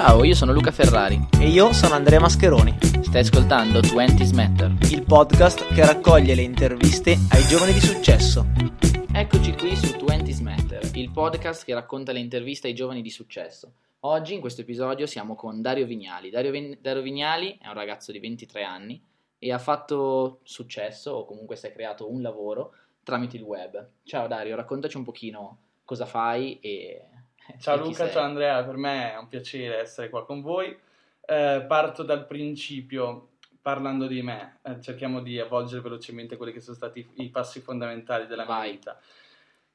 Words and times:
Ciao, 0.00 0.22
io 0.22 0.36
sono 0.36 0.52
Luca 0.52 0.70
Ferrari. 0.70 1.18
E 1.40 1.48
io 1.48 1.72
sono 1.72 1.94
Andrea 1.94 2.20
Mascheroni. 2.20 2.72
Stai 3.02 3.22
ascoltando 3.22 3.80
20 3.80 4.32
Matter, 4.32 4.72
il 4.92 5.02
podcast 5.02 5.74
che 5.74 5.84
raccoglie 5.84 6.36
le 6.36 6.42
interviste 6.42 7.18
ai 7.32 7.42
giovani 7.48 7.72
di 7.72 7.80
successo. 7.80 8.46
Eccoci 9.12 9.56
qui 9.56 9.74
su 9.74 9.96
20 10.04 10.40
Matter, 10.44 10.88
il 10.94 11.10
podcast 11.10 11.64
che 11.64 11.74
racconta 11.74 12.12
le 12.12 12.20
interviste 12.20 12.68
ai 12.68 12.74
giovani 12.74 13.02
di 13.02 13.10
successo. 13.10 13.72
Oggi 14.02 14.34
in 14.34 14.40
questo 14.40 14.60
episodio 14.60 15.04
siamo 15.04 15.34
con 15.34 15.60
Dario 15.60 15.84
Vignali. 15.84 16.30
Dario, 16.30 16.52
Vin- 16.52 16.78
Dario 16.80 17.02
Vignali 17.02 17.58
è 17.60 17.66
un 17.66 17.74
ragazzo 17.74 18.12
di 18.12 18.20
23 18.20 18.62
anni 18.62 19.02
e 19.36 19.52
ha 19.52 19.58
fatto 19.58 20.38
successo 20.44 21.10
o 21.10 21.24
comunque 21.24 21.56
si 21.56 21.66
è 21.66 21.72
creato 21.72 22.08
un 22.08 22.22
lavoro 22.22 22.72
tramite 23.02 23.36
il 23.36 23.42
web. 23.42 23.84
Ciao 24.04 24.28
Dario, 24.28 24.54
raccontaci 24.54 24.96
un 24.96 25.02
pochino 25.02 25.58
cosa 25.84 26.06
fai 26.06 26.60
e 26.60 27.07
Ciao 27.58 27.78
Luca, 27.78 28.10
ciao 28.10 28.24
Andrea, 28.24 28.62
per 28.62 28.76
me 28.76 29.14
è 29.14 29.16
un 29.16 29.26
piacere 29.26 29.80
essere 29.80 30.10
qua 30.10 30.24
con 30.24 30.42
voi. 30.42 30.76
Eh, 31.24 31.64
parto 31.66 32.02
dal 32.02 32.26
principio 32.26 33.30
parlando 33.62 34.06
di 34.06 34.22
me, 34.22 34.58
eh, 34.62 34.80
cerchiamo 34.80 35.20
di 35.22 35.38
avvolgere 35.38 35.80
velocemente 35.80 36.36
quelli 36.36 36.52
che 36.52 36.60
sono 36.60 36.76
stati 36.76 37.06
i 37.14 37.30
passi 37.30 37.60
fondamentali 37.60 38.26
della 38.26 38.44
mia 38.44 38.56
Vai. 38.56 38.70
vita. 38.72 39.00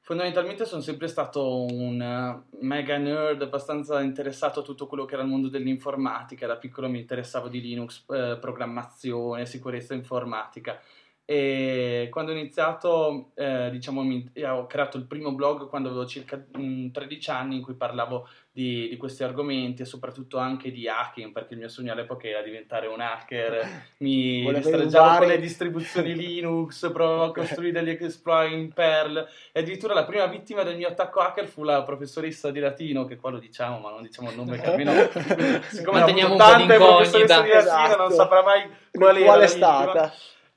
Fondamentalmente 0.00 0.66
sono 0.66 0.82
sempre 0.82 1.08
stato 1.08 1.64
un 1.64 2.00
uh, 2.00 2.56
mega 2.64 2.96
nerd, 2.98 3.42
abbastanza 3.42 4.00
interessato 4.02 4.60
a 4.60 4.62
tutto 4.62 4.86
quello 4.86 5.04
che 5.04 5.14
era 5.14 5.22
il 5.22 5.28
mondo 5.30 5.48
dell'informatica. 5.48 6.46
Da 6.46 6.56
piccolo 6.56 6.88
mi 6.88 7.00
interessavo 7.00 7.48
di 7.48 7.60
Linux, 7.60 8.04
eh, 8.10 8.36
programmazione, 8.38 9.46
sicurezza 9.46 9.94
informatica. 9.94 10.78
E 11.26 12.08
quando 12.10 12.32
ho 12.32 12.34
iniziato, 12.34 13.30
eh, 13.34 13.70
diciamo, 13.70 14.02
mi, 14.02 14.30
ho 14.44 14.66
creato 14.66 14.98
il 14.98 15.06
primo 15.06 15.32
blog 15.32 15.68
quando 15.70 15.88
avevo 15.88 16.04
circa 16.04 16.36
mh, 16.36 16.90
13 16.90 17.30
anni 17.30 17.56
in 17.56 17.62
cui 17.62 17.72
parlavo 17.72 18.28
di, 18.52 18.88
di, 18.90 18.96
questi 18.98 19.24
argomenti 19.24 19.80
e 19.80 19.86
soprattutto 19.86 20.36
anche 20.36 20.70
di 20.70 20.86
hacking, 20.86 21.32
perché 21.32 21.54
il 21.54 21.60
mio 21.60 21.70
sogno 21.70 21.92
all'epoca 21.92 22.28
era 22.28 22.42
diventare 22.42 22.88
un 22.88 23.00
hacker, 23.00 23.66
mi 23.98 24.52
distreggiavo 24.52 25.18
con 25.20 25.28
le 25.28 25.38
distribuzioni 25.38 26.12
Linux, 26.14 26.92
provavo 26.92 27.24
a 27.24 27.32
costruire 27.32 27.82
degli 27.82 27.96
exploit 28.04 28.52
in 28.52 28.70
Perl. 28.74 29.26
E 29.50 29.60
addirittura 29.60 29.94
la 29.94 30.04
prima 30.04 30.26
vittima 30.26 30.62
del 30.62 30.76
mio 30.76 30.88
attacco 30.88 31.20
hacker 31.20 31.46
fu 31.46 31.62
la 31.62 31.82
professoressa 31.84 32.50
di 32.50 32.60
latino, 32.60 33.06
che 33.06 33.16
qua 33.16 33.30
lo 33.30 33.38
diciamo, 33.38 33.78
ma 33.78 33.88
non 33.88 34.02
diciamo 34.02 34.28
il 34.28 34.36
nome, 34.36 34.60
che 34.60 34.66
almeno 34.66 34.92
siccome 35.72 36.00
manteniamo 36.00 36.34
un 36.34 36.38
po' 36.38 36.56
di 36.56 36.66
latino 36.66 37.54
esatto. 37.54 37.96
non 37.96 38.10
saprà 38.12 38.42
mai 38.42 38.68
qual, 38.92 39.18
qual 39.22 39.40
è 39.40 39.46
stata 39.46 40.12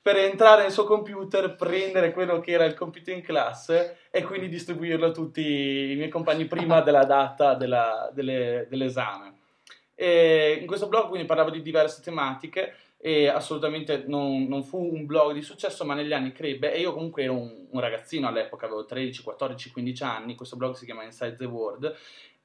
per 0.08 0.16
entrare 0.16 0.62
nel 0.62 0.70
suo 0.70 0.84
computer, 0.84 1.54
prendere 1.54 2.12
quello 2.12 2.40
che 2.40 2.52
era 2.52 2.64
il 2.64 2.72
compito 2.72 3.10
in 3.10 3.20
classe 3.20 3.98
e 4.10 4.22
quindi 4.22 4.48
distribuirlo 4.48 5.08
a 5.08 5.10
tutti 5.10 5.42
i 5.42 5.96
miei 5.96 6.08
compagni 6.08 6.46
prima 6.46 6.80
della 6.80 7.04
data 7.04 7.52
della, 7.52 8.10
delle, 8.14 8.66
dell'esame. 8.70 9.34
E 9.94 10.56
in 10.58 10.66
questo 10.66 10.88
blog 10.88 11.08
quindi 11.08 11.26
parlavo 11.26 11.50
di 11.50 11.60
diverse 11.60 12.00
tematiche 12.00 12.74
e 12.96 13.28
assolutamente 13.28 14.04
non, 14.06 14.44
non, 14.44 14.62
fu 14.62 14.78
un 14.78 15.04
blog 15.04 15.34
di 15.34 15.42
successo, 15.42 15.84
ma 15.84 15.92
negli 15.92 16.14
anni 16.14 16.32
crebbe 16.32 16.72
e 16.72 16.80
io 16.80 16.94
comunque 16.94 17.24
ero 17.24 17.34
un, 17.34 17.66
un 17.68 17.78
ragazzino 17.78 18.28
all'epoca, 18.28 18.64
avevo 18.64 18.86
13, 18.86 19.22
14, 19.22 19.70
15 19.70 20.02
anni, 20.04 20.34
questo 20.34 20.56
blog 20.56 20.74
si 20.74 20.86
chiama 20.86 21.04
Inside 21.04 21.36
the 21.36 21.44
World 21.44 21.96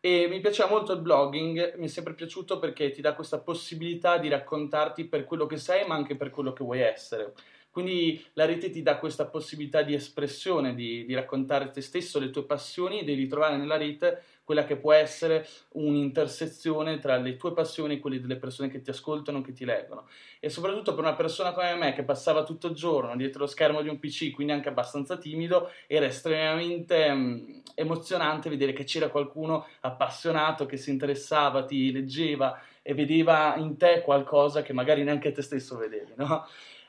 e 0.02 0.28
mi 0.28 0.42
piaceva 0.42 0.68
molto 0.68 0.92
il 0.92 1.00
blogging, 1.00 1.76
mi 1.78 1.86
è 1.86 1.88
sempre 1.88 2.14
piaciuto 2.14 2.60
perché 2.60 2.92
ti 2.92 3.00
dà 3.00 3.14
questa 3.14 3.40
possibilità 3.40 4.18
di 4.18 4.28
raccontarti 4.28 5.06
per 5.06 5.24
quello 5.24 5.46
che 5.46 5.56
sei, 5.56 5.88
ma 5.88 5.96
anche 5.96 6.18
per 6.18 6.30
quello 6.30 6.52
che 6.52 6.66
vuoi 6.66 6.82
essere. 6.82 7.32
Quindi 7.74 8.24
la 8.34 8.46
rete 8.46 8.70
ti 8.70 8.84
dà 8.84 9.00
questa 9.00 9.26
possibilità 9.26 9.82
di 9.82 9.96
espressione, 9.96 10.76
di, 10.76 11.06
di 11.06 11.16
raccontare 11.16 11.72
te 11.72 11.82
stesso, 11.82 12.20
le 12.20 12.30
tue 12.30 12.44
passioni 12.44 13.00
e 13.00 13.04
di 13.04 13.16
ritrovare 13.16 13.58
nella 13.58 13.78
rete 13.78 14.22
quella 14.44 14.64
che 14.64 14.76
può 14.76 14.92
essere 14.92 15.48
un'intersezione 15.70 17.00
tra 17.00 17.18
le 17.18 17.36
tue 17.36 17.52
passioni 17.52 17.96
e 17.96 18.00
quelle 18.00 18.20
delle 18.20 18.36
persone 18.36 18.70
che 18.70 18.82
ti 18.82 18.92
ascoltano, 18.92 19.42
che 19.42 19.54
ti 19.54 19.66
leggono. 19.66 20.08
E 20.40 20.50
soprattutto 20.50 20.94
per 20.94 21.04
una 21.04 21.16
persona 21.16 21.52
come 21.52 21.74
me 21.74 21.94
che 21.94 22.04
passava 22.04 22.44
tutto 22.44 22.68
il 22.68 22.76
giorno 22.76 23.16
dietro 23.16 23.40
lo 23.40 23.48
schermo 23.48 23.82
di 23.82 23.90
un 23.90 23.98
PC, 23.98 24.30
quindi 24.30 24.54
anche 24.54 24.70
abbastanza 24.70 25.18
timido, 25.18 25.72
era 25.88 26.06
estremamente 26.06 27.10
um, 27.10 27.62
emozionante 27.74 28.50
vedere 28.50 28.74
che 28.74 28.84
c'era 28.84 29.10
qualcuno 29.10 29.66
appassionato 29.80 30.68
che 30.68 30.78
si 30.78 30.92
interessava, 30.92 31.66
ti 31.66 31.92
leggeva 31.92 32.62
e 32.84 32.94
vedeva 32.94 33.56
in 33.56 33.78
te 33.78 34.02
qualcosa 34.04 34.62
che 34.62 34.74
magari 34.74 35.04
neanche 35.04 35.32
te 35.32 35.42
stesso 35.42 35.76
vedevi, 35.78 36.12
no? 36.18 36.46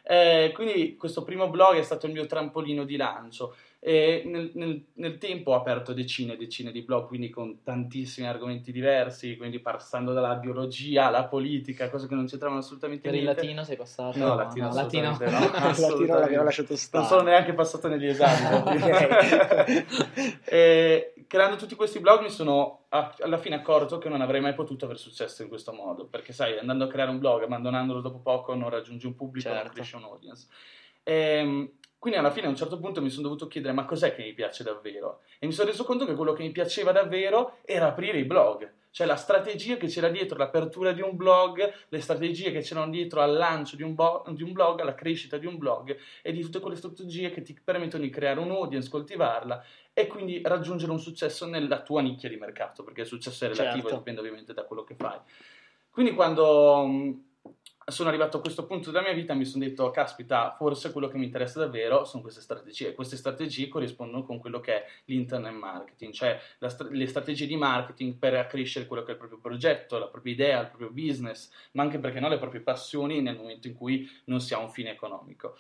Eh, 0.07 0.53
quindi 0.55 0.97
questo 0.97 1.23
primo 1.23 1.49
blog 1.49 1.77
è 1.77 1.83
stato 1.83 2.07
il 2.07 2.13
mio 2.13 2.27
trampolino 2.27 2.85
di 2.85 2.97
lancio. 2.97 3.57
E 3.87 4.23
nel, 4.25 4.51
nel, 4.55 4.83
nel, 4.95 5.19
tempo 5.19 5.51
ho 5.51 5.57
aperto 5.57 5.93
decine 5.93 6.33
e 6.33 6.37
decine 6.39 6.73
di 6.73 6.81
blog, 6.81 7.07
quindi 7.07 7.29
con 7.29 7.63
tantissimi 7.63 8.27
argomenti 8.27 8.73
diversi, 8.73 9.37
quindi 9.37 9.59
passando 9.59 10.15
dalla 10.15 10.37
biologia 10.37 11.09
alla 11.09 11.25
politica, 11.27 11.91
cose 11.91 12.09
che 12.09 12.15
non 12.15 12.25
c'entravano 12.25 12.61
assolutamente 12.61 13.03
per 13.03 13.13
niente. 13.13 13.35
Per 13.35 13.43
il 13.43 13.51
latino 13.51 13.67
sei 13.67 13.77
passato? 13.77 14.19
No, 14.19 14.37
latino, 14.37 14.69
no, 14.69 14.75
latino. 14.75 15.11
no. 15.11 15.19
latino 15.77 16.19
l'aveva 16.19 16.45
lasciato 16.45 16.77
stare. 16.77 17.05
Non 17.05 17.13
sono 17.13 17.29
neanche 17.29 17.53
passato 17.53 17.89
negli 17.89 18.07
esami. 18.07 18.63
e, 20.47 21.13
creando 21.27 21.57
tutti 21.57 21.75
questi 21.75 22.01
blog 22.01 22.23
mi 22.23 22.31
sono 22.31 22.87
alla 22.89 23.37
fine 23.37 23.57
accorto 23.57 23.99
che 23.99 24.09
non 24.09 24.23
avrei 24.23 24.41
mai 24.41 24.55
potuto 24.55 24.87
aver 24.87 24.97
successo 24.97 25.43
in 25.43 25.49
questo 25.49 25.75
modo, 25.75 26.07
perché 26.07 26.33
sai, 26.33 26.59
andando 26.59 26.85
a 26.85 26.89
creare 26.89 27.11
un 27.11 27.19
blog, 27.19 27.43
abbandonandolo 27.43 28.01
dopo 28.01 28.21
poco, 28.21 28.55
non 28.55 28.71
raggiungi 28.71 29.05
un 29.05 29.15
pubblico, 29.15 29.51
certo. 29.51 29.63
non 29.63 29.75
cresce 29.75 29.97
un 29.97 30.05
audience. 30.05 30.47
E, 31.03 31.75
quindi 32.05 32.21
alla 32.21 32.33
fine 32.33 32.49
a 32.49 32.51
un 32.51 32.57
certo 32.57 32.79
punto 32.79 33.01
mi 33.01 33.09
sono 33.09 33.23
dovuto 33.23 33.47
chiedere 33.47 33.73
ma 33.73 33.87
cos'è 33.87 34.15
che 34.15 34.23
mi 34.23 34.35
piace 34.35 34.63
davvero? 34.63 35.23
E 35.39 35.47
mi 35.47 35.55
sono 35.55 35.71
reso 35.71 35.85
conto 35.85 36.05
che 36.05 36.13
quello 36.13 36.35
che 36.35 36.43
mi 36.43 36.51
piaceva 36.51 36.93
davvero 36.93 37.61
era 37.65 37.87
aprire 37.87 38.19
i 38.19 38.25
blog, 38.25 38.71
cioè 38.91 39.07
la 39.07 39.17
strategia 39.17 39.79
che 39.79 39.87
c'era 39.87 40.11
dietro 40.11 40.37
l'apertura 40.37 40.93
di 40.93 41.01
un 41.01 41.17
blog, 41.17 41.73
le 41.89 42.01
strategie 42.03 42.53
che 42.53 42.61
c'erano 42.61 42.91
dietro 42.91 43.23
al 43.23 43.33
lancio 43.33 43.77
di 43.77 43.83
un, 43.83 43.95
bo- 43.95 44.23
di 44.29 44.43
un 44.43 44.53
blog, 44.53 44.81
alla 44.81 44.95
crescita 44.95 45.39
di 45.39 45.47
un 45.47 45.57
blog 45.57 45.97
e 46.21 46.31
di 46.31 46.43
tutte 46.43 46.61
quelle 46.61 46.77
strategie 46.77 47.31
che 47.31 47.41
ti 47.41 47.59
permettono 47.65 48.03
di 48.03 48.11
creare 48.11 48.39
un 48.39 48.51
audience, 48.51 48.91
coltivarla 48.91 49.65
e 49.95 50.07
quindi 50.07 50.43
raggiungere 50.45 50.93
un 50.93 51.01
successo 51.01 51.47
nella 51.47 51.81
tua 51.81 52.03
nicchia 52.03 52.29
di 52.29 52.37
mercato, 52.37 52.85
perché 52.85 53.01
il 53.01 53.07
successo 53.07 53.47
è 53.47 53.49
relativo 53.49 53.89
certo. 53.89 53.95
e 53.95 53.97
dipende 53.97 54.21
ovviamente 54.21 54.53
da 54.53 54.65
quello 54.65 54.85
che 54.85 54.95
fai. 54.95 55.19
Quindi 55.89 56.13
quando 56.13 56.87
sono 57.87 58.09
arrivato 58.09 58.39
a 58.39 58.41
questo 58.41 58.67
punto 58.67 58.91
della 58.91 59.03
mia 59.03 59.13
vita 59.13 59.35
mi 59.35 59.45
sono 59.45 59.65
detto, 59.65 59.91
caspita, 59.91 60.55
forse 60.57 60.93
quello 60.93 61.09
che 61.09 61.19
mi 61.19 61.25
interessa 61.25 61.61
davvero 61.61 62.05
sono 62.05 62.23
queste 62.23 62.41
strategie. 62.41 62.95
Queste 62.95 63.17
strategie 63.17 63.69
corrispondono 63.69 64.25
con 64.25 64.39
quello 64.39 64.61
che 64.61 64.75
è 64.75 64.87
l'internet 65.07 65.53
marketing, 65.53 66.13
cioè 66.13 66.41
st- 66.59 66.89
le 66.91 67.07
strategie 67.07 67.47
di 67.47 67.57
marketing 67.57 68.17
per 68.17 68.35
accrescere 68.35 68.87
quello 68.87 69.03
che 69.03 69.11
è 69.11 69.13
il 69.13 69.19
proprio 69.19 69.39
progetto, 69.39 69.99
la 69.99 70.09
propria 70.09 70.33
idea, 70.33 70.61
il 70.61 70.69
proprio 70.69 70.91
business, 70.91 71.51
ma 71.73 71.83
anche 71.83 71.99
perché 71.99 72.21
no, 72.21 72.29
le 72.29 72.39
proprie 72.39 72.61
passioni 72.61 73.21
nel 73.21 73.37
momento 73.37 73.67
in 73.67 73.75
cui 73.75 74.09
non 74.25 74.41
si 74.41 74.55
ha 74.55 74.59
un 74.59 74.71
fine 74.71 74.91
economico. 74.91 75.57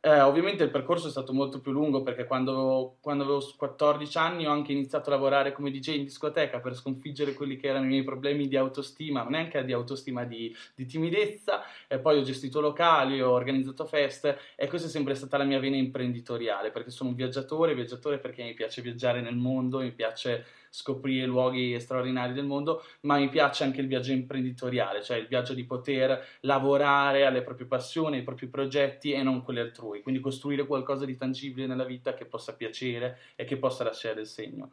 Eh, 0.00 0.20
ovviamente 0.20 0.62
il 0.62 0.70
percorso 0.70 1.08
è 1.08 1.10
stato 1.10 1.32
molto 1.32 1.60
più 1.60 1.72
lungo 1.72 2.02
perché 2.02 2.24
quando, 2.24 2.98
quando, 3.00 3.24
avevo 3.24 3.54
14 3.56 4.18
anni 4.18 4.46
ho 4.46 4.52
anche 4.52 4.70
iniziato 4.70 5.10
a 5.10 5.14
lavorare 5.14 5.52
come 5.52 5.70
DJ 5.70 5.96
in 5.96 6.04
discoteca 6.04 6.60
per 6.60 6.76
sconfiggere 6.76 7.34
quelli 7.34 7.56
che 7.56 7.66
erano 7.68 7.86
i 7.86 7.88
miei 7.88 8.04
problemi 8.04 8.46
di 8.46 8.56
autostima, 8.56 9.24
ma 9.24 9.30
neanche 9.30 9.64
di 9.64 9.72
autostima, 9.72 10.24
di, 10.24 10.54
di 10.76 10.86
timidezza, 10.86 11.62
e 11.88 11.98
poi 11.98 12.18
ho 12.18 12.22
gestito 12.22 12.60
locali, 12.60 13.20
ho 13.20 13.30
organizzato 13.30 13.86
feste 13.86 14.38
e 14.54 14.68
questa 14.68 14.86
è 14.86 14.90
sempre 14.90 15.14
stata 15.14 15.36
la 15.36 15.44
mia 15.44 15.58
vena 15.58 15.76
imprenditoriale 15.76 16.70
perché 16.70 16.90
sono 16.90 17.10
un 17.10 17.16
viaggiatore, 17.16 17.74
viaggiatore 17.74 18.18
perché 18.18 18.44
mi 18.44 18.54
piace 18.54 18.82
viaggiare 18.82 19.20
nel 19.20 19.36
mondo, 19.36 19.80
mi 19.80 19.92
piace 19.92 20.44
scoprire 20.70 21.26
luoghi 21.26 21.78
straordinari 21.80 22.32
del 22.32 22.44
mondo, 22.44 22.82
ma 23.02 23.18
mi 23.18 23.28
piace 23.28 23.64
anche 23.64 23.80
il 23.80 23.86
viaggio 23.86 24.12
imprenditoriale, 24.12 25.02
cioè 25.02 25.16
il 25.18 25.26
viaggio 25.26 25.54
di 25.54 25.64
poter 25.64 26.38
lavorare 26.40 27.26
alle 27.26 27.42
proprie 27.42 27.66
passioni, 27.66 28.16
ai 28.16 28.22
propri 28.22 28.48
progetti 28.48 29.12
e 29.12 29.22
non 29.22 29.42
quelli 29.42 29.60
altrui, 29.60 30.02
quindi 30.02 30.20
costruire 30.20 30.66
qualcosa 30.66 31.04
di 31.04 31.16
tangibile 31.16 31.66
nella 31.66 31.84
vita 31.84 32.14
che 32.14 32.24
possa 32.24 32.54
piacere 32.54 33.18
e 33.36 33.44
che 33.44 33.56
possa 33.56 33.84
lasciare 33.84 34.20
il 34.20 34.26
segno. 34.26 34.72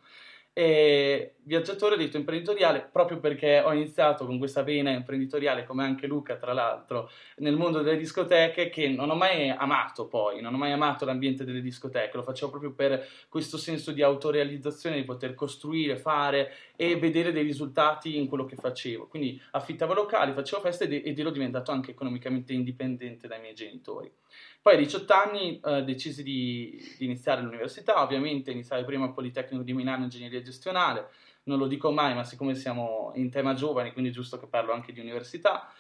E 0.58 1.34
viaggiatore 1.44 1.98
detto 1.98 2.16
imprenditoriale 2.16 2.88
proprio 2.90 3.20
perché 3.20 3.60
ho 3.60 3.74
iniziato 3.74 4.26
con 4.26 4.38
questa 4.38 4.64
vena 4.64 4.90
imprenditoriale 4.90 5.66
come 5.66 5.84
anche 5.84 6.08
Luca 6.08 6.38
tra 6.38 6.54
l'altro 6.54 7.10
nel 7.40 7.58
mondo 7.58 7.82
delle 7.82 7.98
discoteche 7.98 8.70
che 8.70 8.88
non 8.88 9.10
ho 9.10 9.16
mai 9.16 9.50
amato 9.50 10.08
poi, 10.08 10.40
non 10.40 10.54
ho 10.54 10.58
mai 10.58 10.72
amato 10.72 11.04
l'ambiente 11.04 11.44
delle 11.44 11.60
discoteche, 11.60 12.16
lo 12.16 12.24
facevo 12.24 12.52
proprio 12.52 12.72
per 12.72 13.06
questo 13.28 13.58
senso 13.58 13.92
di 13.92 14.02
autorealizzazione, 14.02 14.96
di 14.96 15.04
poter 15.04 15.34
costruire, 15.34 15.98
fare 15.98 16.54
e 16.78 16.96
vedere 16.96 17.34
dei 17.34 17.44
risultati 17.44 18.16
in 18.16 18.28
quello 18.28 18.46
che 18.46 18.56
facevo. 18.56 19.08
Quindi 19.08 19.40
affittavo 19.52 19.94
locali, 19.94 20.32
facevo 20.32 20.62
feste 20.62 20.86
ed 20.86 21.20
ero 21.20 21.32
diventato 21.32 21.72
anche 21.72 21.92
economicamente 21.92 22.54
indipendente 22.54 23.28
dai 23.28 23.42
miei 23.42 23.56
genitori. 23.56 24.10
Poi 24.66 24.74
a 24.74 24.78
18 24.78 25.14
anni 25.14 25.60
eh, 25.64 25.84
decisi 25.84 26.24
di, 26.24 26.84
di, 26.98 27.06
iniziare 27.06 27.40
l'università, 27.44 28.02
ovviamente 28.02 28.50
iniziare 28.50 28.84
prima 28.84 29.06
al 29.06 29.14
Politecnico 29.14 29.62
di 29.64 29.74
Milano 29.74 30.06
Ingegneria 30.06 30.42
Gestionale, 30.42 31.10
non 31.44 31.60
lo 31.60 31.68
dico 31.68 31.92
mai, 31.92 32.16
ma 32.16 32.24
siccome 32.24 32.56
siamo 32.56 33.12
in 33.14 33.30
tema 33.30 33.54
giovani, 33.54 33.92
quindi 33.92 34.10
è 34.10 34.14
giusto 34.14 34.40
che 34.40 34.48
parlo 34.48 34.74
anche 34.74 34.92
di 34.92 35.00
università, 35.00 35.72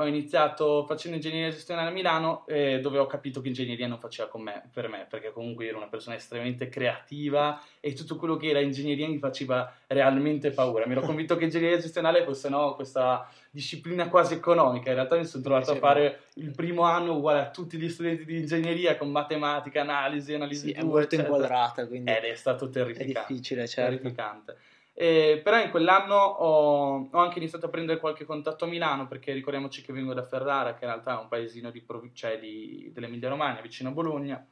ho 0.00 0.06
iniziato 0.06 0.84
facendo 0.84 1.16
ingegneria 1.16 1.50
gestionale 1.50 1.88
a 1.88 1.92
Milano 1.92 2.46
eh, 2.46 2.78
dove 2.80 2.98
ho 2.98 3.06
capito 3.06 3.40
che 3.40 3.48
ingegneria 3.48 3.88
non 3.88 3.98
faceva 3.98 4.28
con 4.28 4.42
me, 4.42 4.68
per 4.72 4.88
me, 4.88 5.06
perché 5.08 5.32
comunque 5.32 5.66
ero 5.66 5.76
una 5.76 5.88
persona 5.88 6.14
estremamente 6.14 6.68
creativa 6.68 7.60
e 7.80 7.94
tutto 7.94 8.14
quello 8.14 8.36
che 8.36 8.48
era 8.48 8.60
ingegneria 8.60 9.08
mi 9.08 9.18
faceva 9.18 9.72
realmente 9.88 10.52
paura. 10.52 10.86
Mi 10.86 10.92
ero 10.92 11.00
convinto 11.00 11.36
che 11.36 11.44
ingegneria 11.44 11.78
gestionale 11.78 12.22
fosse 12.22 12.48
no, 12.48 12.76
questa 12.76 13.28
disciplina 13.50 14.08
quasi 14.08 14.34
economica, 14.34 14.90
in 14.90 14.94
realtà 14.94 15.16
mi 15.16 15.24
sono 15.24 15.42
trovato 15.42 15.72
a 15.72 15.76
fare 15.76 16.20
il 16.34 16.52
primo 16.52 16.82
anno 16.82 17.16
uguale 17.16 17.40
a 17.40 17.50
tutti 17.50 17.76
gli 17.76 17.88
studenti 17.88 18.24
di 18.24 18.38
ingegneria 18.38 18.96
con 18.96 19.10
matematica, 19.10 19.80
analisi, 19.80 20.32
analisi 20.32 20.68
sì, 20.68 20.72
2, 20.74 20.80
è 20.80 20.84
molto 20.84 21.00
eccetera. 21.00 21.22
inquadrata, 21.28 21.86
quindi 21.88 22.12
Ed 22.12 22.22
è 22.22 22.34
stato 22.36 22.68
terrificante. 22.68 23.18
È 23.18 23.24
difficile, 23.32 23.66
certo. 23.66 23.96
Terrificante. 23.96 24.56
Eh, 25.00 25.40
però 25.44 25.62
in 25.62 25.70
quell'anno 25.70 26.16
ho, 26.16 27.08
ho, 27.08 27.18
anche 27.18 27.38
iniziato 27.38 27.66
a 27.66 27.68
prendere 27.68 28.00
qualche 28.00 28.24
contatto 28.24 28.64
a 28.64 28.66
Milano 28.66 29.06
perché 29.06 29.32
ricordiamoci 29.32 29.80
che 29.80 29.92
vengo 29.92 30.12
da 30.12 30.24
Ferrara, 30.24 30.74
che 30.74 30.84
in 30.84 30.90
realtà 30.90 31.16
è 31.16 31.22
un 31.22 31.28
paesino 31.28 31.70
di, 31.70 31.84
cioè 32.14 32.40
di, 32.40 32.90
dell'Emilia 32.92 33.28
Romagna, 33.28 33.60
vicino 33.60 33.90
a 33.90 33.92
Bologna. 33.92 34.44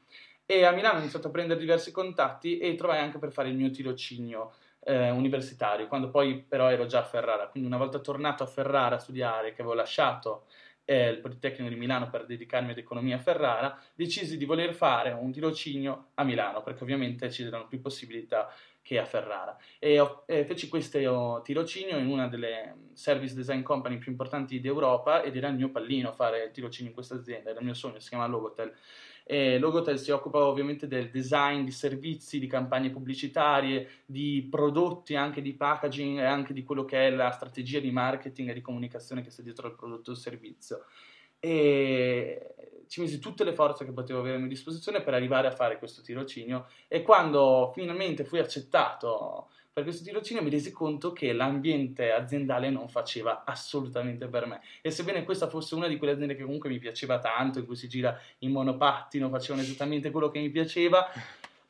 E 0.47 0.65
a 0.65 0.71
Milano 0.71 0.99
ho 0.99 1.01
iniziato 1.01 1.27
a 1.27 1.31
prendere 1.33 1.59
diversi 1.59 1.91
contatti 1.91 2.59
e 2.59 2.77
trovai 2.77 3.01
anche 3.01 3.19
per 3.19 3.33
fare 3.33 3.49
il 3.49 3.57
mio 3.57 3.71
tirocinio 3.71 4.53
eh, 4.85 5.11
universitario, 5.11 5.89
quando 5.89 6.11
poi 6.11 6.41
però 6.41 6.71
ero 6.71 6.87
già 6.87 7.01
a 7.01 7.05
Ferrara. 7.05 7.49
Quindi 7.49 7.69
una 7.69 7.79
volta 7.79 7.99
tornato 7.99 8.45
a 8.45 8.47
Ferrara 8.47 8.95
a 8.95 9.01
studiare, 9.01 9.53
che 9.53 9.63
avevo 9.63 9.75
lasciato 9.75 10.45
eh, 10.87 11.09
il 11.11 11.19
Politecnico 11.19 11.69
di 11.69 11.77
Milano 11.77 12.09
per 12.09 12.25
dedicarmi 12.25 12.71
ad 12.71 12.79
economia 12.79 13.17
a 13.17 13.19
Ferrara, 13.19 13.79
decisi 13.95 14.39
di 14.39 14.47
voler 14.47 14.73
fare 14.73 15.11
un 15.11 15.31
tirocinio 15.31 16.11
a 16.15 16.25
Milano, 16.25 16.63
perché 16.63 16.83
ovviamente 16.85 17.31
ci 17.31 17.43
erano 17.43 17.67
più 17.67 17.81
possibilità 17.81 18.51
che 18.81 18.99
a 18.99 19.05
Ferrara. 19.05 19.57
E, 19.81 19.99
ho, 19.99 20.23
e 20.27 20.45
feci 20.45 20.69
questo 20.69 21.43
tirocinio 21.43 21.99
in 21.99 22.07
una 22.07 22.29
delle 22.29 22.91
service 22.95 23.35
design 23.35 23.63
company 23.63 23.99
più 23.99 24.13
importanti 24.13 24.61
d'Europa 24.61 25.23
ed 25.23 25.37
era 25.37 25.49
il 25.49 25.57
mio 25.57 25.71
pallino 25.71 26.13
fare 26.13 26.45
il 26.45 26.51
tirocinio 26.53 26.91
in 26.91 26.95
questa 26.95 27.17
azienda, 27.17 27.51
era 27.51 27.59
il 27.59 27.65
mio 27.65 27.75
sogno, 27.75 27.99
si 27.99 28.09
chiama 28.09 28.27
Logotel. 28.27 28.73
E 29.29 29.59
Logotel 29.59 29.99
si 29.99 30.13
occupa 30.13 30.45
ovviamente 30.45 30.87
del 30.87 31.11
design 31.11 31.65
di 31.65 31.73
servizi, 31.73 32.39
di 32.39 32.47
campagne 32.47 32.91
pubblicitarie, 32.91 34.03
di 34.07 34.47
prodotti, 34.49 35.17
anche 35.17 35.43
di 35.43 35.53
packaging 35.53 36.19
e 36.19 36.25
anche 36.25 36.53
di 36.53 36.63
quello 36.63 36.85
che 36.85 37.09
è 37.09 37.11
la 37.11 37.33
strategia 37.33 37.81
di 37.81 37.91
marketing 37.91 38.51
e 38.51 38.55
di 38.55 38.61
comunicazione 38.61 39.23
che 39.23 39.31
sta 39.31 39.43
dietro 39.43 39.67
al 39.67 39.75
prodotto 39.75 40.13
o 40.13 40.15
servizio. 40.15 40.85
E 41.41 42.55
ci 42.87 43.01
misi 43.01 43.19
tutte 43.19 43.43
le 43.43 43.53
forze 43.53 43.85
che 43.85 43.91
potevo 43.91 44.21
avere 44.21 44.37
a 44.37 44.39
mia 44.39 44.49
disposizione 44.49 45.03
per 45.03 45.15
arrivare 45.15 45.49
a 45.49 45.53
fare 45.53 45.79
questo 45.79 46.03
tirocinio 46.03 46.69
e 46.87 47.03
quando 47.03 47.73
finalmente 47.75 48.25
fui 48.25 48.39
accettato 48.39 49.49
per 49.77 49.85
questo 49.85 50.05
tirocinio 50.05 50.43
mi 50.43 50.49
resi 50.49 50.73
conto 50.73 51.13
che 51.13 51.35
l'ambiente 51.35 52.11
aziendale 52.11 52.71
non 52.71 52.89
faceva 52.89 53.45
assolutamente 53.45 54.27
per 54.27 54.47
me. 54.47 54.63
E 54.81 54.91
sebbene 54.91 55.23
questa 55.23 55.51
fosse 55.51 55.75
una 55.75 55.87
di 55.87 55.99
quelle 55.99 56.15
aziende 56.15 56.35
che 56.35 56.45
comunque 56.45 56.71
mi 56.71 56.79
piaceva 56.79 57.19
tanto, 57.19 57.59
in 57.59 57.67
cui 57.67 57.77
si 57.77 57.87
gira 57.87 58.19
in 58.39 58.53
monopattino, 58.53 59.29
facevano 59.29 59.61
esattamente 59.61 60.11
quello 60.11 60.31
che 60.31 60.41
mi 60.41 60.49
piaceva, 60.49 61.07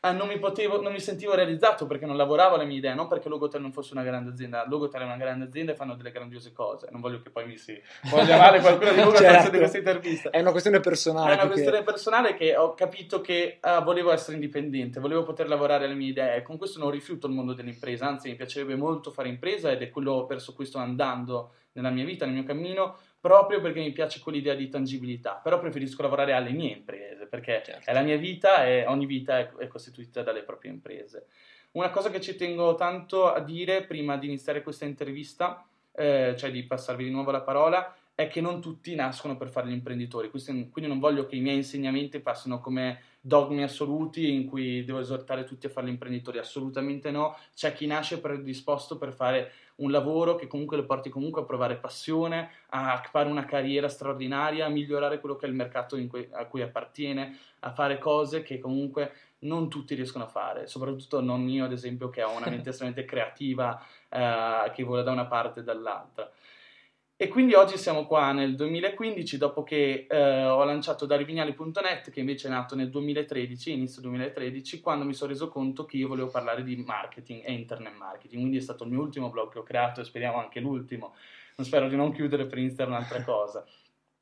Ah, 0.00 0.12
non, 0.12 0.28
mi 0.28 0.38
potevo, 0.38 0.80
non 0.80 0.92
mi 0.92 1.00
sentivo 1.00 1.34
realizzato 1.34 1.86
perché 1.86 2.06
non 2.06 2.16
lavoravo 2.16 2.54
alle 2.54 2.64
mie 2.64 2.76
idee, 2.76 2.94
non 2.94 3.08
perché 3.08 3.28
Logotel 3.28 3.60
non 3.60 3.72
fosse 3.72 3.92
una 3.92 4.04
grande 4.04 4.30
azienda. 4.30 4.64
Logotel 4.68 5.00
è 5.00 5.04
una 5.04 5.16
grande 5.16 5.46
azienda 5.46 5.72
e 5.72 5.74
fanno 5.74 5.96
delle 5.96 6.12
grandiose 6.12 6.52
cose. 6.52 6.88
Non 6.92 7.00
voglio 7.00 7.20
che 7.22 7.30
poi 7.30 7.46
mi 7.46 7.56
si 7.56 7.80
voglia 8.10 8.36
male 8.36 8.60
qualcuno 8.60 8.92
di 8.92 8.98
Logotel 8.98 9.30
certo. 9.30 9.50
di 9.50 9.58
questa 9.58 9.78
intervista. 9.78 10.30
È 10.30 10.40
una 10.40 10.50
questione 10.52 10.80
personale. 10.80 11.32
È 11.32 11.34
una 11.34 11.46
questione 11.48 11.82
personale 11.82 12.34
che 12.34 12.56
ho 12.56 12.74
capito 12.74 13.20
che 13.20 13.58
uh, 13.60 13.82
volevo 13.82 14.12
essere 14.12 14.34
indipendente, 14.34 15.00
volevo 15.00 15.24
poter 15.24 15.48
lavorare 15.48 15.86
alle 15.86 15.94
mie 15.94 16.10
idee. 16.10 16.42
Con 16.42 16.56
questo 16.56 16.78
non 16.78 16.90
rifiuto 16.90 17.26
il 17.26 17.32
mondo 17.32 17.52
dell'impresa, 17.52 18.06
anzi 18.06 18.28
mi 18.28 18.36
piacerebbe 18.36 18.76
molto 18.76 19.10
fare 19.10 19.28
impresa 19.28 19.72
ed 19.72 19.82
è 19.82 19.90
quello 19.90 20.26
verso 20.26 20.54
cui 20.54 20.66
sto 20.66 20.78
andando 20.78 21.52
nella 21.72 21.90
mia 21.90 22.04
vita, 22.04 22.24
nel 22.24 22.34
mio 22.34 22.44
cammino 22.44 22.96
proprio 23.20 23.60
perché 23.60 23.80
mi 23.80 23.92
piace 23.92 24.20
quell'idea 24.20 24.54
di 24.54 24.68
tangibilità, 24.68 25.40
però 25.42 25.58
preferisco 25.58 26.02
lavorare 26.02 26.32
alle 26.32 26.50
mie 26.50 26.72
imprese, 26.72 27.26
perché 27.26 27.62
certo. 27.64 27.90
è 27.90 27.92
la 27.92 28.02
mia 28.02 28.16
vita 28.16 28.64
e 28.66 28.86
ogni 28.86 29.06
vita 29.06 29.38
è, 29.38 29.52
è 29.56 29.66
costituita 29.66 30.22
dalle 30.22 30.42
proprie 30.42 30.70
imprese. 30.70 31.26
Una 31.72 31.90
cosa 31.90 32.10
che 32.10 32.20
ci 32.20 32.36
tengo 32.36 32.74
tanto 32.74 33.30
a 33.30 33.40
dire 33.40 33.84
prima 33.84 34.16
di 34.16 34.26
iniziare 34.26 34.62
questa 34.62 34.84
intervista, 34.84 35.66
eh, 35.92 36.34
cioè 36.38 36.50
di 36.50 36.62
passarvi 36.62 37.04
di 37.04 37.10
nuovo 37.10 37.30
la 37.30 37.42
parola, 37.42 37.94
è 38.16 38.28
che 38.28 38.40
non 38.40 38.62
tutti 38.62 38.94
nascono 38.94 39.36
per 39.36 39.50
fare 39.50 39.68
gli 39.68 39.72
imprenditori, 39.72 40.30
quindi 40.30 40.86
non 40.86 40.98
voglio 40.98 41.26
che 41.26 41.36
i 41.36 41.40
miei 41.40 41.56
insegnamenti 41.56 42.18
passino 42.20 42.60
come 42.60 43.02
dogmi 43.20 43.62
assoluti 43.62 44.32
in 44.32 44.46
cui 44.46 44.84
devo 44.84 45.00
esortare 45.00 45.44
tutti 45.44 45.66
a 45.66 45.68
fare 45.68 45.86
gli 45.86 45.90
imprenditori, 45.90 46.38
assolutamente 46.38 47.10
no, 47.10 47.36
c'è 47.54 47.74
chi 47.74 47.86
nasce 47.86 48.18
predisposto 48.18 48.96
per 48.96 49.12
fare 49.12 49.52
un 49.76 49.90
lavoro 49.90 50.36
che 50.36 50.46
comunque 50.46 50.76
lo 50.76 50.86
porti 50.86 51.10
comunque 51.10 51.42
a 51.42 51.44
provare 51.44 51.76
passione, 51.76 52.50
a 52.68 53.02
fare 53.10 53.28
una 53.28 53.44
carriera 53.44 53.88
straordinaria, 53.88 54.66
a 54.66 54.70
migliorare 54.70 55.20
quello 55.20 55.36
che 55.36 55.46
è 55.46 55.48
il 55.48 55.54
mercato 55.54 55.96
cui, 56.08 56.28
a 56.32 56.46
cui 56.46 56.62
appartiene, 56.62 57.36
a 57.60 57.72
fare 57.72 57.98
cose 57.98 58.42
che 58.42 58.58
comunque 58.58 59.12
non 59.40 59.68
tutti 59.68 59.94
riescono 59.94 60.24
a 60.24 60.28
fare, 60.28 60.66
soprattutto 60.66 61.20
non 61.20 61.48
io 61.48 61.64
ad 61.64 61.72
esempio 61.72 62.08
che 62.08 62.22
ho 62.22 62.34
una 62.34 62.48
mente 62.48 62.70
estremamente 62.70 63.08
creativa 63.08 63.80
eh, 64.08 64.70
che 64.72 64.82
vola 64.82 65.02
da 65.02 65.12
una 65.12 65.26
parte 65.26 65.60
e 65.60 65.62
dall'altra. 65.62 66.30
E 67.18 67.28
quindi 67.28 67.54
oggi 67.54 67.78
siamo 67.78 68.04
qua 68.04 68.32
nel 68.32 68.54
2015, 68.54 69.38
dopo 69.38 69.62
che 69.62 70.06
eh, 70.06 70.44
ho 70.44 70.62
lanciato 70.64 71.06
darivignali.net, 71.06 72.10
che 72.10 72.20
invece 72.20 72.48
è 72.48 72.50
nato 72.50 72.74
nel 72.74 72.90
2013, 72.90 73.72
inizio 73.72 74.02
2013, 74.02 74.80
quando 74.80 75.06
mi 75.06 75.14
sono 75.14 75.30
reso 75.30 75.48
conto 75.48 75.86
che 75.86 75.96
io 75.96 76.08
volevo 76.08 76.28
parlare 76.28 76.62
di 76.62 76.76
marketing 76.76 77.40
e 77.42 77.52
internet 77.54 77.96
marketing. 77.96 78.42
Quindi 78.42 78.58
è 78.58 78.60
stato 78.60 78.84
il 78.84 78.90
mio 78.90 79.00
ultimo 79.00 79.30
blog 79.30 79.50
che 79.50 79.58
ho 79.58 79.62
creato 79.62 80.02
e 80.02 80.04
speriamo 80.04 80.36
anche 80.36 80.60
l'ultimo. 80.60 81.14
Non 81.56 81.66
spero 81.66 81.88
di 81.88 81.96
non 81.96 82.12
chiudere 82.12 82.44
per 82.44 82.58
iniziare 82.58 82.90
un'altra 82.90 83.24
cosa. 83.24 83.64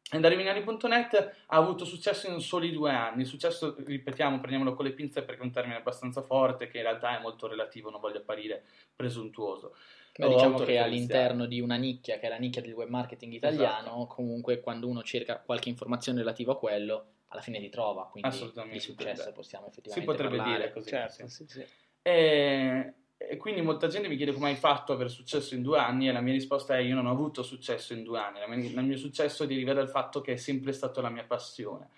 Darivignali.net 0.09 1.37
ha 1.47 1.57
avuto 1.57 1.85
successo 1.85 2.31
in 2.31 2.39
soli 2.39 2.71
due 2.71 2.93
anni. 2.93 3.25
Successo, 3.25 3.75
ripetiamo, 3.77 4.39
prendiamolo 4.39 4.77
con 4.77 4.85
le 4.85 4.93
pinze 4.93 5.25
perché 5.25 5.41
è 5.41 5.45
un 5.45 5.51
termine 5.51 5.79
abbastanza 5.79 6.23
forte 6.23 6.69
che 6.69 6.77
in 6.77 6.85
realtà 6.85 7.19
è 7.19 7.21
molto 7.21 7.49
relativo, 7.49 7.91
non 7.91 8.01
voglio 8.01 8.19
apparire 8.19 8.63
presuntuoso. 8.95 9.75
Beh, 10.17 10.29
diciamo 10.29 10.59
che 10.59 10.79
all'interno 10.79 11.47
di 11.47 11.61
una 11.61 11.77
nicchia, 11.77 12.19
che 12.19 12.27
è 12.27 12.29
la 12.29 12.37
nicchia 12.37 12.63
del 12.63 12.73
web 12.73 12.89
marketing 12.89 13.33
italiano, 13.33 13.89
esatto. 13.89 14.07
comunque 14.07 14.61
quando 14.61 14.87
uno 14.87 15.03
cerca 15.03 15.41
qualche 15.41 15.69
informazione 15.69 16.19
relativa 16.19 16.53
a 16.53 16.57
quello, 16.57 17.07
alla 17.29 17.41
fine 17.41 17.59
li 17.59 17.69
trova, 17.69 18.07
quindi 18.07 18.53
di 18.71 18.81
successo 18.81 19.33
possiamo 19.33 19.67
effettivamente 19.67 20.13
Si 20.13 20.17
potrebbe 20.17 20.37
parlare. 20.37 20.59
dire 20.59 20.73
così. 20.73 20.89
Certo, 20.89 21.27
sì. 21.27 21.47
Sì, 21.47 21.47
sì. 21.49 21.67
E, 22.01 22.95
e, 23.17 23.37
quindi 23.37 23.61
molta 23.61 23.89
gente 23.89 24.07
mi 24.07 24.17
chiede 24.17 24.33
come 24.33 24.51
hai 24.51 24.57
fatto 24.57 24.93
ad 24.93 24.99
aver 24.99 25.11
successo 25.11 25.55
in 25.57 25.63
due 25.63 25.79
anni 25.79 26.09
e 26.09 26.13
la 26.13 26.21
mia 26.21 26.33
risposta 26.33 26.77
è 26.77 26.81
io 26.81 26.95
non 26.95 27.07
ho 27.07 27.11
avuto 27.11 27.43
successo 27.43 27.93
in 27.93 28.05
due 28.05 28.21
anni, 28.21 28.39
il 28.67 28.85
mio 28.85 28.97
successo 28.97 29.47
deriva 29.47 29.73
dal 29.73 29.89
fatto 29.89 30.21
che 30.21 30.35
è 30.35 30.37
sempre 30.37 30.73
stata 30.73 31.01
la 31.01 31.11
mia 31.11 31.25
passione 31.25 31.89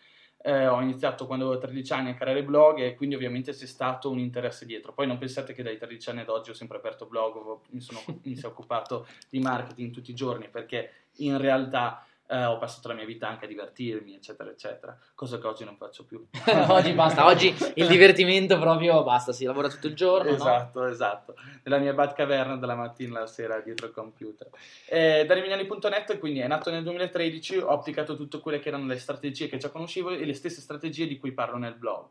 eh, 0.47 0.69
ho 0.69 0.81
iniziato 0.81 1.27
quando 1.27 1.47
avevo 1.47 1.61
13 1.61 1.93
anni 1.93 2.11
a 2.11 2.15
creare 2.15 2.45
blog 2.45 2.79
e 2.79 2.95
quindi 2.95 3.17
ovviamente 3.17 3.53
c'è 3.53 3.67
stato 3.67 4.11
un 4.11 4.21
interesse 4.21 4.65
dietro. 4.65 4.93
Poi 4.93 5.05
non 5.09 5.19
pensate 5.19 5.53
che 5.53 5.65
dai 5.65 5.77
13 5.77 6.11
anni 6.11 6.21
ad 6.21 6.29
oggi 6.29 6.51
ho 6.51 6.55
sempre 6.55 6.77
aperto 6.77 7.07
blog, 7.07 7.59
mi 7.71 7.81
sono 7.81 8.01
mi 8.23 8.37
sono 8.37 8.53
occupato 8.53 9.09
di 9.29 9.41
marketing 9.41 9.93
tutti 9.93 10.13
i 10.13 10.15
giorni 10.15 10.49
perché 10.49 10.91
in 11.17 11.37
realtà 11.39 12.07
eh, 12.29 12.45
ho 12.45 12.59
passato 12.59 12.89
la 12.89 12.95
mia 12.95 13.05
vita 13.05 13.29
anche 13.29 13.45
a 13.45 13.49
divertirmi, 13.49 14.15
eccetera, 14.15 14.51
eccetera, 14.51 14.97
cosa 15.15 15.39
che 15.39 15.47
oggi 15.47 15.65
non 15.65 15.77
faccio 15.77 16.05
più. 16.05 16.25
oggi 16.69 16.93
basta, 16.93 17.27
oggi 17.27 17.55
il 17.75 17.87
divertimento 17.87 18.59
proprio 18.59 19.03
basta, 19.03 19.33
si 19.33 19.45
lavora 19.45 19.69
tutto 19.69 19.87
il 19.87 19.95
giorno. 19.95 20.31
Esatto, 20.31 20.81
no? 20.81 20.89
esatto. 20.89 21.35
Nella 21.63 21.79
mia 21.79 21.93
Batcaverna 21.93 22.57
dalla 22.57 22.75
mattina 22.75 23.19
alla 23.19 23.27
sera 23.27 23.61
dietro 23.61 23.87
il 23.87 23.93
computer. 23.93 24.49
Eh, 24.87 25.25
Darivignani.net 25.27 26.19
quindi 26.19 26.41
è 26.41 26.47
nato 26.47 26.71
nel 26.71 26.83
2013, 26.83 27.59
ho 27.59 27.69
applicato 27.69 28.17
tutte 28.17 28.41
quelle 28.41 28.59
che 28.59 28.69
erano 28.69 28.87
le 28.87 28.99
strategie 28.99 29.49
che 29.49 29.59
già 29.59 29.71
conoscevo 29.71 30.11
e 30.11 30.25
le 30.25 30.35
stesse 30.35 30.61
strategie 30.61 31.07
di 31.07 31.19
cui 31.19 31.33
parlo 31.33 31.57
nel 31.57 31.75
blog. 31.75 32.07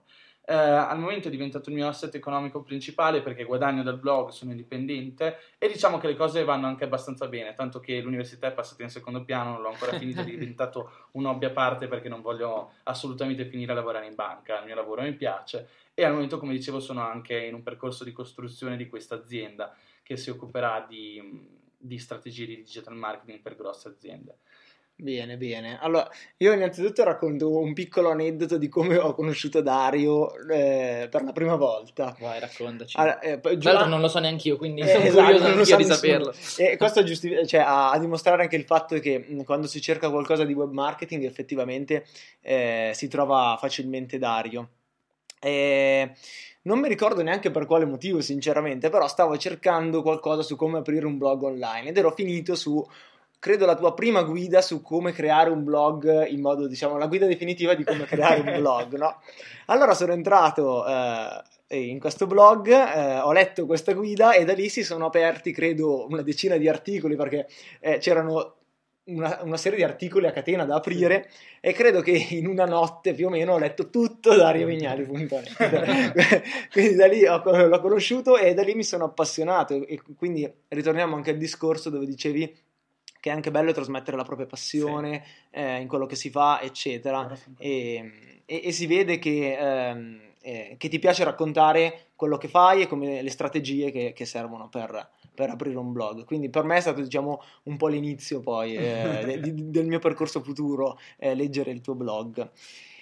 Eh, 0.47 0.53
al 0.53 0.99
momento 0.99 1.27
è 1.27 1.31
diventato 1.31 1.69
il 1.69 1.75
mio 1.75 1.87
asset 1.87 2.13
economico 2.13 2.61
principale 2.61 3.21
perché 3.21 3.45
guadagno 3.45 3.81
dal 3.81 3.97
blog, 3.97 4.29
sono 4.29 4.51
indipendente 4.51 5.37
e 5.57 5.67
diciamo 5.67 5.97
che 5.97 6.05
le 6.05 6.15
cose 6.15 6.43
vanno 6.43 6.67
anche 6.67 6.83
abbastanza 6.83 7.27
bene, 7.27 7.55
tanto 7.55 7.79
che 7.79 7.99
l'università 7.99 8.47
è 8.47 8.53
passata 8.53 8.83
in 8.83 8.89
secondo 8.89 9.23
piano, 9.23 9.53
non 9.53 9.61
l'ho 9.63 9.69
ancora 9.69 9.97
finita, 9.97 10.21
è 10.21 10.25
diventato 10.29 11.07
un 11.13 11.25
hobby 11.25 11.45
a 11.45 11.49
parte 11.49 11.87
perché 11.87 12.09
non 12.09 12.21
voglio 12.21 12.73
assolutamente 12.83 13.45
finire 13.45 13.71
a 13.71 13.75
lavorare 13.75 14.05
in 14.05 14.13
banca, 14.13 14.59
il 14.59 14.65
mio 14.65 14.75
lavoro 14.75 15.01
mi 15.01 15.13
piace 15.13 15.67
e 15.97 16.03
al 16.03 16.11
momento, 16.11 16.37
come 16.37 16.51
dicevo, 16.51 16.81
sono 16.81 17.01
anche 17.01 17.37
in 17.37 17.53
un 17.53 17.63
percorso 17.63 18.03
di 18.03 18.11
costruzione 18.11 18.75
di 18.75 18.89
questa 18.89 19.15
azienda 19.15 19.73
che 20.03 20.17
si 20.17 20.29
occuperà 20.29 20.85
di, 20.87 21.47
di 21.77 21.97
strategie 21.97 22.45
di 22.45 22.57
digital 22.57 22.95
marketing 22.95 23.39
per 23.41 23.55
grosse 23.55 23.87
aziende. 23.87 24.39
Bene, 24.97 25.35
bene. 25.35 25.77
Allora, 25.81 26.09
io 26.37 26.53
innanzitutto 26.53 27.03
racconto 27.03 27.57
un 27.59 27.73
piccolo 27.73 28.11
aneddoto 28.11 28.57
di 28.57 28.69
come 28.69 28.95
ho 28.95 29.13
conosciuto 29.13 29.61
Dario 29.61 30.33
eh, 30.47 31.09
per 31.11 31.21
la 31.23 31.33
prima 31.33 31.55
volta. 31.55 32.15
Vai, 32.17 32.39
raccontaci. 32.39 32.95
Allora, 32.97 33.19
eh, 33.19 33.57
Giovanni... 33.57 33.89
non 33.89 33.99
lo 33.99 34.07
so 34.07 34.19
neanche 34.19 34.47
io, 34.47 34.55
quindi 34.55 34.81
eh, 34.81 34.87
sono 34.87 35.03
esatto, 35.03 35.23
curioso 35.25 35.45
anch'io 35.47 35.65
so 35.65 35.75
di 35.75 35.83
saperlo. 35.83 36.33
E 36.57 36.77
questo 36.77 37.03
giusti- 37.03 37.45
cioè, 37.45 37.59
a, 37.59 37.91
a, 37.91 37.99
dimostrare 37.99 38.43
anche 38.43 38.55
il 38.55 38.63
fatto 38.63 38.97
che 38.99 39.25
mh, 39.27 39.43
quando 39.43 39.67
si 39.67 39.81
cerca 39.81 40.09
qualcosa 40.09 40.45
di 40.45 40.53
web 40.53 40.71
marketing 40.71 41.25
effettivamente 41.25 42.05
eh, 42.39 42.91
si 42.93 43.09
trova 43.09 43.57
facilmente 43.59 44.17
Dario. 44.17 44.69
E 45.41 46.13
non 46.61 46.79
mi 46.79 46.87
ricordo 46.87 47.21
neanche 47.21 47.51
per 47.51 47.65
quale 47.65 47.83
motivo, 47.83 48.21
sinceramente, 48.21 48.89
però 48.89 49.09
stavo 49.09 49.35
cercando 49.35 50.01
qualcosa 50.01 50.41
su 50.41 50.55
come 50.55 50.77
aprire 50.77 51.05
un 51.05 51.17
blog 51.17 51.43
online 51.43 51.89
ed 51.89 51.97
ero 51.97 52.11
finito 52.11 52.55
su 52.55 52.83
credo 53.39 53.65
la 53.65 53.75
tua 53.75 53.93
prima 53.93 54.23
guida 54.23 54.61
su 54.61 54.81
come 54.81 55.11
creare 55.11 55.49
un 55.49 55.63
blog 55.63 56.27
in 56.27 56.41
modo, 56.41 56.67
diciamo, 56.67 56.97
la 56.97 57.07
guida 57.07 57.25
definitiva 57.25 57.73
di 57.73 57.83
come 57.83 58.05
creare 58.05 58.41
un 58.41 58.53
blog, 58.59 58.95
no? 58.95 59.21
Allora 59.67 59.93
sono 59.93 60.13
entrato 60.13 60.85
eh, 60.87 61.43
in 61.67 61.99
questo 61.99 62.27
blog, 62.27 62.69
eh, 62.69 63.19
ho 63.19 63.31
letto 63.31 63.65
questa 63.65 63.93
guida 63.93 64.33
e 64.33 64.45
da 64.45 64.53
lì 64.53 64.69
si 64.69 64.83
sono 64.83 65.05
aperti, 65.05 65.51
credo, 65.51 66.05
una 66.07 66.21
decina 66.21 66.57
di 66.57 66.67
articoli 66.67 67.15
perché 67.15 67.47
eh, 67.79 67.97
c'erano 67.97 68.55
una, 69.05 69.39
una, 69.43 69.57
serie 69.57 69.77
di 69.77 69.83
articoli 69.83 70.25
a 70.25 70.31
catena 70.31 70.65
da 70.65 70.75
aprire 70.75 71.29
e 71.59 71.73
credo 71.73 72.01
che 72.01 72.11
in 72.31 72.47
una 72.47 72.65
notte 72.65 73.13
più 73.13 73.27
o 73.27 73.29
meno 73.29 73.53
ho 73.53 73.59
letto 73.59 73.89
tutto 73.89 74.33
da 74.35 74.47
ariovignali.net 74.47 76.41
quindi 76.71 76.95
da 76.95 77.05
lì 77.05 77.23
ho, 77.25 77.41
l'ho 77.43 77.79
conosciuto 77.81 78.37
e 78.37 78.55
da 78.55 78.63
lì 78.63 78.73
mi 78.73 78.83
sono 78.83 79.05
appassionato 79.05 79.85
e 79.85 80.01
quindi 80.17 80.51
ritorniamo 80.69 81.15
anche 81.15 81.31
al 81.31 81.37
discorso 81.37 81.91
dove 81.91 82.05
dicevi 82.05 82.51
che 83.25 83.31
è 83.31 83.33
anche 83.33 83.49
bello 83.49 83.71
trasmettere 83.71 84.15
la 84.15 84.23
propria 84.23 84.45
passione 84.45 85.23
sì. 85.25 85.57
eh, 85.57 85.81
in 85.81 85.87
quello 85.87 86.05
che 86.05 86.15
si 86.15 86.29
fa 86.29 86.61
eccetera 86.61 87.27
e, 87.57 88.43
e, 88.45 88.61
e, 88.65 88.71
si 88.71 88.85
vede 88.85 89.17
che, 89.17 89.57
ehm, 89.57 90.21
eh, 90.43 90.75
che, 90.77 90.89
ti 90.89 90.99
piace 90.99 91.23
raccontare 91.23 92.09
quello 92.15 92.37
che 92.37 92.47
fai 92.47 92.83
e 92.83 92.87
come 92.87 93.23
le 93.23 93.29
strategie 93.31 93.89
che, 93.89 94.13
che 94.13 94.25
servono 94.25 94.69
per, 94.69 95.09
per 95.33 95.49
aprire 95.49 95.79
un 95.79 95.91
blog. 95.91 96.23
Quindi 96.23 96.51
per 96.51 96.65
me 96.65 96.77
è 96.77 96.81
stato 96.81 97.01
diciamo 97.01 97.41
un 97.63 97.77
po' 97.77 97.87
l'inizio 97.87 98.41
poi 98.41 98.75
eh, 98.75 99.39
di, 99.41 99.71
del 99.71 99.87
mio 99.87 99.97
percorso 99.97 100.43
futuro 100.43 100.99
eh, 101.17 101.33
leggere 101.33 101.71
il 101.71 101.81
tuo 101.81 101.95
blog. 101.95 102.47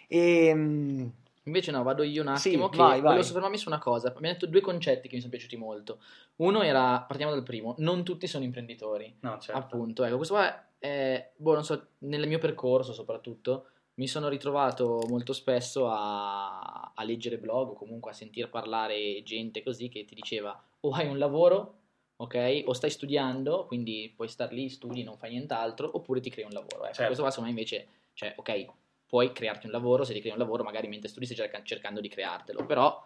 E, 0.07 0.45
ehm, 0.45 1.11
Invece 1.45 1.71
no, 1.71 1.83
vado 1.83 2.03
io 2.03 2.21
un 2.21 2.29
attimo 2.29 2.65
sì, 2.65 2.71
che 2.71 2.77
vai, 2.77 3.01
volevo 3.01 3.21
soffermarmi 3.21 3.57
su 3.57 3.67
una 3.67 3.79
cosa. 3.79 4.13
Mi 4.19 4.27
hai 4.27 4.33
detto 4.33 4.45
due 4.45 4.61
concetti 4.61 5.07
che 5.07 5.15
mi 5.15 5.21
sono 5.21 5.31
piaciuti 5.31 5.57
molto. 5.57 5.99
Uno 6.37 6.61
era, 6.61 7.01
partiamo 7.01 7.31
dal 7.31 7.43
primo, 7.43 7.75
non 7.79 8.03
tutti 8.03 8.27
sono 8.27 8.43
imprenditori. 8.43 9.17
No, 9.21 9.37
certo. 9.39 9.59
Appunto, 9.59 10.03
ecco, 10.03 10.15
questo 10.15 10.35
qua 10.35 10.67
è, 10.77 11.31
boh, 11.35 11.53
non 11.53 11.65
so, 11.65 11.87
nel 11.99 12.27
mio 12.27 12.39
percorso 12.39 12.93
soprattutto, 12.93 13.67
mi 13.95 14.07
sono 14.07 14.29
ritrovato 14.29 15.05
molto 15.07 15.33
spesso 15.33 15.89
a, 15.89 16.91
a 16.95 17.03
leggere 17.03 17.37
blog 17.37 17.69
o 17.69 17.73
comunque 17.73 18.11
a 18.11 18.13
sentir 18.13 18.49
parlare 18.49 19.21
gente 19.23 19.61
così 19.63 19.89
che 19.89 20.05
ti 20.05 20.15
diceva 20.15 20.59
o 20.79 20.91
hai 20.91 21.07
un 21.07 21.17
lavoro 21.19 21.81
ok? 22.23 22.63
O 22.65 22.73
stai 22.73 22.89
studiando, 22.89 23.65
quindi 23.65 24.11
puoi 24.15 24.27
star 24.27 24.51
lì, 24.51 24.69
studi, 24.69 25.03
non 25.03 25.17
fai 25.17 25.31
nient'altro, 25.31 25.89
oppure 25.93 26.19
ti 26.19 26.29
crei 26.29 26.45
un 26.45 26.51
lavoro. 26.51 26.83
Ecco, 26.83 26.93
certo. 26.93 27.05
questo 27.05 27.21
qua 27.21 27.31
secondo 27.31 27.51
me 27.51 27.59
invece, 27.59 27.87
cioè, 28.13 28.33
ok, 28.35 28.65
puoi 29.13 29.31
crearti 29.31 29.67
un 29.67 29.71
lavoro, 29.71 30.03
se 30.05 30.11
ti 30.11 30.21
crei 30.21 30.31
un 30.31 30.39
lavoro 30.39 30.63
magari 30.63 30.87
mentre 30.87 31.07
studi 31.07 31.27
stai 31.27 31.47
cercando 31.61 32.01
di 32.01 32.09
creartelo, 32.09 32.65
però 32.65 32.99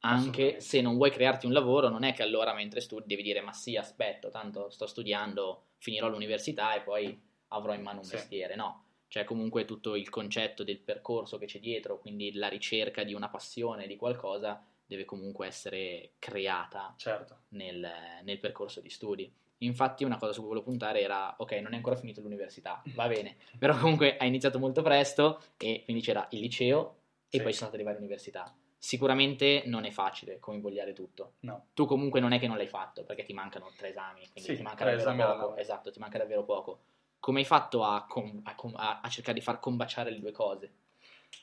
anche 0.00 0.60
se 0.60 0.82
non 0.82 0.96
vuoi 0.96 1.10
crearti 1.10 1.46
un 1.46 1.54
lavoro, 1.54 1.88
non 1.88 2.04
è 2.04 2.12
che 2.12 2.22
allora 2.22 2.52
mentre 2.52 2.82
studi 2.82 3.06
devi 3.06 3.22
dire 3.22 3.40
ma 3.40 3.54
sì, 3.54 3.74
aspetto, 3.74 4.28
tanto 4.28 4.68
sto 4.68 4.86
studiando, 4.86 5.68
finirò 5.78 6.10
l'università 6.10 6.74
e 6.74 6.82
poi 6.82 7.18
avrò 7.48 7.72
in 7.72 7.80
mano 7.80 8.00
un 8.00 8.04
sì. 8.04 8.16
mestiere, 8.16 8.54
no. 8.54 8.84
C'è 9.08 9.24
comunque 9.24 9.64
tutto 9.64 9.94
il 9.94 10.10
concetto 10.10 10.62
del 10.62 10.80
percorso 10.80 11.38
che 11.38 11.46
c'è 11.46 11.58
dietro, 11.58 12.00
quindi 12.00 12.34
la 12.34 12.48
ricerca 12.48 13.02
di 13.02 13.14
una 13.14 13.30
passione, 13.30 13.86
di 13.86 13.96
qualcosa, 13.96 14.62
deve 14.84 15.06
comunque 15.06 15.46
essere 15.46 16.10
creata 16.18 16.92
certo. 16.98 17.44
nel, 17.50 17.90
nel, 18.24 18.38
percorso 18.40 18.82
di 18.82 18.90
studi. 18.90 19.32
Infatti 19.58 20.04
una 20.04 20.18
cosa 20.18 20.32
su 20.32 20.40
cui 20.40 20.48
volevo 20.48 20.66
puntare 20.66 21.00
era, 21.00 21.34
ok, 21.38 21.52
non 21.52 21.72
è 21.72 21.76
ancora 21.76 21.96
finito 21.96 22.20
l'università, 22.20 22.82
va 22.94 23.08
bene, 23.08 23.36
però 23.58 23.76
comunque 23.78 24.16
hai 24.18 24.28
iniziato 24.28 24.58
molto 24.58 24.82
presto 24.82 25.40
e 25.56 25.82
quindi 25.84 26.02
c'era 26.02 26.26
il 26.30 26.40
liceo 26.40 26.96
e 27.28 27.38
sì. 27.38 27.42
poi 27.42 27.52
sono 27.52 27.68
state 27.68 27.76
le 27.78 27.82
varie 27.84 27.98
università. 27.98 28.54
Sicuramente 28.78 29.62
non 29.66 29.84
è 29.84 29.90
facile 29.90 30.38
come 30.38 30.56
invogliare 30.56 30.92
tutto. 30.92 31.34
No. 31.40 31.68
Tu 31.72 31.86
comunque 31.86 32.20
non 32.20 32.32
è 32.32 32.38
che 32.38 32.46
non 32.46 32.56
l'hai 32.56 32.68
fatto, 32.68 33.04
perché 33.04 33.24
ti 33.24 33.32
mancano 33.32 33.72
tre 33.76 33.88
esami, 33.88 34.20
quindi 34.30 34.50
sì, 34.50 34.56
ti 34.56 34.62
manca 34.62 34.84
davvero 34.84 35.14
poco. 35.14 35.56
Esatto, 35.56 35.90
ti 35.90 35.98
manca 35.98 36.18
davvero 36.18 36.44
poco. 36.44 36.80
Come 37.18 37.40
hai 37.40 37.46
fatto 37.46 37.82
a, 37.82 38.04
com- 38.06 38.42
a, 38.44 38.54
com- 38.54 38.76
a 38.76 39.08
cercare 39.08 39.38
di 39.38 39.42
far 39.42 39.58
combaciare 39.58 40.10
le 40.10 40.20
due 40.20 40.32
cose? 40.32 40.72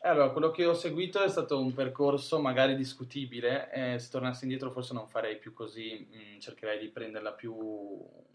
Eh, 0.01 0.07
allora, 0.07 0.29
quello 0.31 0.51
che 0.51 0.65
ho 0.65 0.73
seguito 0.73 1.21
è 1.23 1.29
stato 1.29 1.59
un 1.59 1.73
percorso 1.73 2.39
magari 2.39 2.75
discutibile, 2.75 3.71
eh, 3.71 3.99
se 3.99 4.09
tornassi 4.09 4.43
indietro 4.43 4.71
forse 4.71 4.93
non 4.93 5.07
farei 5.07 5.37
più 5.37 5.53
così, 5.53 6.07
mh, 6.09 6.35
mm, 6.35 6.39
cercherei 6.39 6.79
di 6.79 6.89
prenderla 6.89 7.31
più, 7.31 7.55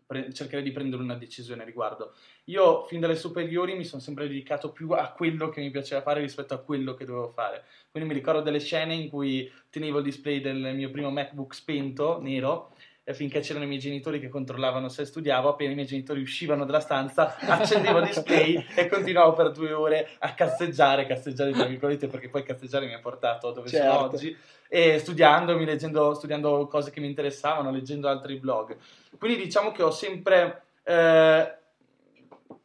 pre- 0.07 0.33
cercherei 0.33 0.65
di 0.65 0.73
prendere 0.73 1.03
una 1.03 1.17
decisione 1.17 1.65
riguardo. 1.65 2.15
Io 2.45 2.85
fin 2.85 3.00
dalle 3.00 3.17
superiori 3.17 3.75
mi 3.77 3.85
sono 3.85 4.00
sempre 4.00 4.29
dedicato 4.29 4.73
più 4.73 4.91
a 4.93 5.12
quello 5.12 5.49
che 5.50 5.61
mi 5.61 5.71
piaceva 5.71 6.00
fare 6.00 6.21
rispetto 6.21 6.55
a 6.55 6.59
quello 6.59 6.95
che 6.95 7.05
dovevo 7.05 7.29
fare. 7.31 7.65
Quindi 7.91 8.09
mi 8.09 8.15
ricordo 8.15 8.41
delle 8.41 8.61
scene 8.61 8.95
in 8.95 9.11
cui 9.11 9.50
tenevo 9.71 9.99
il 9.99 10.05
display 10.05 10.41
del 10.41 10.75
mio 10.75 10.91
primo 10.91 11.11
MacBook 11.11 11.55
spento, 11.55 12.21
nero, 12.21 12.73
finché 13.15 13.41
c'erano 13.41 13.65
i 13.65 13.69
miei 13.69 13.81
genitori 13.81 14.21
che 14.21 14.29
controllavano 14.29 14.88
se 14.88 15.05
studiavo, 15.05 15.49
appena 15.49 15.73
i 15.73 15.75
miei 15.75 15.87
genitori 15.87 16.21
uscivano 16.21 16.65
dalla 16.65 16.81
stanza, 16.81 17.37
accendevo 17.41 18.00
display 18.00 18.65
e 18.75 18.87
continuavo 18.87 19.33
per 19.33 19.53
due 19.53 19.73
ore 19.73 20.09
a 20.19 20.35
cazzeggiare, 20.35 21.07
cazzeggiare 21.07 21.53
tra 21.53 21.65
virgolette, 21.65 22.07
perché 22.07 22.29
poi 22.29 22.43
cazzeggiare 22.43 22.87
mi 22.87 22.95
ha 22.95 23.00
portato 23.00 23.53
dove 23.53 23.69
certo. 23.69 23.93
sono 23.93 24.05
oggi, 24.07 24.37
e 24.69 24.99
studiandomi, 24.99 25.65
leggendo, 25.65 26.15
studiando 26.15 26.67
cose 26.67 26.91
che 26.91 27.00
mi 27.00 27.07
interessavano, 27.07 27.71
leggendo 27.71 28.09
altri 28.09 28.37
blog. 28.37 28.77
Quindi 29.19 29.43
diciamo 29.43 29.73
che 29.73 29.83
ho 29.83 29.91
sempre... 29.91 30.62
Eh, 30.83 31.57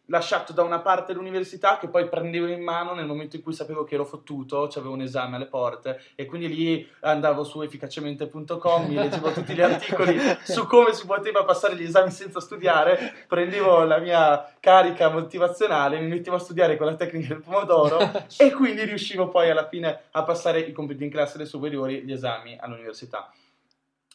lasciato 0.08 0.52
da 0.52 0.64
una 0.64 0.80
parte 0.80 1.14
l'università 1.14 1.78
che 1.78 1.88
poi 1.88 2.10
prendevo 2.10 2.48
in 2.48 2.62
mano 2.62 2.94
nel 2.94 3.06
momento 3.06 3.36
in 3.36 3.42
cui 3.42 3.54
sapevo 3.54 3.84
che 3.84 3.96
ero 3.96 4.06
fottuto, 4.06 4.64
avevo 4.64 4.94
un 4.94 5.02
esame 5.02 5.38
alle 5.38 5.46
porte 5.46 6.02
e 6.16 6.26
quindi 6.26 6.54
lì 6.54 6.88
andavo 7.02 7.44
su 7.44 7.62
efficacemente.com, 7.62 8.88
mi 8.88 8.96
leggevo 8.96 9.32
tutti 9.32 9.54
gli 9.54 9.62
articoli 9.62 10.20
su 10.44 10.68
come 10.68 10.94
si 10.94 11.06
poteva 11.06 11.44
passare 11.46 11.76
gli 11.76 11.84
esami 11.84 12.12
senza 12.12 12.40
studiare, 12.40 13.26
prendevo 13.28 13.84
la 13.84 14.00
mia 14.00 14.54
carica 14.60 15.10
motivazionale, 15.10 16.00
mi 16.00 16.08
mettevo 16.08 16.36
a 16.36 16.40
studiare 16.40 16.76
con 16.76 16.88
la 16.88 16.96
tecnica 16.96 17.30
del 17.30 17.42
pomodoro 17.42 18.00
e 18.38 18.52
quindi 18.52 18.84
riuscivo 18.84 19.30
poi 19.30 19.50
alla 19.50 19.68
fine 19.68 20.04
a 20.12 20.24
passare 20.24 20.60
i 20.60 20.72
compiti 20.72 21.04
in 21.04 21.12
classe 21.12 21.38
delle 21.38 21.50
superiori, 21.50 22.04
gli 22.04 22.12
esami 22.12 22.58
all'università. 22.60 23.32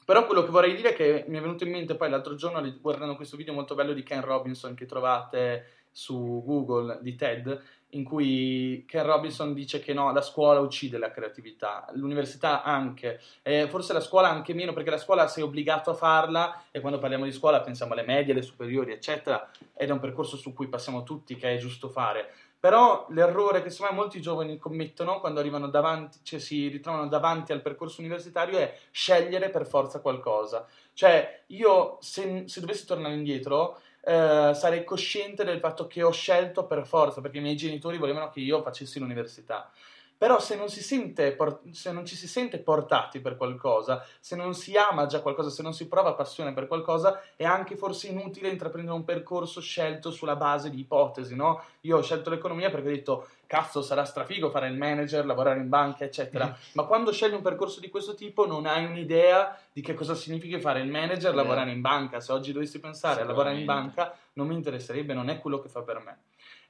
Però 0.08 0.24
quello 0.24 0.42
che 0.42 0.50
vorrei 0.50 0.74
dire 0.74 0.92
è 0.92 0.94
che 0.94 1.26
mi 1.28 1.36
è 1.36 1.40
venuto 1.42 1.64
in 1.64 1.70
mente 1.70 1.94
poi 1.94 2.08
l'altro 2.08 2.34
giorno 2.34 2.66
guardando 2.80 3.14
questo 3.14 3.36
video 3.36 3.52
molto 3.52 3.74
bello 3.74 3.92
di 3.92 4.02
Ken 4.02 4.22
Robinson 4.22 4.72
che 4.72 4.86
trovate 4.86 5.84
su 5.90 6.42
Google 6.46 7.00
di 7.02 7.14
TED 7.14 7.62
in 7.90 8.04
cui 8.04 8.86
Ken 8.88 9.04
Robinson 9.04 9.52
dice 9.52 9.80
che 9.80 9.92
no, 9.92 10.10
la 10.10 10.22
scuola 10.22 10.60
uccide 10.60 10.96
la 10.96 11.10
creatività, 11.10 11.86
l'università 11.92 12.62
anche, 12.62 13.20
eh, 13.42 13.68
forse 13.68 13.92
la 13.92 14.00
scuola 14.00 14.30
anche 14.30 14.54
meno 14.54 14.72
perché 14.72 14.88
la 14.88 14.96
scuola 14.96 15.28
sei 15.28 15.42
obbligato 15.42 15.90
a 15.90 15.94
farla 15.94 16.64
e 16.70 16.80
quando 16.80 16.98
parliamo 16.98 17.26
di 17.26 17.32
scuola 17.32 17.60
pensiamo 17.60 17.92
alle 17.92 18.02
medie, 18.02 18.32
alle 18.32 18.40
superiori 18.40 18.92
eccetera 18.92 19.50
ed 19.74 19.90
è 19.90 19.92
un 19.92 20.00
percorso 20.00 20.38
su 20.38 20.54
cui 20.54 20.68
passiamo 20.68 21.02
tutti 21.02 21.36
che 21.36 21.54
è 21.54 21.58
giusto 21.58 21.90
fare. 21.90 22.32
Però 22.60 23.06
l'errore 23.10 23.62
che 23.62 23.70
secondo 23.70 23.94
me 23.94 24.00
molti 24.00 24.20
giovani 24.20 24.58
commettono 24.58 25.20
quando 25.20 25.38
arrivano 25.38 25.68
davanti, 25.68 26.18
cioè 26.22 26.40
si 26.40 26.66
ritrovano 26.66 27.06
davanti 27.06 27.52
al 27.52 27.62
percorso 27.62 28.00
universitario 28.00 28.58
è 28.58 28.76
scegliere 28.90 29.50
per 29.50 29.64
forza 29.64 30.00
qualcosa. 30.00 30.66
Cioè 30.92 31.44
io 31.48 31.98
se, 32.00 32.44
se 32.46 32.60
dovessi 32.60 32.84
tornare 32.84 33.14
indietro 33.14 33.78
eh, 34.00 34.52
sarei 34.54 34.82
cosciente 34.84 35.44
del 35.44 35.60
fatto 35.60 35.86
che 35.86 36.02
ho 36.02 36.10
scelto 36.10 36.66
per 36.66 36.84
forza, 36.84 37.20
perché 37.20 37.38
i 37.38 37.42
miei 37.42 37.56
genitori 37.56 37.98
volevano 37.98 38.30
che 38.30 38.40
io 38.40 38.60
facessi 38.62 38.98
l'università. 38.98 39.70
Però 40.18 40.40
se 40.40 40.56
non, 40.56 40.68
sente, 40.68 41.36
se 41.70 41.92
non 41.92 42.04
ci 42.04 42.16
si 42.16 42.26
sente 42.26 42.58
portati 42.58 43.20
per 43.20 43.36
qualcosa, 43.36 44.04
se 44.18 44.34
non 44.34 44.52
si 44.52 44.76
ama 44.76 45.06
già 45.06 45.20
qualcosa, 45.20 45.48
se 45.48 45.62
non 45.62 45.72
si 45.72 45.86
prova 45.86 46.14
passione 46.14 46.52
per 46.52 46.66
qualcosa, 46.66 47.22
è 47.36 47.44
anche 47.44 47.76
forse 47.76 48.08
inutile 48.08 48.48
intraprendere 48.48 48.96
un 48.96 49.04
percorso 49.04 49.60
scelto 49.60 50.10
sulla 50.10 50.34
base 50.34 50.70
di 50.70 50.80
ipotesi, 50.80 51.36
no? 51.36 51.62
Io 51.82 51.98
ho 51.98 52.02
scelto 52.02 52.30
l'economia 52.30 52.68
perché 52.68 52.88
ho 52.88 52.90
detto, 52.90 53.28
cazzo, 53.46 53.80
sarà 53.80 54.04
strafigo 54.04 54.50
fare 54.50 54.66
il 54.66 54.76
manager, 54.76 55.24
lavorare 55.24 55.60
in 55.60 55.68
banca, 55.68 56.04
eccetera. 56.04 56.46
Mm. 56.46 56.52
Ma 56.72 56.82
quando 56.82 57.12
scegli 57.12 57.34
un 57.34 57.42
percorso 57.42 57.78
di 57.78 57.88
questo 57.88 58.14
tipo 58.14 58.44
non 58.44 58.66
hai 58.66 58.84
un'idea 58.84 59.56
di 59.72 59.80
che 59.80 59.94
cosa 59.94 60.16
significa 60.16 60.58
fare 60.58 60.80
il 60.80 60.90
manager, 60.90 61.32
lavorare 61.32 61.70
in 61.70 61.80
banca. 61.80 62.18
Se 62.18 62.32
oggi 62.32 62.52
dovessi 62.52 62.80
pensare 62.80 63.22
a 63.22 63.24
lavorare 63.24 63.58
in 63.58 63.64
banca, 63.64 64.14
non 64.32 64.48
mi 64.48 64.54
interesserebbe, 64.54 65.14
non 65.14 65.30
è 65.30 65.38
quello 65.38 65.60
che 65.60 65.68
fa 65.68 65.82
per 65.82 66.02
me. 66.04 66.18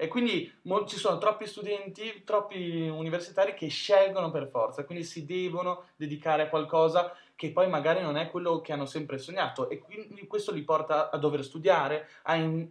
E 0.00 0.06
quindi 0.06 0.48
mo- 0.62 0.86
ci 0.86 0.96
sono 0.96 1.18
troppi 1.18 1.44
studenti, 1.44 2.22
troppi 2.24 2.88
universitari 2.88 3.52
che 3.54 3.66
scelgono 3.66 4.30
per 4.30 4.46
forza, 4.46 4.84
quindi 4.84 5.02
si 5.02 5.26
devono 5.26 5.86
dedicare 5.96 6.42
a 6.42 6.48
qualcosa 6.48 7.12
che 7.34 7.50
poi 7.50 7.68
magari 7.68 8.00
non 8.00 8.16
è 8.16 8.30
quello 8.30 8.60
che 8.60 8.72
hanno 8.72 8.84
sempre 8.84 9.18
sognato 9.18 9.68
e 9.68 9.78
quindi 9.78 10.26
questo 10.26 10.52
li 10.52 10.62
porta 10.62 11.10
a 11.10 11.16
dover 11.18 11.44
studiare, 11.44 12.08
a 12.22 12.36
in- 12.36 12.68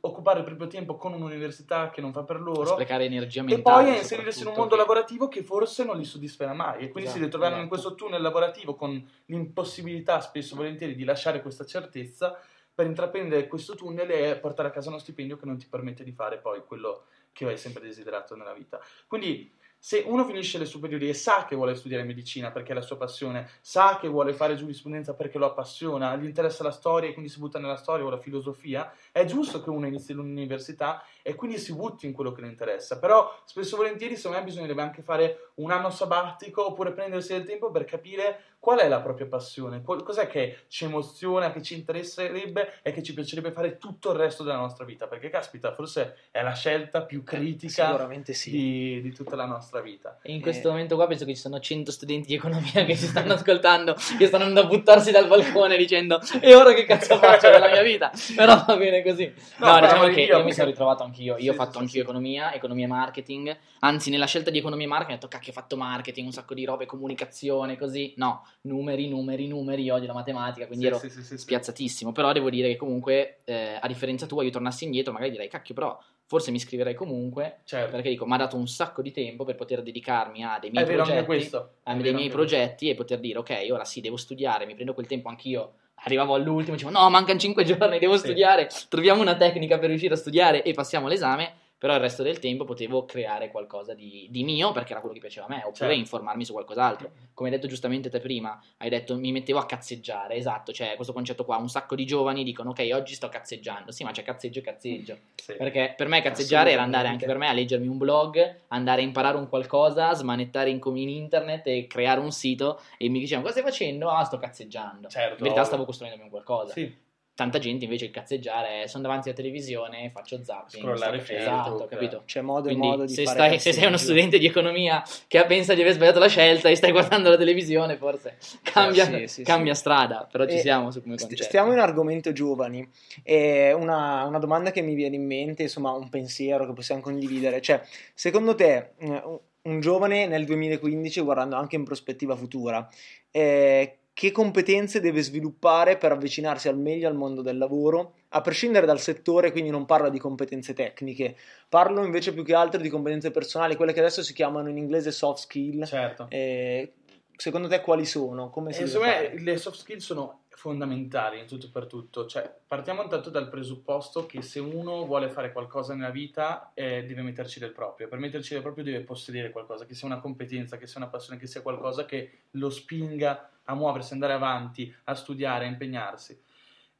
occupare 0.00 0.40
il 0.40 0.44
proprio 0.44 0.66
tempo 0.66 0.96
con 0.96 1.12
un'università 1.12 1.90
che 1.90 2.00
non 2.00 2.12
fa 2.12 2.22
per 2.22 2.40
loro, 2.40 2.64
sprecare 2.64 3.04
energia 3.04 3.42
mentale 3.42 3.58
e 3.58 3.62
poi 3.62 3.94
a 3.94 3.98
inserirsi 3.98 4.40
in 4.40 4.48
un 4.48 4.54
mondo 4.54 4.76
che... 4.76 4.80
lavorativo 4.80 5.28
che 5.28 5.42
forse 5.42 5.84
non 5.84 5.96
li 5.96 6.04
soddisferà 6.04 6.52
mai 6.52 6.84
e 6.84 6.88
quindi 6.88 7.02
esatto, 7.02 7.18
si 7.18 7.24
ritroveranno 7.24 7.62
esatto. 7.62 7.74
in 7.74 7.82
questo 7.82 7.94
tunnel 7.94 8.22
lavorativo 8.22 8.74
con 8.76 9.10
l'impossibilità 9.26 10.20
spesso 10.20 10.54
e 10.54 10.56
volentieri 10.56 10.94
di 10.94 11.04
lasciare 11.04 11.42
questa 11.42 11.66
certezza 11.66 12.38
per 12.78 12.86
intraprendere 12.86 13.48
questo 13.48 13.74
tunnel 13.74 14.08
e 14.08 14.36
portare 14.36 14.68
a 14.68 14.70
casa 14.70 14.90
uno 14.90 15.00
stipendio 15.00 15.36
che 15.36 15.46
non 15.46 15.58
ti 15.58 15.66
permette 15.68 16.04
di 16.04 16.12
fare 16.12 16.38
poi 16.38 16.62
quello 16.64 17.06
che 17.32 17.44
hai 17.44 17.58
sempre 17.58 17.82
desiderato 17.82 18.36
nella 18.36 18.52
vita. 18.52 18.78
Quindi 19.08 19.52
se 19.76 20.04
uno 20.06 20.24
finisce 20.24 20.58
le 20.58 20.64
superiori 20.64 21.08
e 21.08 21.12
sa 21.12 21.44
che 21.44 21.56
vuole 21.56 21.74
studiare 21.74 22.04
medicina 22.04 22.52
perché 22.52 22.70
è 22.70 22.74
la 22.76 22.80
sua 22.80 22.96
passione, 22.96 23.48
sa 23.60 23.98
che 24.00 24.06
vuole 24.06 24.32
fare 24.32 24.54
giurisprudenza 24.54 25.14
perché 25.14 25.38
lo 25.38 25.46
appassiona, 25.46 26.14
gli 26.14 26.26
interessa 26.26 26.62
la 26.62 26.70
storia 26.70 27.08
e 27.08 27.14
quindi 27.14 27.32
si 27.32 27.40
butta 27.40 27.58
nella 27.58 27.74
storia 27.74 28.04
o 28.04 28.10
la 28.10 28.18
filosofia, 28.18 28.92
è 29.18 29.24
giusto 29.24 29.62
che 29.62 29.70
uno 29.70 29.86
inizi 29.86 30.12
l'università 30.12 31.02
e 31.22 31.34
quindi 31.34 31.58
si 31.58 31.74
butti 31.74 32.06
in 32.06 32.12
quello 32.12 32.32
che 32.32 32.40
le 32.40 32.48
interessa. 32.48 32.98
Però 32.98 33.42
spesso 33.44 33.74
e 33.74 33.78
volentieri, 33.78 34.16
secondo 34.16 34.38
me, 34.38 34.44
bisognerebbe 34.44 34.82
anche 34.82 35.02
fare 35.02 35.50
un 35.54 35.70
anno 35.70 35.90
sabbatico 35.90 36.66
oppure 36.66 36.92
prendersi 36.92 37.32
del 37.32 37.44
tempo 37.44 37.70
per 37.70 37.84
capire 37.84 38.42
qual 38.58 38.80
è 38.80 38.88
la 38.88 39.00
propria 39.00 39.26
passione, 39.26 39.82
cos'è 39.82 40.26
che 40.26 40.64
ci 40.68 40.84
emoziona, 40.84 41.52
che 41.52 41.62
ci 41.62 41.74
interesserebbe 41.74 42.80
e 42.82 42.92
che 42.92 43.02
ci 43.02 43.14
piacerebbe 43.14 43.52
fare 43.52 43.78
tutto 43.78 44.10
il 44.10 44.18
resto 44.18 44.42
della 44.42 44.56
nostra 44.56 44.84
vita. 44.84 45.06
Perché, 45.06 45.30
caspita, 45.30 45.72
forse 45.72 46.16
è 46.30 46.42
la 46.42 46.54
scelta 46.54 47.02
più 47.02 47.22
critica 47.22 48.08
sì. 48.24 48.50
di, 48.50 49.00
di 49.00 49.12
tutta 49.12 49.36
la 49.36 49.46
nostra 49.46 49.80
vita. 49.80 50.18
E 50.22 50.32
in 50.32 50.40
questo 50.40 50.68
eh. 50.68 50.70
momento 50.72 50.96
qua 50.96 51.06
penso 51.06 51.24
che 51.24 51.34
ci 51.34 51.40
sono 51.40 51.60
100 51.60 51.90
studenti 51.92 52.28
di 52.28 52.34
economia 52.34 52.84
che 52.84 52.96
si 52.96 53.06
stanno 53.06 53.34
ascoltando, 53.34 53.94
che 54.18 54.26
stanno 54.26 54.44
andando 54.44 54.68
a 54.68 54.76
buttarsi 54.76 55.10
dal 55.12 55.28
balcone 55.28 55.76
dicendo 55.76 56.20
e 56.40 56.54
ora 56.54 56.72
che 56.74 56.84
cazzo 56.84 57.16
faccio 57.16 57.50
della 57.50 57.68
mia 57.68 57.82
vita? 57.82 58.10
Però 58.34 58.64
va 58.66 58.76
bene 58.76 59.02
così. 59.10 59.32
No, 59.58 59.72
no 59.72 59.80
diciamo 59.80 60.06
che 60.08 60.20
io, 60.22 60.38
io 60.38 60.44
mi 60.44 60.52
sono 60.52 60.68
ritrovato 60.68 61.02
anch'io, 61.02 61.34
io 61.34 61.38
sì, 61.38 61.48
ho 61.48 61.52
fatto 61.54 61.72
sì, 61.72 61.78
anch'io 61.78 62.02
economia, 62.02 62.52
economia 62.52 62.84
e 62.84 62.88
marketing, 62.88 63.56
anzi 63.80 64.10
nella 64.10 64.26
scelta 64.26 64.50
di 64.50 64.58
economia 64.58 64.86
e 64.86 64.88
marketing 64.88 65.16
ho 65.16 65.20
detto 65.20 65.36
cacchio 65.36 65.52
ho 65.52 65.54
fatto 65.54 65.76
marketing, 65.76 66.26
un 66.26 66.32
sacco 66.32 66.54
di 66.54 66.64
robe, 66.64 66.86
comunicazione, 66.86 67.76
così. 67.76 68.14
No, 68.16 68.44
numeri, 68.62 69.08
numeri, 69.08 69.46
numeri, 69.46 69.82
io 69.82 69.94
odio 69.94 70.06
la 70.06 70.14
matematica, 70.14 70.66
quindi 70.66 70.86
ero 70.86 71.00
spiazzatissimo. 71.00 72.12
Però 72.12 72.32
devo 72.32 72.50
dire 72.50 72.68
che 72.68 72.76
comunque, 72.76 73.40
eh, 73.44 73.78
a 73.80 73.86
differenza 73.86 74.26
tua, 74.26 74.44
io 74.44 74.50
tornassi 74.50 74.84
indietro, 74.84 75.12
magari 75.12 75.30
direi 75.30 75.48
cacchio 75.48 75.74
però 75.74 75.98
forse 76.28 76.50
mi 76.50 76.58
iscriverei 76.58 76.94
comunque 76.94 77.60
certo. 77.64 77.90
perché 77.90 78.10
dico 78.10 78.26
mi 78.26 78.34
ha 78.34 78.36
dato 78.36 78.56
un 78.56 78.68
sacco 78.68 79.00
di 79.00 79.10
tempo 79.12 79.44
per 79.44 79.54
poter 79.54 79.82
dedicarmi 79.82 80.44
a 80.44 80.58
dei 80.60 80.70
miei 80.70 80.84
progetti 80.84 81.56
a 81.84 81.94
dei 81.94 82.12
miei 82.12 82.28
progetti 82.28 82.90
e 82.90 82.94
poter 82.94 83.18
dire 83.18 83.38
ok 83.38 83.66
ora 83.70 83.84
sì 83.84 84.02
devo 84.02 84.18
studiare 84.18 84.66
mi 84.66 84.74
prendo 84.74 84.92
quel 84.92 85.06
tempo 85.06 85.30
anch'io 85.30 85.72
arrivavo 86.02 86.34
all'ultimo 86.34 86.76
dicevo 86.76 86.90
no 86.90 87.08
mancano 87.10 87.38
5 87.38 87.64
giorni 87.64 87.98
devo 87.98 88.16
studiare. 88.16 88.68
Troviamo 88.88 89.20
una 89.20 89.36
tecnica 89.36 89.78
per 89.78 89.88
riuscire 89.88 90.14
a 90.14 90.16
studiare 90.16 90.62
e 90.62 90.72
passiamo 90.72 91.06
all'esame 91.06 91.57
però 91.78 91.94
il 91.94 92.00
resto 92.00 92.24
del 92.24 92.40
tempo 92.40 92.64
potevo 92.64 93.04
creare 93.04 93.50
qualcosa 93.50 93.94
di, 93.94 94.26
di 94.30 94.42
mio 94.42 94.72
perché 94.72 94.90
era 94.90 95.00
quello 95.00 95.14
che 95.14 95.20
piaceva 95.20 95.46
a 95.46 95.48
me, 95.48 95.58
oppure 95.58 95.74
certo. 95.74 95.94
informarmi 95.94 96.44
su 96.44 96.52
qualcos'altro. 96.52 97.10
Come 97.34 97.48
hai 97.48 97.54
detto 97.54 97.68
giustamente 97.68 98.10
te 98.10 98.18
prima, 98.18 98.60
hai 98.78 98.90
detto 98.90 99.16
mi 99.16 99.30
mettevo 99.30 99.60
a 99.60 99.66
cazzeggiare, 99.66 100.34
esatto, 100.34 100.72
c'è 100.72 100.94
questo 100.96 101.12
concetto 101.12 101.44
qua, 101.44 101.56
un 101.56 101.68
sacco 101.68 101.94
di 101.94 102.04
giovani 102.04 102.42
dicono 102.42 102.70
ok 102.70 102.88
oggi 102.92 103.14
sto 103.14 103.28
cazzeggiando, 103.28 103.92
sì 103.92 104.02
ma 104.02 104.10
c'è 104.10 104.24
cazzeggio 104.24 104.58
e 104.58 104.62
cazzeggio, 104.62 105.16
sì. 105.36 105.54
perché 105.54 105.94
per 105.96 106.08
me 106.08 106.20
cazzeggiare 106.20 106.72
era 106.72 106.82
andare 106.82 107.08
anche 107.08 107.26
per 107.26 107.38
me 107.38 107.48
a 107.48 107.52
leggermi 107.52 107.86
un 107.86 107.98
blog, 107.98 108.56
andare 108.68 109.02
a 109.02 109.04
imparare 109.04 109.36
un 109.36 109.48
qualcosa, 109.48 110.12
smanettare 110.14 110.70
in, 110.70 110.80
in 110.82 111.08
internet 111.08 111.68
e 111.68 111.86
creare 111.86 112.18
un 112.18 112.32
sito 112.32 112.80
e 112.98 113.08
mi 113.08 113.20
dicevano 113.20 113.46
cosa 113.46 113.60
stai 113.60 113.70
facendo? 113.70 114.10
Ah 114.10 114.24
sto 114.24 114.38
cazzeggiando, 114.38 115.08
certo, 115.08 115.34
in 115.38 115.42
verità 115.42 115.62
stavo 115.62 115.84
costruendomi 115.84 116.24
un 116.24 116.30
qualcosa. 116.30 116.72
Sì 116.72 117.06
tanta 117.38 117.60
gente 117.60 117.84
invece 117.84 118.06
il 118.06 118.10
cazzeggiare 118.10 118.82
è 118.82 118.86
sono 118.88 119.04
davanti 119.04 119.28
alla 119.28 119.36
televisione, 119.36 120.10
faccio 120.12 120.42
zapping, 120.42 120.82
scrollare 120.82 121.20
Facebook, 121.20 121.38
esatto, 121.40 121.86
capito? 121.86 122.22
C'è 122.26 122.40
modo 122.40 122.68
e 122.68 122.74
modo 122.74 123.04
di 123.04 123.12
se, 123.12 123.22
fare 123.22 123.38
stai, 123.38 123.60
se 123.60 123.72
sei 123.72 123.86
uno 123.86 123.96
studente 123.96 124.40
di 124.40 124.46
economia 124.46 125.04
che 125.28 125.44
pensa 125.44 125.74
di 125.74 125.80
aver 125.82 125.92
sbagliato 125.92 126.18
la 126.18 126.26
scelta 126.26 126.68
e 126.68 126.74
stai 126.74 126.90
guardando 126.90 127.30
la 127.30 127.36
televisione, 127.36 127.96
forse 127.96 128.38
cambia, 128.62 129.04
sì, 129.04 129.28
sì, 129.28 129.42
cambia 129.44 129.74
sì. 129.74 129.78
strada, 129.78 130.26
però 130.28 130.46
ci 130.46 130.56
e 130.56 130.58
siamo 130.58 130.90
su 130.90 131.00
come 131.00 131.14
concetto. 131.14 131.44
Stiamo 131.44 131.70
in 131.70 131.78
argomento 131.78 132.32
giovani 132.32 132.84
e 133.22 133.72
una, 133.72 134.24
una, 134.24 134.40
domanda 134.40 134.72
che 134.72 134.82
mi 134.82 134.94
viene 134.94 135.14
in 135.14 135.24
mente, 135.24 135.62
insomma 135.62 135.92
un 135.92 136.08
pensiero 136.08 136.66
che 136.66 136.72
possiamo 136.72 137.00
condividere, 137.00 137.60
cioè 137.60 137.80
secondo 138.14 138.56
te 138.56 138.94
un 138.98 139.80
giovane 139.80 140.26
nel 140.26 140.44
2015, 140.44 141.20
guardando 141.20 141.54
anche 141.54 141.76
in 141.76 141.84
prospettiva 141.84 142.34
futura, 142.34 142.88
eh, 143.30 143.98
che 144.18 144.32
competenze 144.32 144.98
deve 144.98 145.22
sviluppare 145.22 145.96
per 145.96 146.10
avvicinarsi 146.10 146.66
al 146.66 146.76
meglio 146.76 147.06
al 147.06 147.14
mondo 147.14 147.40
del 147.40 147.56
lavoro, 147.56 148.14
a 148.30 148.40
prescindere 148.40 148.84
dal 148.84 148.98
settore, 148.98 149.52
quindi 149.52 149.70
non 149.70 149.86
parlo 149.86 150.08
di 150.08 150.18
competenze 150.18 150.74
tecniche, 150.74 151.36
parlo 151.68 152.04
invece 152.04 152.32
più 152.34 152.42
che 152.42 152.52
altro 152.52 152.80
di 152.80 152.88
competenze 152.88 153.30
personali, 153.30 153.76
quelle 153.76 153.92
che 153.92 154.00
adesso 154.00 154.24
si 154.24 154.32
chiamano 154.32 154.70
in 154.70 154.76
inglese 154.76 155.12
soft 155.12 155.42
skill. 155.42 155.84
Certo. 155.84 156.26
Eh, 156.30 156.94
secondo 157.36 157.68
te 157.68 157.80
quali 157.80 158.04
sono? 158.04 158.50
Come 158.50 158.72
si 158.72 158.88
Secondo 158.88 159.06
me 159.06 159.38
le 159.38 159.56
soft 159.56 159.78
skill 159.78 159.98
sono 159.98 160.40
fondamentali 160.58 161.38
in 161.38 161.46
tutto 161.46 161.66
e 161.66 161.70
per 161.70 161.86
tutto. 161.86 162.26
Cioè, 162.26 162.52
partiamo 162.66 163.02
intanto 163.02 163.30
dal 163.30 163.48
presupposto 163.48 164.26
che 164.26 164.42
se 164.42 164.58
uno 164.58 165.06
vuole 165.06 165.28
fare 165.28 165.52
qualcosa 165.52 165.94
nella 165.94 166.10
vita 166.10 166.72
eh, 166.74 167.04
deve 167.04 167.22
metterci 167.22 167.60
del 167.60 167.70
proprio. 167.70 168.08
Per 168.08 168.18
metterci 168.18 168.54
del 168.54 168.62
proprio 168.62 168.82
deve 168.82 169.02
possedere 169.02 169.50
qualcosa, 169.50 169.86
che 169.86 169.94
sia 169.94 170.08
una 170.08 170.18
competenza, 170.18 170.76
che 170.76 170.88
sia 170.88 171.00
una 171.00 171.10
passione, 171.10 171.38
che 171.38 171.46
sia 171.46 171.62
qualcosa 171.62 172.04
che 172.04 172.40
lo 172.52 172.70
spinga 172.70 173.50
a 173.62 173.74
muoversi, 173.76 174.14
andare 174.14 174.32
avanti, 174.32 174.92
a 175.04 175.14
studiare, 175.14 175.64
a 175.64 175.68
impegnarsi. 175.68 176.42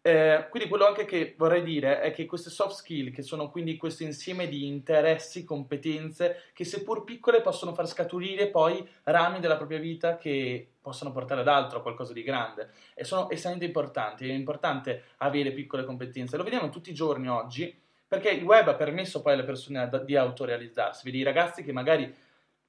Eh, 0.09 0.47
quindi 0.49 0.71
quello 0.71 0.87
anche 0.87 1.05
che 1.05 1.35
vorrei 1.37 1.63
dire 1.63 2.01
è 2.01 2.13
che 2.13 2.25
queste 2.25 2.49
soft 2.49 2.77
skill, 2.77 3.13
che 3.13 3.21
sono 3.21 3.51
quindi 3.51 3.77
questo 3.77 4.05
insieme 4.05 4.49
di 4.49 4.67
interessi, 4.67 5.45
competenze, 5.45 6.45
che 6.55 6.65
seppur 6.65 7.05
piccole 7.05 7.43
possono 7.43 7.75
far 7.75 7.87
scaturire 7.87 8.49
poi 8.49 8.89
rami 9.03 9.39
della 9.39 9.59
propria 9.59 9.79
vita 9.79 10.17
che 10.17 10.67
possono 10.81 11.13
portare 11.13 11.43
ad 11.43 11.49
altro, 11.49 11.81
a 11.81 11.83
qualcosa 11.83 12.15
di 12.15 12.23
grande. 12.23 12.71
E 12.95 13.05
sono 13.05 13.29
estremamente 13.29 13.67
importanti, 13.67 14.27
è 14.27 14.33
importante 14.33 15.03
avere 15.19 15.53
piccole 15.53 15.85
competenze. 15.85 16.39
Lo 16.39 16.43
vediamo 16.43 16.71
tutti 16.71 16.89
i 16.89 16.95
giorni 16.95 17.29
oggi, 17.29 17.79
perché 18.09 18.31
il 18.31 18.45
web 18.45 18.67
ha 18.69 18.75
permesso 18.77 19.21
poi 19.21 19.35
alle 19.35 19.45
persone 19.45 19.91
di 20.07 20.17
autorealizzarsi. 20.17 21.03
Vedi 21.05 21.19
i 21.19 21.23
ragazzi 21.23 21.63
che 21.63 21.73
magari 21.73 22.11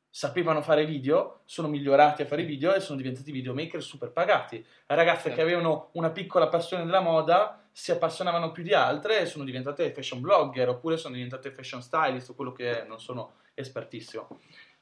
sapevano 0.10 0.62
fare 0.62 0.86
video, 0.86 1.41
sono 1.45 1.67
migliorati 1.67 2.24
a 2.24 2.26
fare 2.26 2.43
video 2.43 2.74
e 2.74 2.80
sono 2.80 2.98
diventati 2.98 3.32
videomaker 3.32 3.82
super 3.82 4.12
pagati. 4.12 4.65
Ragazze 4.88 5.30
certo. 5.30 5.36
che 5.36 5.41
avevano 5.41 5.89
una 5.93 6.10
piccola 6.10 6.48
passione 6.48 6.86
della 6.86 7.02
moda 7.02 7.63
si 7.72 7.91
appassionavano 7.91 8.52
più 8.52 8.63
di 8.63 8.74
altre 8.74 9.22
e 9.22 9.26
sono 9.26 9.43
diventate 9.43 9.93
fashion 9.93 10.19
blogger 10.19 10.67
oppure 10.69 10.98
sono 10.98 11.15
diventate 11.15 11.52
fashion 11.52 11.82
stylist 11.82 12.30
o 12.30 12.34
quello 12.34 12.52
che 12.52 12.82
è, 12.82 12.88
non 12.88 13.00
sono 13.00 13.36
espertissimo. 13.54 14.28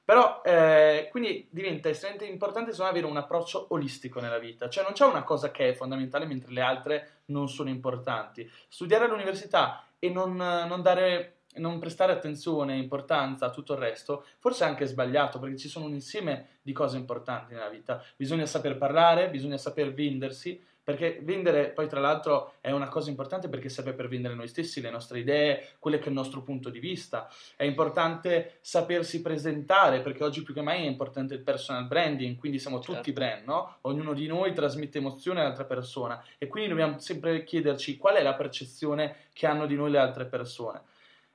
Però 0.04 0.42
eh, 0.42 1.10
quindi 1.12 1.48
diventa 1.52 1.90
estremamente 1.90 2.32
importante 2.32 2.72
secondo 2.72 2.92
avere 2.92 3.08
un 3.08 3.18
approccio 3.18 3.68
olistico 3.72 4.22
nella 4.22 4.40
vita, 4.40 4.70
cioè 4.70 4.86
non 4.86 4.94
c'è 4.94 5.06
una 5.06 5.24
cosa 5.24 5.52
che 5.52 5.70
è 5.70 5.74
fondamentale 5.74 6.26
mentre 6.26 6.54
le 6.54 6.62
altre 6.62 7.10
non 7.26 7.50
sono 7.50 7.68
importanti. 7.68 8.50
Studiare 8.70 9.04
all'università 9.04 9.86
e 10.00 10.10
non, 10.10 10.36
non 10.36 10.82
dare 10.82 11.37
non 11.58 11.80
prestare 11.80 12.12
attenzione 12.12 12.76
e 12.76 12.78
importanza 12.78 13.46
a 13.46 13.50
tutto 13.50 13.74
il 13.74 13.80
resto, 13.80 14.26
forse 14.40 14.66
è 14.66 14.68
anche 14.68 14.86
sbagliato 14.86 15.40
perché 15.40 15.58
ci 15.58 15.70
sono 15.70 15.86
un 15.86 15.94
insieme 15.94 16.60
di 16.62 16.74
cose 16.74 16.98
importanti 16.98 17.54
nella 17.54 17.70
vita. 17.70 18.04
Bisogna 18.16 18.46
saper 18.46 18.78
parlare, 18.78 19.30
bisogna 19.30 19.58
saper 19.58 19.94
vendersi, 19.94 20.62
perché 20.88 21.20
vendere 21.22 21.72
poi 21.72 21.86
tra 21.90 22.00
l'altro 22.00 22.54
è 22.62 22.72
una 22.72 22.88
cosa 22.88 23.10
importante 23.10 23.50
perché 23.50 23.68
serve 23.68 23.92
per 23.92 24.08
vendere 24.08 24.36
noi 24.36 24.48
stessi, 24.48 24.80
le 24.80 24.90
nostre 24.90 25.20
idee, 25.20 25.72
quello 25.80 25.98
che 25.98 26.06
è 26.06 26.08
il 26.08 26.14
nostro 26.14 26.44
punto 26.44 26.70
di 26.70 26.80
vista. 26.80 27.30
È 27.58 27.66
importante 27.66 28.60
sapersi 28.62 29.22
presentare 29.22 30.00
perché 30.00 30.24
oggi 30.24 30.44
più 30.44 30.54
che 30.54 30.62
mai 30.62 30.84
è 30.84 30.88
importante 30.88 31.34
il 31.34 31.42
personal 31.42 31.88
branding, 31.88 32.38
quindi 32.38 32.58
siamo 32.58 32.80
certo. 32.80 32.94
tutti 32.94 33.12
brand, 33.12 33.44
no? 33.46 33.80
Ognuno 33.82 34.14
di 34.14 34.28
noi 34.28 34.54
trasmette 34.54 35.00
emozione 35.00 35.42
all'altra 35.42 35.66
persona 35.66 36.24
e 36.38 36.48
quindi 36.48 36.70
dobbiamo 36.70 37.00
sempre 37.00 37.44
chiederci 37.44 37.98
qual 37.98 38.16
è 38.16 38.24
la 38.24 38.36
percezione 38.36 39.26
che 39.34 39.46
hanno 39.46 39.66
di 39.66 39.76
noi 39.76 39.92
le 39.92 39.98
altre 39.98 40.26
persone. 40.26 40.84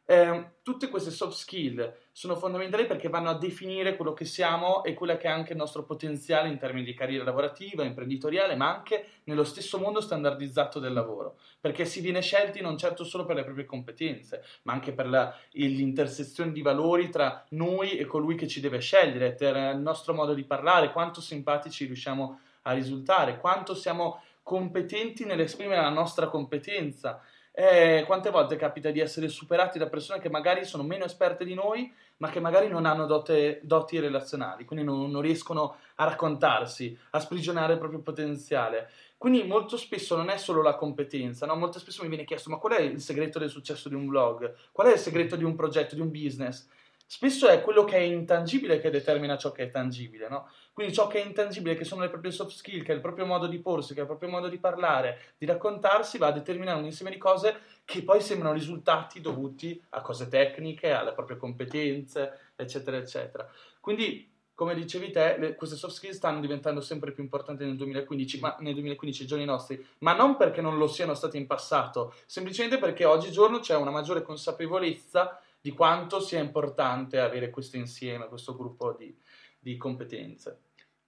Eh, 0.05 0.51
tutte 0.63 0.89
queste 0.89 1.13
soft 1.13 1.37
skill 1.37 1.95
sono 2.11 2.35
fondamentali 2.35 2.87
perché 2.87 3.09
vanno 3.09 3.31
a 3.31 3.39
definire 3.39 3.95
quello 3.95 4.13
che 4.13 4.25
siamo 4.25 4.83
e 4.83 4.95
quello 4.95 5.17
che 5.17 5.29
è 5.29 5.31
anche 5.31 5.53
il 5.53 5.59
nostro 5.59 5.85
potenziale 5.85 6.49
in 6.49 6.59
termini 6.59 6.85
di 6.85 6.93
carriera 6.93 7.25
lavorativa, 7.25 7.85
imprenditoriale, 7.85 8.57
ma 8.57 8.75
anche 8.75 9.07
nello 9.25 9.45
stesso 9.45 9.79
mondo 9.79 10.01
standardizzato 10.01 10.81
del 10.81 10.93
lavoro, 10.93 11.39
perché 11.61 11.85
si 11.85 12.01
viene 12.01 12.21
scelti 12.21 12.61
non 12.61 12.77
certo 12.77 13.05
solo 13.05 13.25
per 13.25 13.37
le 13.37 13.45
proprie 13.45 13.65
competenze, 13.65 14.45
ma 14.63 14.73
anche 14.73 14.93
per 14.93 15.09
la, 15.09 15.35
l'intersezione 15.53 16.53
di 16.53 16.63
valori 16.63 17.09
tra 17.09 17.45
noi 17.51 17.97
e 17.97 18.05
colui 18.05 18.35
che 18.35 18.49
ci 18.49 18.61
deve 18.61 18.81
scegliere, 18.81 19.33
per 19.33 19.57
il 19.57 19.79
nostro 19.79 20.15
modo 20.15 20.35
di 20.35 20.45
parlare, 20.45 20.93
quanto 20.93 21.21
simpatici 21.21 21.87
riusciamo 21.87 22.41
a 22.63 22.73
risultare, 22.73 23.39
quanto 23.39 23.75
siamo 23.75 24.21
competenti 24.43 25.25
nell'esprimere 25.25 25.81
la 25.81 25.89
nostra 25.89 26.27
competenza 26.27 27.23
eh, 27.55 28.05
quante 28.07 28.31
volte 28.31 28.57
capita 28.57 28.91
di 28.91 29.01
essere 29.01 29.29
superati 29.29 29.79
da 29.79 29.89
persone 29.89 30.21
che 30.21 30.31
magari 30.31 30.65
sono 30.65 30.83
meno 30.83 31.05
esperte 31.05 31.45
di 31.45 31.55
noi, 31.55 31.93
ma 32.17 32.31
che 32.31 32.41
magari 32.41 32.69
non 32.69 32.87
hanno 32.87 33.05
dote, 33.05 33.61
doti 33.63 33.99
relazionali, 33.99 34.65
quindi 34.65 34.85
non, 34.85 35.11
non, 35.11 35.21
riescono 35.21 35.77
a 35.97 36.05
raccontarsi, 36.05 36.97
a 37.11 37.21
sprigionare 37.21 37.75
il 37.75 37.79
proprio 37.79 38.01
potenziale. 38.01 38.91
Quindi 39.19 39.45
molto 39.45 39.77
spesso 39.77 40.17
non 40.17 40.31
è 40.31 40.39
solo 40.39 40.63
la 40.63 40.75
competenza, 40.75 41.47
no? 41.47 41.55
molto 41.55 41.79
spesso 41.79 42.03
mi 42.03 42.09
viene 42.09 42.25
chiesto 42.25 42.51
ma 42.51 42.57
qual 42.57 42.73
è 42.73 42.81
il 42.81 43.01
segreto 43.01 43.39
del 43.39 43.51
successo 43.51 43.89
di 43.89 43.95
un 43.95 44.07
blog? 44.07 44.55
Qual 44.73 44.87
è 44.89 44.93
il 44.93 44.99
segreto 44.99 45.37
di 45.37 45.45
un 45.45 45.55
progetto, 45.55 45.95
di 45.95 46.01
un 46.01 46.11
business? 46.11 46.67
Spesso 47.07 47.47
è 47.47 47.61
quello 47.61 47.85
che 47.85 47.97
è 47.97 48.01
intangibile 48.01 48.81
che 48.81 48.89
determina 48.89 49.37
ciò 49.37 49.53
che 49.53 49.65
è 49.65 49.71
tangibile, 49.71 50.29
no? 50.29 50.49
Quindi 50.73 50.95
ciò 50.95 51.07
che 51.07 51.23
è 51.23 51.27
intangibile, 51.27 51.75
che 51.75 51.85
sono 51.85 52.01
le 52.01 52.09
proprie 52.09 52.31
soft 52.31 52.57
skill, 52.57 52.83
che 52.83 52.93
è 52.93 52.95
il 52.95 53.03
proprio 53.03 53.27
modo 53.27 53.47
di 53.47 53.59
porsi, 53.59 53.93
che 53.93 53.99
è 53.99 54.03
il 54.03 54.09
proprio 54.09 54.31
modo 54.31 54.49
di 54.49 54.59
parlare, 54.59 55.35
di 55.37 55.45
raccontarsi, 55.45 56.17
va 56.17 56.29
a 56.29 56.33
determinare 56.33 56.79
un 56.79 56.87
insieme 56.87 57.11
di 57.11 57.19
cose 57.19 57.61
che 57.85 58.03
poi 58.03 58.23
sembrano 58.23 58.55
risultati 58.55 59.21
dovuti 59.21 59.81
a 59.91 60.01
cose 60.01 60.29
tecniche, 60.29 60.93
alle 60.93 61.13
proprie 61.13 61.37
competenze, 61.37 62.53
eccetera, 62.57 62.97
eccetera. 62.97 63.47
Quindi, 63.81 64.31
come 64.55 64.75
dicevi 64.75 65.11
te, 65.11 65.37
le, 65.39 65.55
queste 65.57 65.77
soft 65.77 65.95
skills 65.95 66.17
stanno 66.17 66.41
diventando 66.41 66.81
sempre 66.81 67.13
più 67.13 67.23
importanti 67.23 67.65
nel 67.65 67.77
2015, 67.77 68.41
ma 68.41 68.57
nel 68.61 68.73
2015 68.73 69.27
giorni 69.27 69.45
nostri, 69.45 69.85
ma 69.99 70.15
non 70.15 70.37
perché 70.37 70.63
non 70.63 70.79
lo 70.79 70.87
siano 70.87 71.13
stati 71.13 71.37
in 71.37 71.47
passato, 71.47 72.15
semplicemente 72.25 72.79
perché 72.79 73.05
oggigiorno 73.05 73.59
c'è 73.59 73.77
una 73.77 73.91
maggiore 73.91 74.23
consapevolezza 74.23 75.39
di 75.61 75.71
quanto 75.73 76.19
sia 76.21 76.41
importante 76.41 77.21
avere 77.21 77.51
questo 77.51 77.77
insieme, 77.77 78.27
questo 78.27 78.57
gruppo 78.57 78.93
di, 78.93 79.15
di 79.63 79.77
competenze. 79.77 80.59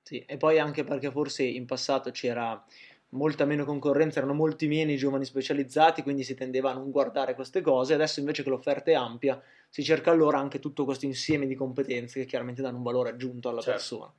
Sì, 0.02 0.24
e 0.26 0.36
poi 0.36 0.58
anche 0.58 0.84
perché 0.84 1.10
forse 1.10 1.42
in 1.42 1.66
passato 1.66 2.10
c'era 2.10 2.62
molta 3.10 3.44
meno 3.44 3.64
concorrenza, 3.64 4.18
erano 4.18 4.34
molti 4.34 4.68
meno 4.68 4.92
i 4.92 4.96
giovani 4.96 5.24
specializzati, 5.24 6.02
quindi 6.02 6.22
si 6.22 6.34
tendeva 6.34 6.70
a 6.70 6.74
non 6.74 6.90
guardare 6.90 7.34
queste 7.34 7.60
cose. 7.60 7.94
Adesso 7.94 8.20
invece 8.20 8.42
che 8.42 8.50
l'offerta 8.50 8.90
è 8.90 8.94
ampia, 8.94 9.42
si 9.68 9.82
cerca 9.82 10.10
allora 10.10 10.38
anche 10.38 10.60
tutto 10.60 10.84
questo 10.84 11.04
insieme 11.04 11.46
di 11.46 11.54
competenze 11.54 12.20
che 12.20 12.26
chiaramente 12.26 12.62
danno 12.62 12.76
un 12.76 12.82
valore 12.82 13.10
aggiunto 13.10 13.48
alla 13.48 13.60
certo. 13.60 13.78
persona. 13.78 14.12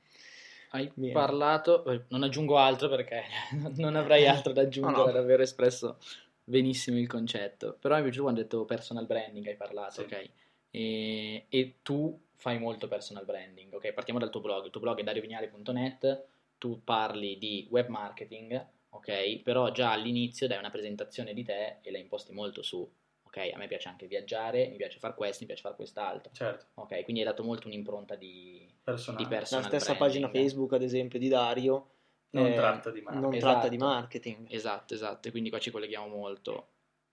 Hai 0.70 0.90
Viene. 0.94 1.12
parlato, 1.12 1.84
eh, 1.84 2.02
non 2.08 2.24
aggiungo 2.24 2.58
altro 2.58 2.88
perché 2.88 3.22
non 3.76 3.96
avrei 3.96 4.26
altro 4.26 4.52
da 4.52 4.62
aggiungere, 4.62 4.96
no, 4.96 5.06
no. 5.06 5.12
davvero 5.12 5.42
espresso 5.42 5.98
benissimo 6.44 6.98
il 6.98 7.06
concetto. 7.06 7.76
Però 7.80 7.94
mi 7.94 8.00
è 8.00 8.02
piaciuto 8.02 8.24
quando 8.24 8.40
hai 8.40 8.46
detto 8.46 8.64
personal 8.64 9.06
branding, 9.06 9.46
hai 9.46 9.56
parlato, 9.56 9.92
sì. 9.92 10.00
ok? 10.00 10.30
E, 10.70 11.46
e, 11.48 11.74
tu 11.82 12.18
fai 12.36 12.58
molto 12.58 12.88
personal 12.88 13.24
branding, 13.24 13.72
ok? 13.72 13.92
Partiamo 13.92 14.18
dal 14.18 14.30
tuo 14.30 14.40
blog, 14.40 14.66
il 14.66 14.70
tuo 14.70 14.80
blog 14.80 15.00
è 15.00 15.02
dariovignali.net, 15.02 16.26
tu 16.58 16.82
parli 16.84 17.38
di 17.38 17.66
web 17.70 17.88
marketing, 17.88 18.66
ok? 18.90 19.40
Però 19.42 19.70
già 19.70 19.92
all'inizio 19.92 20.46
dai 20.46 20.58
una 20.58 20.70
presentazione 20.70 21.34
di 21.34 21.42
te 21.42 21.78
e 21.82 21.90
la 21.90 21.98
imposti 21.98 22.32
molto 22.32 22.62
su, 22.62 22.88
ok? 23.24 23.50
A 23.54 23.58
me 23.58 23.66
piace 23.66 23.88
anche 23.88 24.06
viaggiare, 24.06 24.68
mi 24.68 24.76
piace 24.76 24.98
fare 24.98 25.14
questo, 25.14 25.40
mi 25.40 25.46
piace 25.46 25.62
fare 25.62 25.74
quest'altro. 25.74 26.32
Certo. 26.32 26.66
Ok, 26.74 27.02
quindi 27.02 27.20
hai 27.20 27.26
dato 27.26 27.42
molto 27.42 27.66
un'impronta 27.66 28.14
di, 28.14 28.66
personal. 28.82 29.22
di 29.22 29.28
personal 29.28 29.64
La 29.64 29.70
stessa 29.70 29.94
branding. 29.94 30.22
pagina 30.22 30.28
Facebook, 30.28 30.72
ad 30.72 30.82
esempio, 30.82 31.18
di 31.18 31.28
Dario 31.28 31.90
non, 32.30 32.46
eh, 32.46 32.54
tratta, 32.54 32.90
di 32.90 33.02
non 33.02 33.34
esatto. 33.34 33.38
tratta 33.38 33.68
di 33.68 33.78
marketing. 33.78 34.46
Esatto, 34.50 34.94
esatto, 34.94 35.28
e 35.28 35.30
quindi 35.30 35.50
qua 35.50 35.58
ci 35.58 35.70
colleghiamo 35.70 36.06
molto. 36.06 36.68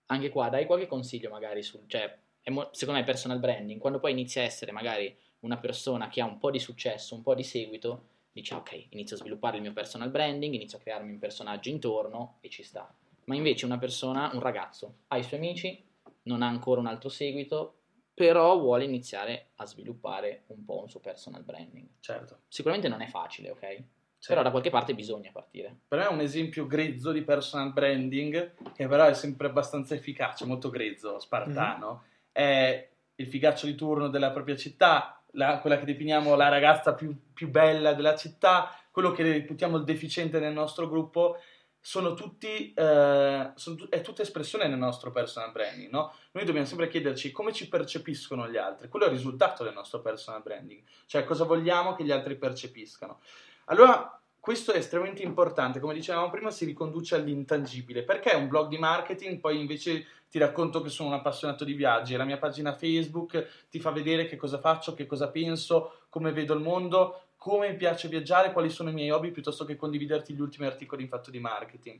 Anche 0.07 0.29
qua 0.29 0.49
dai 0.49 0.65
qualche 0.65 0.87
consiglio 0.87 1.29
magari 1.29 1.63
sul... 1.63 1.83
Cioè, 1.87 2.19
mo- 2.51 2.69
secondo 2.71 2.99
me 2.99 3.05
personal 3.05 3.39
branding, 3.39 3.79
quando 3.79 3.99
poi 3.99 4.11
inizia 4.11 4.41
a 4.41 4.45
essere 4.45 4.71
magari 4.71 5.15
una 5.39 5.57
persona 5.57 6.07
che 6.09 6.21
ha 6.21 6.25
un 6.25 6.37
po' 6.37 6.51
di 6.51 6.59
successo, 6.59 7.15
un 7.15 7.21
po' 7.21 7.35
di 7.35 7.43
seguito, 7.43 8.07
dice 8.31 8.55
ok, 8.55 8.87
inizio 8.89 9.15
a 9.15 9.19
sviluppare 9.19 9.57
il 9.57 9.61
mio 9.61 9.73
personal 9.73 10.09
branding, 10.09 10.53
inizio 10.53 10.77
a 10.77 10.81
crearmi 10.81 11.11
un 11.11 11.19
personaggio 11.19 11.69
intorno 11.69 12.37
e 12.41 12.49
ci 12.49 12.63
sta. 12.63 12.93
Ma 13.25 13.35
invece 13.35 13.65
una 13.65 13.77
persona, 13.77 14.29
un 14.33 14.39
ragazzo, 14.39 14.95
ha 15.07 15.17
i 15.17 15.23
suoi 15.23 15.39
amici, 15.39 15.83
non 16.23 16.41
ha 16.41 16.47
ancora 16.47 16.81
un 16.81 16.87
altro 16.87 17.09
seguito, 17.09 17.77
però 18.13 18.57
vuole 18.59 18.83
iniziare 18.83 19.51
a 19.55 19.65
sviluppare 19.65 20.43
un 20.47 20.63
po' 20.65 20.81
un 20.81 20.89
suo 20.89 20.99
personal 20.99 21.43
branding. 21.43 21.87
Certo. 21.99 22.41
Sicuramente 22.47 22.89
non 22.89 23.01
è 23.01 23.07
facile, 23.07 23.49
ok? 23.49 23.59
Certo. 23.59 24.39
Però 24.39 24.41
da 24.41 24.51
qualche 24.51 24.69
parte 24.69 24.93
bisogna 24.93 25.31
partire. 25.33 25.75
Per 25.87 25.99
me 25.99 26.05
è 26.05 26.09
un 26.09 26.21
esempio 26.21 26.65
grezzo 26.65 27.11
di 27.11 27.23
personal 27.23 27.73
branding, 27.73 28.53
che 28.73 28.87
però 28.87 29.05
è 29.05 29.13
sempre 29.13 29.47
abbastanza 29.47 29.95
efficace, 29.95 30.45
molto 30.45 30.69
grezzo, 30.69 31.19
spartano, 31.19 31.87
mm-hmm. 31.87 32.12
È 32.33 32.89
il 33.15 33.27
figaccio 33.27 33.65
di 33.65 33.75
turno 33.75 34.09
della 34.09 34.31
propria 34.31 34.57
città, 34.57 35.23
la, 35.31 35.59
quella 35.59 35.79
che 35.79 35.85
definiamo 35.85 36.35
la 36.35 36.49
ragazza 36.49 36.93
più, 36.93 37.15
più, 37.33 37.49
bella 37.49 37.93
della 37.93 38.15
città, 38.15 38.75
quello 38.91 39.11
che 39.11 39.23
reputiamo 39.23 39.77
il 39.77 39.85
deficiente 39.85 40.39
nel 40.39 40.51
nostro 40.51 40.89
gruppo, 40.89 41.37
sono 41.79 42.13
tutti, 42.13 42.73
eh, 42.73 43.51
sono 43.55 43.87
è 43.89 44.01
tutta 44.01 44.21
espressione 44.21 44.67
nel 44.67 44.77
nostro 44.77 45.11
personal 45.11 45.51
branding, 45.51 45.89
no? 45.89 46.13
Noi 46.31 46.45
dobbiamo 46.45 46.67
sempre 46.67 46.87
chiederci 46.87 47.31
come 47.31 47.51
ci 47.51 47.67
percepiscono 47.67 48.49
gli 48.49 48.57
altri, 48.57 48.87
quello 48.87 49.05
è 49.05 49.09
il 49.09 49.15
risultato 49.15 49.63
del 49.63 49.73
nostro 49.73 49.99
personal 49.99 50.41
branding, 50.41 50.81
cioè 51.05 51.23
cosa 51.23 51.43
vogliamo 51.43 51.93
che 51.93 52.03
gli 52.03 52.11
altri 52.11 52.35
percepiscano. 52.35 53.19
Allora, 53.65 54.17
questo 54.39 54.73
è 54.73 54.77
estremamente 54.77 55.23
importante, 55.23 55.79
come 55.79 55.93
dicevamo 55.93 56.29
prima 56.29 56.51
si 56.51 56.65
riconduce 56.65 57.15
all'intangibile, 57.15 58.03
perché 58.03 58.33
un 58.35 58.47
blog 58.47 58.67
di 58.67 58.77
marketing 58.77 59.39
poi 59.39 59.59
invece 59.59 60.05
ti 60.33 60.39
racconto 60.39 60.81
che 60.81 60.89
sono 60.89 61.09
un 61.09 61.13
appassionato 61.13 61.63
di 61.63 61.73
viaggi, 61.73 62.15
la 62.15 62.25
mia 62.25 62.39
pagina 62.39 62.73
Facebook 62.73 63.67
ti 63.69 63.79
fa 63.79 63.91
vedere 63.91 64.25
che 64.25 64.35
cosa 64.35 64.57
faccio, 64.57 64.95
che 64.95 65.05
cosa 65.05 65.29
penso, 65.29 66.05
come 66.09 66.31
vedo 66.31 66.55
il 66.55 66.59
mondo, 66.59 67.25
come 67.37 67.69
mi 67.69 67.75
piace 67.75 68.07
viaggiare, 68.07 68.51
quali 68.51 68.71
sono 68.71 68.89
i 68.89 68.93
miei 68.93 69.11
hobby, 69.11 69.29
piuttosto 69.29 69.63
che 69.63 69.75
condividerti 69.75 70.33
gli 70.33 70.41
ultimi 70.41 70.65
articoli 70.65 71.03
in 71.03 71.07
fatto 71.07 71.29
di 71.29 71.37
marketing. 71.37 71.99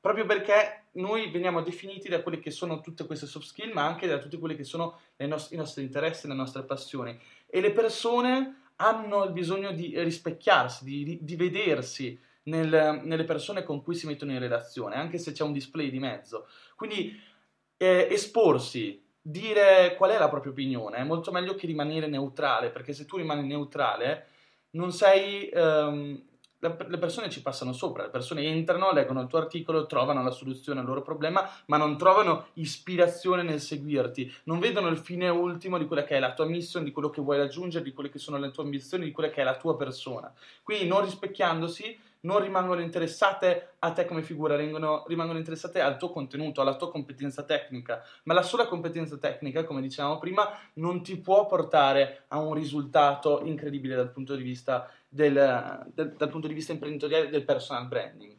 Proprio 0.00 0.24
perché 0.24 0.84
noi 0.92 1.30
veniamo 1.30 1.60
definiti 1.60 2.08
da 2.08 2.22
quelle 2.22 2.38
che 2.38 2.50
sono 2.50 2.80
tutte 2.80 3.04
queste 3.04 3.26
soft 3.26 3.48
skill, 3.48 3.72
ma 3.74 3.84
anche 3.84 4.06
da 4.06 4.16
tutti 4.16 4.38
quelli 4.38 4.56
che 4.56 4.64
sono 4.64 5.00
nost- 5.18 5.52
i 5.52 5.56
nostri 5.56 5.82
interessi, 5.82 6.26
le 6.26 6.32
nostre 6.32 6.62
passioni. 6.62 7.20
E 7.46 7.60
le 7.60 7.72
persone 7.72 8.70
hanno 8.76 9.24
il 9.24 9.32
bisogno 9.32 9.72
di 9.72 9.92
rispecchiarsi, 10.02 10.84
di, 10.84 11.18
di 11.20 11.36
vedersi 11.36 12.18
nel, 12.44 13.02
nelle 13.04 13.24
persone 13.24 13.62
con 13.62 13.82
cui 13.82 13.94
si 13.94 14.06
mettono 14.06 14.32
in 14.32 14.38
relazione, 14.38 14.94
anche 14.94 15.18
se 15.18 15.32
c'è 15.32 15.44
un 15.44 15.52
display 15.52 15.90
di 15.90 15.98
mezzo. 15.98 16.48
Quindi 16.76 17.32
eh, 17.76 18.08
esporsi, 18.10 19.02
dire 19.20 19.94
qual 19.96 20.10
è 20.10 20.18
la 20.18 20.28
propria 20.28 20.52
opinione, 20.52 20.98
è 20.98 21.04
molto 21.04 21.30
meglio 21.30 21.54
che 21.54 21.66
rimanere 21.66 22.06
neutrale, 22.06 22.70
perché 22.70 22.92
se 22.92 23.06
tu 23.06 23.16
rimani 23.16 23.46
neutrale 23.46 24.26
non 24.70 24.92
sei... 24.92 25.50
Um, 25.54 26.22
le 26.64 26.96
persone 26.96 27.28
ci 27.28 27.42
passano 27.42 27.74
sopra, 27.74 28.04
le 28.04 28.08
persone 28.08 28.42
entrano, 28.42 28.90
leggono 28.90 29.20
il 29.20 29.26
tuo 29.26 29.38
articolo, 29.38 29.84
trovano 29.84 30.22
la 30.22 30.30
soluzione 30.30 30.80
al 30.80 30.86
loro 30.86 31.02
problema, 31.02 31.46
ma 31.66 31.76
non 31.76 31.98
trovano 31.98 32.46
ispirazione 32.54 33.42
nel 33.42 33.60
seguirti, 33.60 34.32
non 34.44 34.60
vedono 34.60 34.88
il 34.88 34.96
fine 34.96 35.28
ultimo 35.28 35.76
di 35.76 35.84
quella 35.84 36.04
che 36.04 36.16
è 36.16 36.18
la 36.18 36.32
tua 36.32 36.46
mission, 36.46 36.82
di 36.82 36.90
quello 36.90 37.10
che 37.10 37.20
vuoi 37.20 37.36
raggiungere, 37.36 37.84
di 37.84 37.92
quelle 37.92 38.08
che 38.08 38.18
sono 38.18 38.38
le 38.38 38.50
tue 38.50 38.62
ambizioni, 38.62 39.04
di 39.04 39.12
quella 39.12 39.28
che 39.28 39.42
è 39.42 39.44
la 39.44 39.58
tua 39.58 39.76
persona. 39.76 40.32
Quindi 40.62 40.86
non 40.86 41.02
rispecchiandosi 41.02 41.98
non 42.24 42.40
rimangono 42.40 42.80
interessate 42.80 43.76
a 43.78 43.92
te 43.92 44.04
come 44.04 44.22
figura, 44.22 44.56
rimangono, 44.56 45.04
rimangono, 45.06 45.38
interessate 45.38 45.80
al 45.80 45.96
tuo 45.96 46.10
contenuto, 46.10 46.60
alla 46.60 46.76
tua 46.76 46.90
competenza 46.90 47.44
tecnica, 47.44 48.02
ma 48.24 48.34
la 48.34 48.42
sola 48.42 48.66
competenza 48.66 49.16
tecnica, 49.16 49.64
come 49.64 49.80
dicevamo 49.80 50.18
prima, 50.18 50.48
non 50.74 51.02
ti 51.02 51.18
può 51.18 51.46
portare 51.46 52.24
a 52.28 52.38
un 52.38 52.54
risultato 52.54 53.42
incredibile 53.44 53.94
dal 53.94 54.10
punto 54.10 54.34
di 54.34 54.42
vista, 54.42 54.88
del, 55.08 55.90
del, 55.94 56.14
dal 56.16 56.28
punto 56.28 56.48
di 56.48 56.54
vista 56.54 56.72
imprenditoriale 56.72 57.28
del 57.28 57.44
personal 57.44 57.86
branding. 57.86 58.36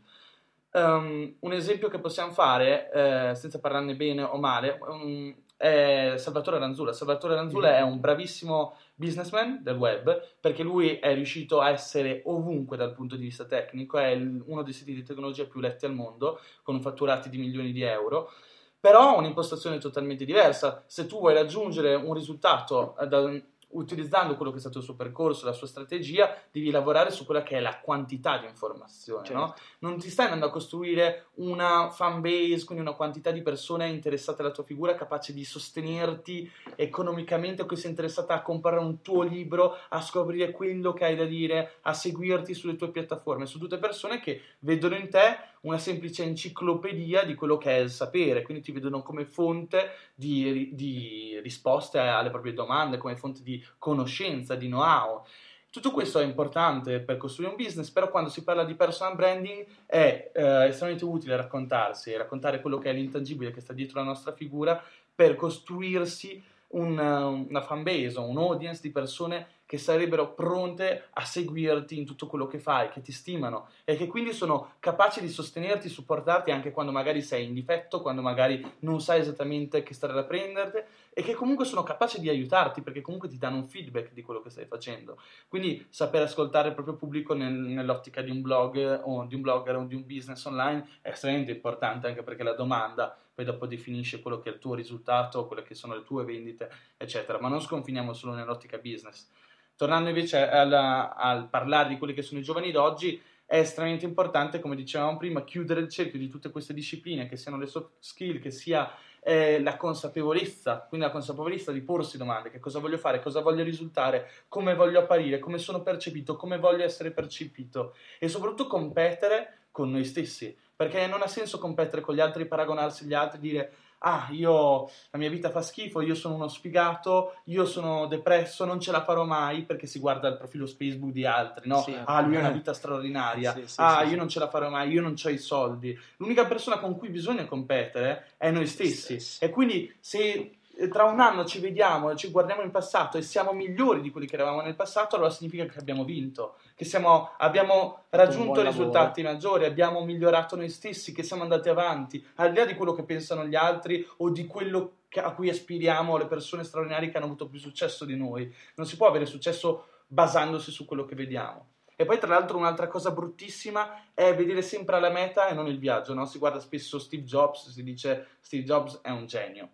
Um, 0.71 1.35
un 1.39 1.53
esempio 1.53 1.87
che 1.87 1.99
possiamo 1.99 2.33
fare, 2.33 2.91
eh, 2.91 3.35
senza 3.35 3.59
parlarne 3.59 3.95
bene 3.95 4.23
o 4.23 4.37
male, 4.37 4.77
um, 4.81 5.33
è 5.57 6.15
Salvatore 6.17 6.59
Ranzula. 6.59 6.91
Salvatore 6.91 7.35
Ranzula 7.35 7.69
mm. 7.69 7.73
è 7.73 7.81
un 7.81 7.99
bravissimo 7.99 8.75
businessman 8.95 9.61
del 9.61 9.75
web 9.75 10.37
perché 10.39 10.63
lui 10.63 10.97
è 10.97 11.13
riuscito 11.13 11.59
a 11.59 11.69
essere 11.69 12.21
ovunque 12.25 12.77
dal 12.77 12.93
punto 12.93 13.15
di 13.15 13.23
vista 13.23 13.45
tecnico, 13.45 13.97
è 13.97 14.13
uno 14.15 14.63
dei 14.63 14.73
siti 14.73 14.93
di 14.93 15.03
tecnologia 15.03 15.45
più 15.45 15.59
letti 15.59 15.85
al 15.85 15.93
mondo, 15.93 16.39
con 16.63 16.81
fatturati 16.81 17.29
di 17.29 17.37
milioni 17.37 17.71
di 17.71 17.81
euro. 17.81 18.31
Però 18.79 19.17
un'impostazione 19.17 19.79
totalmente 19.79 20.25
diversa. 20.25 20.83
Se 20.85 21.07
tu 21.07 21.17
vuoi 21.17 21.33
raggiungere 21.33 21.95
un 21.95 22.13
risultato 22.13 22.95
eh, 22.99 23.07
da, 23.07 23.21
utilizzando 23.69 24.35
quello 24.35 24.51
che 24.51 24.57
è 24.57 24.61
stato 24.61 24.77
il 24.79 24.83
suo 24.83 24.95
percorso, 24.95 25.45
la 25.45 25.53
sua 25.53 25.67
strategia, 25.67 26.35
devi 26.51 26.71
lavorare 26.71 27.11
su 27.11 27.25
quella 27.25 27.43
che 27.43 27.57
è 27.57 27.59
la 27.59 27.79
quantità 27.79 28.37
di 28.37 28.45
informazione, 28.45 29.25
certo. 29.25 29.39
no? 29.39 29.55
Non 29.79 29.99
ti 29.99 30.09
stai 30.09 30.25
andando 30.25 30.45
a 30.45 30.51
costruire 30.51 31.27
una 31.35 31.89
fan 31.89 32.21
base, 32.21 32.65
quindi 32.65 32.83
una 32.83 32.95
quantità 32.95 33.31
di 33.31 33.41
persone 33.41 33.87
interessate 33.89 34.41
alla 34.41 34.51
tua 34.51 34.63
figura, 34.63 34.95
capace 34.95 35.33
di 35.33 35.43
sostenerti 35.43 36.49
economicamente 36.75 37.63
o 37.63 37.65
che 37.65 37.75
sia 37.75 37.89
interessata 37.89 38.33
a 38.33 38.41
comprare 38.41 38.79
un 38.79 39.01
tuo 39.01 39.23
libro, 39.23 39.77
a 39.89 40.01
scoprire 40.01 40.51
quello 40.51 40.93
che 40.93 41.05
hai 41.05 41.15
da 41.15 41.25
dire, 41.25 41.75
a 41.81 41.93
seguirti 41.93 42.53
sulle 42.53 42.75
tue 42.75 42.91
piattaforme. 42.91 43.45
Sono 43.45 43.63
tutte 43.63 43.77
persone 43.77 44.19
che 44.19 44.41
vedono 44.59 44.95
in 44.95 45.09
te 45.09 45.53
una 45.65 45.77
semplice 45.77 46.23
enciclopedia 46.23 47.23
di 47.23 47.35
quello 47.35 47.57
che 47.57 47.71
è 47.71 47.79
il 47.79 47.89
sapere, 47.89 48.43
quindi 48.43 48.63
ti 48.63 48.71
vedono 48.71 49.01
come 49.01 49.25
fonte 49.25 49.91
di, 50.13 50.69
di 50.73 51.39
risposte 51.41 51.99
alle 51.99 52.29
proprie 52.29 52.53
domande, 52.53 52.97
come 52.97 53.15
fonte 53.15 53.41
di 53.43 53.63
conoscenza, 53.77 54.55
di 54.55 54.67
know-how. 54.67 55.23
Tutto 55.69 55.91
questo 55.91 56.19
è 56.19 56.23
importante 56.23 56.99
per 57.01 57.17
costruire 57.17 57.51
un 57.51 57.61
business, 57.61 57.89
però 57.89 58.09
quando 58.09 58.29
si 58.29 58.43
parla 58.43 58.63
di 58.63 58.75
personal 58.75 59.15
branding 59.15 59.65
è 59.85 60.31
eh, 60.33 60.67
estremamente 60.67 61.03
utile 61.03 61.35
raccontarsi, 61.35 62.15
raccontare 62.15 62.61
quello 62.61 62.77
che 62.77 62.91
è 62.91 62.93
l'intangibile 62.93 63.51
che 63.51 63.59
sta 63.59 63.73
dietro 63.73 63.99
la 63.99 64.05
nostra 64.05 64.31
figura 64.31 64.81
per 65.13 65.35
costruirsi 65.35 66.41
un, 66.69 66.97
una 66.97 67.61
fanbase, 67.61 68.19
un 68.19 68.37
audience 68.37 68.81
di 68.81 68.91
persone 68.91 69.47
che 69.65 69.77
sarebbero 69.77 70.33
pronte 70.33 71.07
a 71.13 71.25
seguirti 71.25 71.97
in 71.97 72.05
tutto 72.05 72.27
quello 72.27 72.45
che 72.45 72.59
fai, 72.59 72.89
che 72.89 73.01
ti 73.01 73.11
stimano 73.11 73.69
e 73.83 73.95
che 73.95 74.07
quindi 74.07 74.31
sono 74.31 74.73
capaci 74.79 75.21
di 75.21 75.29
sostenerti, 75.29 75.89
supportarti 75.89 76.51
anche 76.51 76.71
quando 76.71 76.91
magari 76.91 77.21
sei 77.21 77.45
in 77.45 77.53
difetto, 77.53 78.01
quando 78.01 78.21
magari 78.21 78.63
non 78.79 79.01
sai 79.01 79.21
esattamente 79.21 79.81
che 79.81 79.93
strada 79.93 80.23
prendere 80.23 80.87
e 81.13 81.23
che 81.23 81.33
comunque 81.33 81.65
sono 81.65 81.81
capaci 81.81 82.19
di 82.19 82.29
aiutarti 82.29 82.81
perché 82.81 83.01
comunque 83.01 83.27
ti 83.27 83.37
danno 83.37 83.57
un 83.57 83.67
feedback 83.67 84.13
di 84.13 84.21
quello 84.21 84.41
che 84.41 84.51
stai 84.51 84.65
facendo. 84.65 85.19
Quindi 85.47 85.85
saper 85.89 86.23
ascoltare 86.23 86.69
il 86.69 86.73
proprio 86.75 86.95
pubblico 86.95 87.33
nel, 87.33 87.53
nell'ottica 87.53 88.21
di 88.21 88.29
un 88.29 88.41
blog 88.41 89.01
o 89.03 89.25
di 89.25 89.33
un 89.33 89.41
blogger 89.41 89.77
o 89.77 89.85
di 89.85 89.95
un 89.95 90.05
business 90.05 90.45
online 90.45 90.87
è 91.01 91.09
estremamente 91.09 91.51
importante 91.51 92.07
anche 92.07 92.21
perché 92.21 92.43
la 92.43 92.53
domanda 92.53 93.17
poi 93.33 93.43
dopo 93.43 93.65
definisce 93.65 94.21
quello 94.21 94.39
che 94.39 94.49
è 94.49 94.53
il 94.53 94.59
tuo 94.59 94.75
risultato, 94.75 95.45
quelle 95.45 95.63
che 95.63 95.75
sono 95.75 95.93
le 95.93 96.03
tue 96.03 96.23
vendite, 96.23 96.69
eccetera. 96.95 97.37
Ma 97.39 97.49
non 97.49 97.59
sconfiniamo 97.59 98.13
solo 98.13 98.33
nell'ottica 98.33 98.77
business 98.77 99.27
Tornando 99.75 100.09
invece 100.09 100.47
al 100.49 101.47
parlare 101.49 101.89
di 101.89 101.97
quelli 101.97 102.13
che 102.13 102.21
sono 102.21 102.39
i 102.39 102.43
giovani 102.43 102.71
d'oggi, 102.71 103.21
è 103.45 103.59
estremamente 103.59 104.05
importante, 104.05 104.59
come 104.59 104.75
dicevamo 104.75 105.17
prima, 105.17 105.43
chiudere 105.43 105.79
il 105.81 105.89
cerchio 105.89 106.17
di 106.17 106.29
tutte 106.29 106.49
queste 106.49 106.73
discipline, 106.73 107.27
che 107.27 107.37
siano 107.37 107.57
le 107.57 107.67
soft 107.67 107.91
skill, 107.99 108.39
che 108.39 108.49
sia 108.49 108.91
eh, 109.27 109.61
la 109.61 109.75
consapevolezza, 109.75 110.85
quindi 110.87 111.05
la 111.05 111.11
consapevolezza 111.11 111.71
di 111.71 111.81
porsi 111.81 112.17
domande, 112.17 112.49
che 112.49 112.59
cosa 112.59 112.79
voglio 112.79 112.97
fare, 112.97 113.21
cosa 113.21 113.41
voglio 113.41 113.63
risultare, 113.63 114.29
come 114.47 114.75
voglio 114.75 114.99
apparire, 114.99 115.39
come 115.39 115.57
sono 115.57 115.81
percepito, 115.81 116.35
come 116.35 116.57
voglio 116.57 116.83
essere 116.83 117.11
percepito 117.11 117.95
e 118.19 118.27
soprattutto 118.27 118.67
competere 118.67 119.67
con 119.71 119.91
noi 119.91 120.05
stessi, 120.05 120.55
perché 120.75 121.07
non 121.07 121.21
ha 121.21 121.27
senso 121.27 121.57
competere 121.57 122.01
con 122.01 122.15
gli 122.15 122.19
altri, 122.19 122.45
paragonarsi 122.45 123.03
agli 123.03 123.13
altri, 123.13 123.39
dire 123.39 123.73
ah, 123.99 124.27
io 124.31 124.89
la 125.09 125.17
mia 125.17 125.29
vita 125.29 125.49
fa 125.49 125.61
schifo, 125.61 126.01
io 126.01 126.15
sono 126.15 126.35
uno 126.35 126.47
sfigato, 126.47 127.35
io 127.45 127.65
sono 127.65 128.07
depresso, 128.07 128.65
non 128.65 128.79
ce 128.79 128.91
la 128.91 129.03
farò 129.03 129.23
mai 129.23 129.63
perché 129.63 129.87
si 129.87 129.99
guarda 129.99 130.27
il 130.27 130.37
profilo 130.37 130.67
Facebook 130.67 131.11
di 131.11 131.25
altri, 131.25 131.67
no? 131.67 131.81
Sì. 131.81 131.95
Ah, 132.03 132.21
lui 132.21 132.35
ha 132.35 132.39
una 132.39 132.49
vita 132.49 132.73
straordinaria, 132.73 133.53
Sì, 133.53 133.67
sì, 133.67 133.75
ah, 133.77 134.03
io 134.03 134.17
non 134.17 134.27
ce 134.27 134.39
la 134.39 134.49
farò 134.49 134.69
mai, 134.69 134.91
io 134.91 135.01
non 135.01 135.15
ho 135.21 135.29
i 135.29 135.37
soldi. 135.37 135.97
L'unica 136.17 136.45
persona 136.45 136.79
con 136.79 136.97
cui 136.97 137.09
bisogna 137.09 137.45
competere 137.45 138.33
è 138.37 138.51
noi 138.51 138.67
stessi. 138.67 139.19
E 139.39 139.49
quindi 139.49 139.93
se 139.99 140.19
eh, 140.19 140.57
tra 140.91 141.05
un 141.05 141.19
anno 141.19 141.45
ci 141.45 141.59
vediamo, 141.59 142.15
ci 142.15 142.29
guardiamo 142.29 142.61
in 142.61 142.71
passato 142.71 143.17
e 143.17 143.21
siamo 143.21 143.53
migliori 143.53 144.01
di 144.01 144.11
quelli 144.11 144.27
che 144.27 144.35
eravamo 144.35 144.61
nel 144.61 144.75
passato, 144.75 145.15
allora 145.15 145.29
significa 145.29 145.65
che 145.65 145.79
abbiamo 145.79 146.03
vinto, 146.03 146.55
che 146.75 146.85
siamo- 146.85 147.31
abbiamo 147.37 148.03
raggiunto 148.09 148.61
risultati 148.71 149.21
maggiori, 149.23 149.65
abbiamo 149.65 150.03
migliorato 150.03 150.55
noi 150.55 150.69
stessi, 150.69 151.13
che 151.13 151.23
siamo 151.23 151.43
andati 151.43 151.69
avanti, 151.69 152.25
al 152.35 152.51
di 152.51 152.57
là 152.57 152.65
di 152.65 152.75
quello 152.75 152.93
che 152.93 153.03
pensano 153.03 153.45
gli 153.45 153.55
altri 153.55 154.05
o 154.17 154.29
di 154.29 154.45
quello 154.45 154.97
che- 155.07 155.21
a 155.21 155.31
cui 155.31 155.49
aspiriamo 155.49 156.17
le 156.17 156.25
persone 156.27 156.63
straordinarie 156.63 157.09
che 157.09 157.17
hanno 157.17 157.27
avuto 157.27 157.47
più 157.47 157.59
successo 157.59 158.03
di 158.03 158.17
noi. 158.17 158.53
Non 158.75 158.85
si 158.85 158.97
può 158.97 159.07
avere 159.07 159.25
successo 159.25 159.87
basandosi 160.07 160.71
su 160.71 160.85
quello 160.85 161.05
che 161.05 161.15
vediamo. 161.15 161.67
E 161.95 162.03
poi, 162.03 162.19
tra 162.19 162.27
l'altro, 162.27 162.57
un'altra 162.57 162.87
cosa 162.87 163.11
bruttissima 163.11 164.07
è 164.13 164.35
vedere 164.35 164.61
sempre 164.61 164.99
la 164.99 165.09
meta 165.09 165.47
e 165.47 165.53
non 165.53 165.67
il 165.67 165.79
viaggio. 165.79 166.13
no? 166.13 166.25
Si 166.25 166.37
guarda 166.37 166.59
spesso 166.59 166.99
Steve 166.99 167.23
Jobs, 167.23 167.69
si 167.69 167.83
dice 167.83 168.27
Steve 168.41 168.63
Jobs 168.63 168.99
è 169.01 169.11
un 169.11 169.25
genio. 169.25 169.69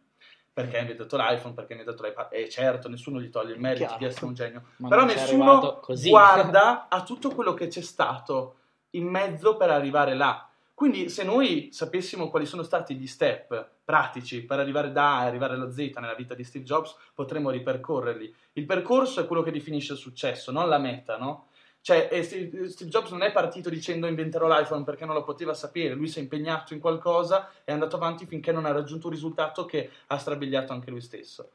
Perché 0.54 0.78
ha 0.78 0.82
inventato 0.82 1.16
l'iPhone, 1.16 1.54
perché 1.54 1.74
ha 1.74 1.78
inventato 1.78 2.06
l'iPad. 2.06 2.28
E 2.32 2.50
certo, 2.50 2.90
nessuno 2.90 3.22
gli 3.22 3.30
toglie 3.30 3.54
il 3.54 3.60
merito 3.60 3.86
Chiaro. 3.86 4.00
di 4.00 4.06
essere 4.06 4.26
un 4.26 4.34
genio. 4.34 4.64
Ma 4.78 4.90
Però 4.90 5.06
nessuno 5.06 5.82
guarda 5.86 6.88
a 6.90 7.04
tutto 7.04 7.30
quello 7.30 7.54
che 7.54 7.68
c'è 7.68 7.82
stato 7.82 8.56
in 8.92 9.06
mezzo 9.08 9.56
per 9.56 9.70
arrivare 9.70 10.14
là. 10.14 10.46
Quindi, 10.74 11.10
se 11.10 11.24
noi 11.24 11.70
sapessimo 11.72 12.30
quali 12.30 12.46
sono 12.46 12.64
stati 12.64 12.96
gli 12.96 13.06
step 13.06 13.70
pratici 13.86 14.44
per 14.44 14.58
arrivare 14.58 14.92
da 14.92 15.20
A 15.20 15.24
e 15.24 15.28
arrivare 15.28 15.54
allo 15.54 15.72
Z 15.72 15.78
nella 15.78 16.16
vita 16.16 16.34
di 16.34 16.44
Steve 16.44 16.66
Jobs, 16.66 16.96
potremmo 17.14 17.50
ripercorrerli. 17.52 18.36
Il 18.54 18.66
percorso 18.66 19.22
è 19.22 19.28
quello 19.28 19.44
che 19.44 19.52
definisce 19.52 19.94
il 19.94 20.00
successo, 20.00 20.52
non 20.52 20.68
la 20.68 20.80
meta, 20.80 21.18
no? 21.18 21.50
Cioè, 21.82 22.22
Steve 22.22 22.70
Jobs 22.86 23.10
non 23.10 23.24
è 23.24 23.32
partito 23.32 23.70
dicendo 23.70 24.06
inventerò 24.06 24.48
l'iPhone 24.48 24.84
perché 24.84 25.06
non 25.06 25.16
lo 25.16 25.24
poteva 25.24 25.56
sapere, 25.56 25.96
lui 25.96 26.08
si 26.08 26.20
è 26.20 26.22
impegnato 26.22 26.74
in 26.74 26.80
qualcosa 26.80 27.50
e 27.50 27.54
è 27.66 27.72
andato 27.72 27.96
avanti 27.96 28.28
finché 28.28 28.52
non 28.52 28.66
ha 28.66 28.72
raggiunto 28.72 29.08
un 29.08 29.14
risultato 29.14 29.66
che 29.66 29.90
ha 30.08 30.18
strabiliato 30.18 30.74
anche 30.74 30.92
lui 30.92 31.02
stesso. 31.02 31.52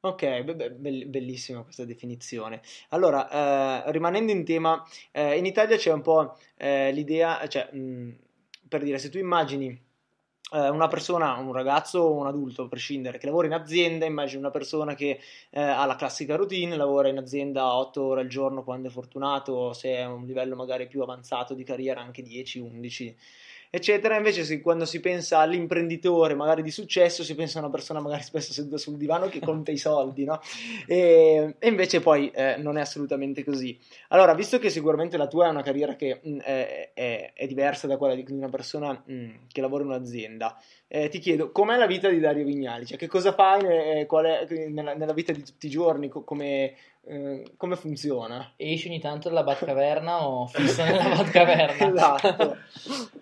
Ok, 0.00 0.42
be- 0.44 0.54
be- 0.54 0.70
bell- 0.70 1.06
bellissima 1.06 1.62
questa 1.62 1.84
definizione. 1.84 2.62
Allora, 2.90 3.84
eh, 3.84 3.90
rimanendo 3.90 4.30
in 4.30 4.44
tema, 4.44 4.84
eh, 5.10 5.36
in 5.36 5.44
Italia 5.44 5.76
c'è 5.76 5.92
un 5.92 6.02
po' 6.02 6.38
eh, 6.56 6.92
l'idea, 6.92 7.44
cioè, 7.48 7.68
mh, 7.72 8.16
per 8.68 8.84
dire, 8.84 8.98
se 8.98 9.08
tu 9.08 9.18
immagini 9.18 9.86
una 10.50 10.88
persona, 10.88 11.34
un 11.34 11.52
ragazzo 11.52 12.00
o 12.00 12.14
un 12.14 12.26
adulto, 12.26 12.62
a 12.62 12.68
prescindere, 12.68 13.18
che 13.18 13.26
lavora 13.26 13.46
in 13.46 13.52
azienda, 13.52 14.06
immagini 14.06 14.40
una 14.40 14.50
persona 14.50 14.94
che 14.94 15.20
eh, 15.50 15.60
ha 15.60 15.84
la 15.84 15.96
classica 15.96 16.36
routine, 16.36 16.76
lavora 16.76 17.08
in 17.08 17.18
azienda 17.18 17.74
8 17.76 18.02
ore 18.02 18.20
al 18.22 18.28
giorno 18.28 18.64
quando 18.64 18.88
è 18.88 18.90
fortunato, 18.90 19.72
se 19.72 19.90
è 19.90 20.00
a 20.00 20.12
un 20.12 20.24
livello 20.24 20.56
magari 20.56 20.86
più 20.86 21.02
avanzato 21.02 21.54
di 21.54 21.64
carriera 21.64 22.00
anche 22.00 22.22
10, 22.22 22.58
11 22.60 23.16
eccetera. 23.70 24.16
Invece, 24.16 24.44
se- 24.44 24.60
quando 24.60 24.84
si 24.84 25.00
pensa 25.00 25.38
all'imprenditore, 25.38 26.34
magari 26.34 26.62
di 26.62 26.70
successo, 26.70 27.22
si 27.24 27.34
pensa 27.34 27.58
a 27.58 27.62
una 27.62 27.70
persona 27.70 28.00
magari 28.00 28.22
spesso 28.22 28.52
seduta 28.52 28.76
sul 28.78 28.96
divano 28.96 29.28
che 29.28 29.40
conta 29.40 29.70
i 29.70 29.76
soldi, 29.76 30.24
no? 30.24 30.40
E, 30.86 31.54
e 31.58 31.68
invece 31.68 32.00
poi 32.00 32.30
eh, 32.30 32.56
non 32.58 32.76
è 32.78 32.80
assolutamente 32.80 33.44
così. 33.44 33.78
Allora, 34.08 34.34
visto 34.34 34.58
che 34.58 34.70
sicuramente 34.70 35.16
la 35.16 35.26
tua 35.26 35.46
è 35.46 35.50
una 35.50 35.62
carriera 35.62 35.94
che 35.96 36.20
mh, 36.22 36.38
è, 36.38 36.90
è- 36.94 37.32
è 37.34 37.46
diversa 37.46 37.86
da 37.86 37.96
quella 37.96 38.14
di 38.14 38.24
una 38.30 38.48
persona 38.48 38.92
mh, 39.04 39.28
che 39.52 39.60
lavora 39.60 39.82
in 39.84 39.90
un'azienda, 39.90 40.56
eh, 40.88 41.08
ti 41.08 41.18
chiedo 41.18 41.50
com'è 41.52 41.76
la 41.76 41.86
vita 41.86 42.08
di 42.08 42.18
Dario 42.18 42.44
Vignali? 42.44 42.86
Cioè, 42.86 42.96
che 42.96 43.06
cosa 43.06 43.32
fai 43.32 43.62
ne- 43.62 44.06
è- 44.06 44.68
nella, 44.68 44.94
nella 44.94 45.12
vita 45.12 45.32
di 45.32 45.42
tutti 45.42 45.66
i 45.66 45.70
giorni? 45.70 46.08
Co- 46.08 46.24
come, 46.24 46.74
eh, 47.08 47.52
come 47.56 47.76
funziona? 47.76 48.52
Esci 48.56 48.88
ogni 48.88 49.00
tanto 49.00 49.28
dalla 49.28 49.42
Batcaverna 49.42 50.26
o 50.26 50.46
fisso 50.46 50.84
nella 50.84 51.08
Batcaverna? 51.16 51.86
Esatto. 51.88 52.56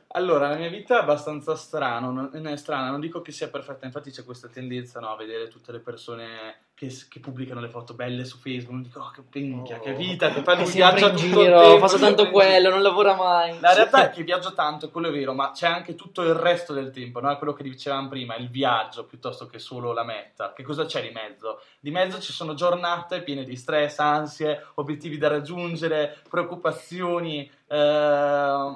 Allora, 0.08 0.48
la 0.48 0.56
mia 0.56 0.70
vita 0.70 0.98
è 0.98 1.02
abbastanza 1.02 1.54
strana, 1.54 2.08
non, 2.08 2.30
non 2.32 2.46
è 2.48 2.56
strana, 2.56 2.90
non 2.90 3.00
dico 3.00 3.20
che 3.20 3.32
sia 3.32 3.48
perfetta, 3.48 3.86
infatti 3.86 4.10
c'è 4.10 4.24
questa 4.24 4.48
tendenza 4.48 4.98
no, 4.98 5.10
a 5.10 5.16
vedere 5.16 5.48
tutte 5.48 5.72
le 5.72 5.80
persone 5.80 6.65
che, 6.76 6.94
che 7.08 7.20
pubblicano 7.20 7.60
le 7.60 7.70
foto 7.70 7.94
belle 7.94 8.26
su 8.26 8.36
Facebook, 8.36 8.82
dico, 8.82 9.00
oh, 9.00 9.10
che 9.10 9.40
minchia, 9.40 9.78
che 9.78 9.92
Oh. 9.92 9.96
vita, 9.96 10.28
che 10.28 10.42
fanno 10.42 10.62
un 10.62 10.70
viaggio 10.70 11.08
in 11.08 11.16
giro, 11.16 11.40
tempo, 11.40 11.78
fa 11.78 11.88
soltanto 11.88 11.96
sempre 11.96 12.10
in 12.10 12.16
giro. 12.16 12.30
quello, 12.30 12.68
non 12.68 12.82
lavora 12.82 13.14
mai. 13.14 13.58
La 13.60 13.72
realtà 13.72 14.10
è 14.10 14.14
che 14.14 14.22
viaggio 14.22 14.52
tanto, 14.52 14.90
quello 14.90 15.08
è 15.08 15.10
vero, 15.10 15.32
ma 15.32 15.52
c'è 15.52 15.66
anche 15.66 15.94
tutto 15.94 16.20
il 16.22 16.34
resto 16.34 16.74
del 16.74 16.90
tempo, 16.90 17.20
no? 17.20 17.34
Quello 17.38 17.54
che 17.54 17.62
dicevamo 17.62 18.08
prima, 18.08 18.36
il 18.36 18.50
viaggio 18.50 19.06
piuttosto 19.06 19.46
che 19.46 19.58
solo 19.58 19.94
la 19.94 20.04
meta. 20.04 20.52
Che 20.52 20.62
cosa 20.62 20.84
c'è 20.84 21.00
di 21.00 21.14
mezzo? 21.14 21.62
Di 21.80 21.90
mezzo 21.90 22.20
ci 22.20 22.34
sono 22.34 22.52
giornate 22.52 23.22
piene 23.22 23.44
di 23.44 23.56
stress, 23.56 23.98
ansie, 23.98 24.66
obiettivi 24.74 25.16
da 25.16 25.28
raggiungere, 25.28 26.18
preoccupazioni, 26.28 27.50
eh, 27.68 28.74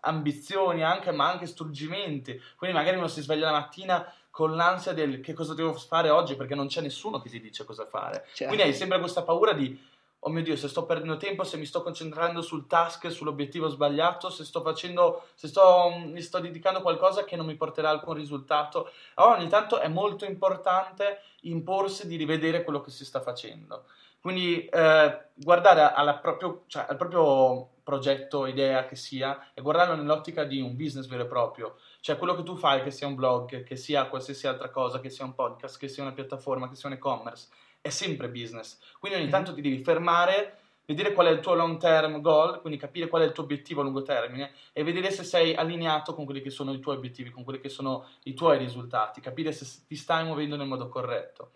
ambizioni, 0.00 0.82
anche, 0.82 1.12
ma 1.12 1.30
anche 1.30 1.46
struggimenti. 1.46 2.40
Quindi 2.56 2.76
magari 2.76 2.96
uno 2.96 3.06
si 3.06 3.20
sveglia 3.22 3.50
la 3.50 3.58
mattina 3.58 4.12
con 4.40 4.56
l'ansia 4.56 4.94
del 4.94 5.20
che 5.20 5.34
cosa 5.34 5.52
devo 5.52 5.74
fare 5.74 6.08
oggi 6.08 6.34
perché 6.34 6.54
non 6.54 6.66
c'è 6.66 6.80
nessuno 6.80 7.20
che 7.20 7.28
ti 7.28 7.42
dice 7.42 7.66
cosa 7.66 7.84
fare. 7.84 8.24
Certo. 8.32 8.46
Quindi 8.46 8.62
hai 8.62 8.72
sempre 8.72 8.98
questa 8.98 9.20
paura 9.20 9.52
di 9.52 9.78
oh 10.18 10.30
mio 10.30 10.42
Dio, 10.42 10.56
se 10.56 10.66
sto 10.66 10.86
perdendo 10.86 11.18
tempo, 11.18 11.44
se 11.44 11.58
mi 11.58 11.66
sto 11.66 11.82
concentrando 11.82 12.40
sul 12.40 12.66
task, 12.66 13.12
sull'obiettivo 13.12 13.68
sbagliato, 13.68 14.30
se 14.30 14.46
sto 14.46 14.62
facendo, 14.62 15.26
se 15.34 15.48
sto, 15.48 15.92
mi 16.06 16.22
sto 16.22 16.38
dedicando 16.38 16.78
a 16.78 16.82
qualcosa 16.82 17.24
che 17.24 17.36
non 17.36 17.44
mi 17.44 17.54
porterà 17.54 17.90
alcun 17.90 18.14
risultato. 18.14 18.90
Allora 19.16 19.36
ogni 19.36 19.48
tanto 19.48 19.78
è 19.78 19.88
molto 19.88 20.24
importante 20.24 21.20
imporsi 21.42 22.06
di 22.06 22.16
rivedere 22.16 22.64
quello 22.64 22.80
che 22.80 22.90
si 22.90 23.04
sta 23.04 23.20
facendo. 23.20 23.84
Quindi 24.22 24.64
eh, 24.64 25.18
guardare 25.34 25.92
alla 25.92 26.14
proprio, 26.14 26.62
cioè, 26.66 26.86
al 26.88 26.96
proprio 26.96 27.68
progetto, 27.82 28.46
idea 28.46 28.86
che 28.86 28.96
sia, 28.96 29.50
e 29.52 29.60
guardarlo 29.60 29.96
nell'ottica 29.96 30.44
di 30.44 30.60
un 30.60 30.76
business 30.76 31.06
vero 31.06 31.24
e 31.24 31.26
proprio. 31.26 31.76
Cioè 32.00 32.16
quello 32.16 32.34
che 32.34 32.42
tu 32.42 32.56
fai, 32.56 32.82
che 32.82 32.90
sia 32.90 33.06
un 33.06 33.14
blog, 33.14 33.62
che 33.62 33.76
sia 33.76 34.06
qualsiasi 34.08 34.46
altra 34.46 34.70
cosa, 34.70 35.00
che 35.00 35.10
sia 35.10 35.24
un 35.24 35.34
podcast, 35.34 35.78
che 35.78 35.88
sia 35.88 36.02
una 36.02 36.12
piattaforma, 36.12 36.68
che 36.68 36.74
sia 36.74 36.88
un 36.88 36.94
e-commerce, 36.94 37.48
è 37.80 37.90
sempre 37.90 38.28
business. 38.30 38.78
Quindi 38.98 39.18
ogni 39.18 39.26
Mhm. 39.26 39.32
tanto 39.32 39.54
ti 39.54 39.60
devi 39.60 39.82
fermare, 39.82 40.58
vedere 40.86 41.12
qual 41.12 41.26
è 41.28 41.30
il 41.30 41.40
tuo 41.40 41.54
long 41.54 41.78
term 41.78 42.20
goal, 42.20 42.60
quindi 42.60 42.78
capire 42.78 43.06
qual 43.06 43.22
è 43.22 43.26
il 43.26 43.32
tuo 43.32 43.44
obiettivo 43.44 43.80
a 43.80 43.84
lungo 43.84 44.02
termine 44.02 44.52
e 44.72 44.82
vedere 44.82 45.10
se 45.10 45.22
sei 45.24 45.54
allineato 45.54 46.14
con 46.14 46.24
quelli 46.24 46.40
che 46.40 46.50
sono 46.50 46.72
i 46.72 46.80
tuoi 46.80 46.96
obiettivi, 46.96 47.30
con 47.30 47.44
quelli 47.44 47.60
che 47.60 47.68
sono 47.68 48.08
i 48.24 48.34
tuoi 48.34 48.58
risultati, 48.58 49.20
capire 49.20 49.52
se 49.52 49.84
ti 49.86 49.94
stai 49.94 50.24
muovendo 50.24 50.56
nel 50.56 50.66
modo 50.66 50.88
corretto. 50.88 51.52